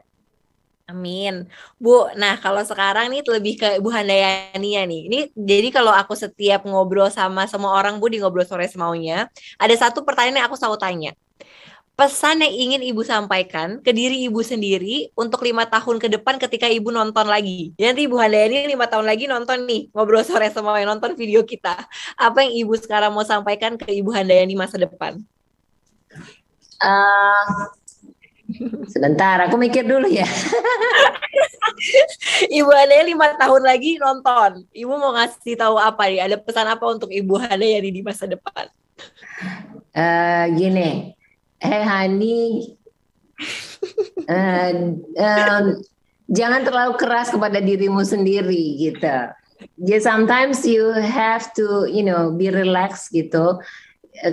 Amin. 0.91 1.47
Bu, 1.79 2.11
nah 2.19 2.35
kalau 2.37 2.61
sekarang 2.67 3.09
nih 3.09 3.23
lebih 3.23 3.55
ke 3.57 3.79
Bu 3.79 3.95
ya 3.95 4.03
nih. 4.59 5.01
Ini 5.09 5.19
jadi 5.33 5.71
kalau 5.71 5.95
aku 5.95 6.13
setiap 6.19 6.67
ngobrol 6.67 7.09
sama 7.09 7.47
semua 7.47 7.79
orang 7.79 8.03
Bu 8.03 8.11
di 8.11 8.19
ngobrol 8.19 8.45
sore 8.45 8.67
semaunya, 8.67 9.31
ada 9.57 9.75
satu 9.79 10.03
pertanyaan 10.03 10.43
yang 10.43 10.47
aku 10.51 10.59
selalu 10.59 10.77
tanya 10.83 11.13
pesan 11.93 12.41
yang 12.41 12.53
ingin 12.53 12.83
ibu 12.89 13.05
sampaikan 13.05 13.79
ke 13.85 13.93
diri 13.93 14.25
ibu 14.25 14.41
sendiri 14.41 15.13
untuk 15.13 15.45
lima 15.45 15.69
tahun 15.69 16.01
ke 16.01 16.09
depan 16.09 16.41
ketika 16.41 16.65
ibu 16.65 16.89
nonton 16.89 17.29
lagi. 17.29 17.77
Ya, 17.77 17.93
nanti 17.93 18.09
ibu 18.09 18.17
Handayani 18.17 18.73
lima 18.73 18.89
tahun 18.89 19.05
lagi 19.05 19.29
nonton 19.29 19.69
nih 19.69 19.93
ngobrol 19.93 20.25
sore 20.25 20.49
semua 20.49 20.81
yang 20.81 20.97
nonton 20.97 21.13
video 21.13 21.45
kita. 21.45 21.77
Apa 22.17 22.49
yang 22.49 22.53
ibu 22.65 22.73
sekarang 22.81 23.13
mau 23.13 23.23
sampaikan 23.23 23.77
ke 23.77 23.93
ibu 23.93 24.09
Handayani 24.09 24.57
masa 24.57 24.81
depan? 24.81 25.21
Uh, 26.83 27.47
sebentar, 28.89 29.45
aku 29.45 29.61
mikir 29.61 29.85
dulu 29.85 30.09
ya. 30.09 30.27
ibu 32.59 32.73
Handayani 32.73 33.13
lima 33.13 33.37
tahun 33.37 33.63
lagi 33.69 34.01
nonton. 34.01 34.65
Ibu 34.73 34.93
mau 34.97 35.13
ngasih 35.13 35.61
tahu 35.61 35.77
apa 35.77 36.09
nih? 36.09 36.25
Ada 36.25 36.37
pesan 36.41 36.73
apa 36.73 36.89
untuk 36.89 37.13
ibu 37.13 37.37
Handayani 37.37 37.93
di 37.93 38.01
masa 38.01 38.25
depan? 38.25 38.73
Uh, 39.93 40.49
gini, 40.57 41.13
eh 41.63 41.85
Hani 41.87 42.75
uh, 44.27 44.73
um, 44.99 45.65
jangan 46.31 46.63
terlalu 46.67 46.93
keras 46.99 47.31
kepada 47.31 47.59
dirimu 47.63 48.03
sendiri 48.03 48.79
gitu. 48.79 49.31
Just 49.79 50.11
sometimes 50.11 50.67
you 50.67 50.91
have 50.91 51.55
to 51.55 51.87
you 51.87 52.03
know 52.03 52.35
be 52.35 52.51
relaxed 52.51 53.15
gitu 53.15 53.63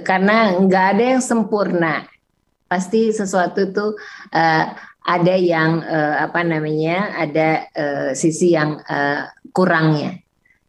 karena 0.01 0.57
nggak 0.57 0.85
ada 0.97 1.03
yang 1.17 1.23
sempurna. 1.23 2.09
Pasti 2.69 3.09
sesuatu 3.09 3.65
itu 3.65 3.85
uh, 4.33 4.65
ada 5.05 5.35
yang 5.37 5.81
uh, 5.81 6.21
apa 6.21 6.45
namanya 6.45 7.17
ada 7.17 7.65
uh, 7.73 8.09
sisi 8.13 8.53
yang 8.53 8.77
uh, 8.85 9.25
kurangnya. 9.53 10.21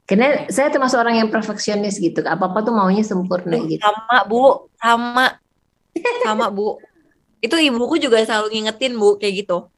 Karena 0.08 0.50
saya 0.50 0.72
termasuk 0.74 0.98
orang 0.98 1.22
yang 1.22 1.30
perfeksionis 1.30 2.00
gitu. 2.00 2.24
Apa 2.24 2.50
apa 2.50 2.66
tuh 2.66 2.74
maunya 2.74 3.04
sempurna 3.04 3.60
gitu. 3.68 3.78
Sama 3.78 4.16
bu, 4.26 4.66
sama 4.80 5.38
sama 6.24 6.48
Bu. 6.52 6.78
Itu 7.40 7.56
ibuku 7.56 7.96
juga 7.96 8.20
selalu 8.20 8.52
ngingetin 8.52 8.92
Bu 8.96 9.16
kayak 9.16 9.46
gitu. 9.46 9.70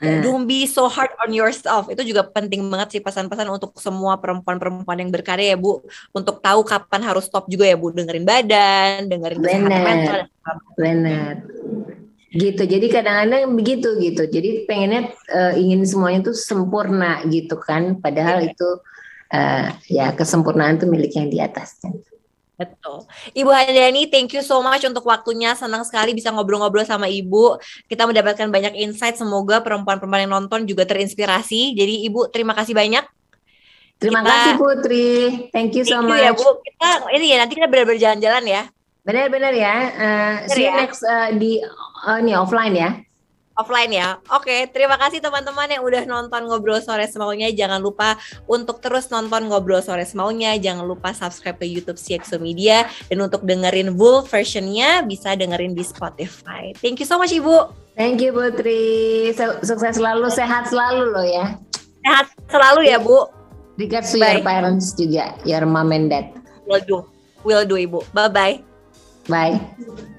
Hmm. 0.00 0.24
Don't 0.24 0.48
be 0.48 0.64
so 0.64 0.88
hard 0.88 1.12
on 1.20 1.28
yourself. 1.36 1.92
Itu 1.92 2.00
juga 2.08 2.24
penting 2.24 2.64
banget 2.72 2.96
sih 2.96 3.02
pesan-pesan 3.04 3.44
untuk 3.52 3.76
semua 3.76 4.16
perempuan-perempuan 4.16 4.96
yang 4.96 5.12
berkarya 5.12 5.52
ya 5.52 5.58
Bu. 5.60 5.84
Untuk 6.16 6.40
tahu 6.40 6.64
kapan 6.64 7.04
harus 7.04 7.28
stop 7.28 7.44
juga 7.52 7.68
ya 7.68 7.76
Bu. 7.76 7.92
Dengerin 7.92 8.24
badan, 8.24 9.12
dengerin 9.12 9.38
Benar. 9.44 10.24
Benar. 10.80 11.34
Gitu. 12.32 12.62
Jadi 12.64 12.86
kadang-kadang 12.88 13.52
begitu 13.52 14.00
gitu. 14.00 14.24
Jadi 14.24 14.64
pengennya 14.64 15.12
uh, 15.36 15.52
ingin 15.60 15.84
semuanya 15.84 16.24
itu 16.24 16.32
sempurna 16.32 17.20
gitu 17.28 17.60
kan. 17.60 18.00
Padahal 18.00 18.40
yeah. 18.40 18.50
itu 18.56 18.68
uh, 19.36 19.66
ya 19.84 20.06
kesempurnaan 20.16 20.80
itu 20.80 20.88
milik 20.88 21.12
yang 21.12 21.28
di 21.28 21.44
atasnya. 21.44 21.92
Betul. 22.60 23.08
Ibu 23.32 23.48
Handani, 23.48 24.12
thank 24.12 24.36
you 24.36 24.44
so 24.44 24.60
much 24.60 24.84
untuk 24.84 25.00
waktunya. 25.08 25.56
Senang 25.56 25.80
sekali 25.88 26.12
bisa 26.12 26.28
ngobrol-ngobrol 26.28 26.84
sama 26.84 27.08
Ibu. 27.08 27.56
Kita 27.88 28.04
mendapatkan 28.04 28.52
banyak 28.52 28.76
insight. 28.76 29.16
Semoga 29.16 29.64
perempuan-perempuan 29.64 30.28
yang 30.28 30.32
nonton 30.36 30.68
juga 30.68 30.84
terinspirasi. 30.84 31.72
Jadi 31.72 32.04
Ibu, 32.12 32.28
terima 32.28 32.52
kasih 32.52 32.76
banyak. 32.76 33.00
Terima 33.96 34.20
kita, 34.20 34.32
kasih 34.32 34.54
Putri. 34.60 35.08
Thank 35.52 35.76
you 35.76 35.84
so 35.88 36.04
much. 36.04 36.20
ya 36.20 36.36
Bu. 36.36 36.60
Kita 36.60 37.08
ini 37.16 37.32
ya 37.32 37.36
nanti 37.40 37.56
kita 37.56 37.68
benar-benar 37.68 38.00
jalan-jalan 38.00 38.44
ya. 38.44 38.62
Benar-benar 39.04 39.52
ya. 39.56 39.74
Uh, 39.96 40.34
see 40.52 40.68
you 40.68 40.72
ya? 40.72 40.76
next 40.84 41.00
uh, 41.04 41.32
di 41.32 41.60
uh, 42.04 42.16
ini 42.20 42.32
offline 42.36 42.76
ya. 42.76 42.90
Offline 43.60 43.92
ya. 43.92 44.16
Oke, 44.32 44.66
terima 44.72 44.96
kasih 44.96 45.20
teman-teman 45.20 45.68
yang 45.68 45.84
udah 45.84 46.02
nonton 46.08 46.48
ngobrol 46.48 46.80
sore 46.80 47.04
semaunya. 47.04 47.52
Jangan 47.52 47.84
lupa 47.84 48.16
untuk 48.48 48.80
terus 48.80 49.12
nonton 49.12 49.52
ngobrol 49.52 49.84
sore 49.84 50.08
semaunya. 50.08 50.56
Jangan 50.56 50.88
lupa 50.88 51.12
subscribe 51.12 51.60
ke 51.60 51.68
YouTube 51.68 52.00
CXO 52.00 52.40
Media 52.40 52.88
dan 53.12 53.20
untuk 53.20 53.44
dengerin 53.44 53.92
full 53.92 54.24
versionnya 54.24 55.04
bisa 55.04 55.36
dengerin 55.36 55.76
di 55.76 55.84
Spotify. 55.84 56.72
Thank 56.80 57.04
you 57.04 57.08
so 57.08 57.20
much 57.20 57.36
Ibu. 57.36 57.70
Thank 58.00 58.24
you 58.24 58.32
Putri. 58.32 59.28
Sukses 59.36 60.00
selalu, 60.00 60.32
sehat 60.32 60.72
selalu 60.72 61.12
loh 61.12 61.26
ya. 61.28 61.60
Sehat 62.00 62.26
selalu 62.48 62.88
ya 62.88 62.96
Bu. 62.96 63.28
Regards 63.76 64.12
to 64.12 64.20
Bye. 64.20 64.40
your 64.40 64.44
parents 64.44 64.92
juga, 64.92 65.36
your 65.44 65.64
mom 65.64 65.92
and 65.92 66.08
dad. 66.08 66.32
Will 66.68 66.84
do, 66.84 67.04
will 67.44 67.64
do 67.64 67.80
Ibu. 67.80 68.04
Bye 68.12 68.28
bye. 68.28 68.54
Bye. 69.28 70.16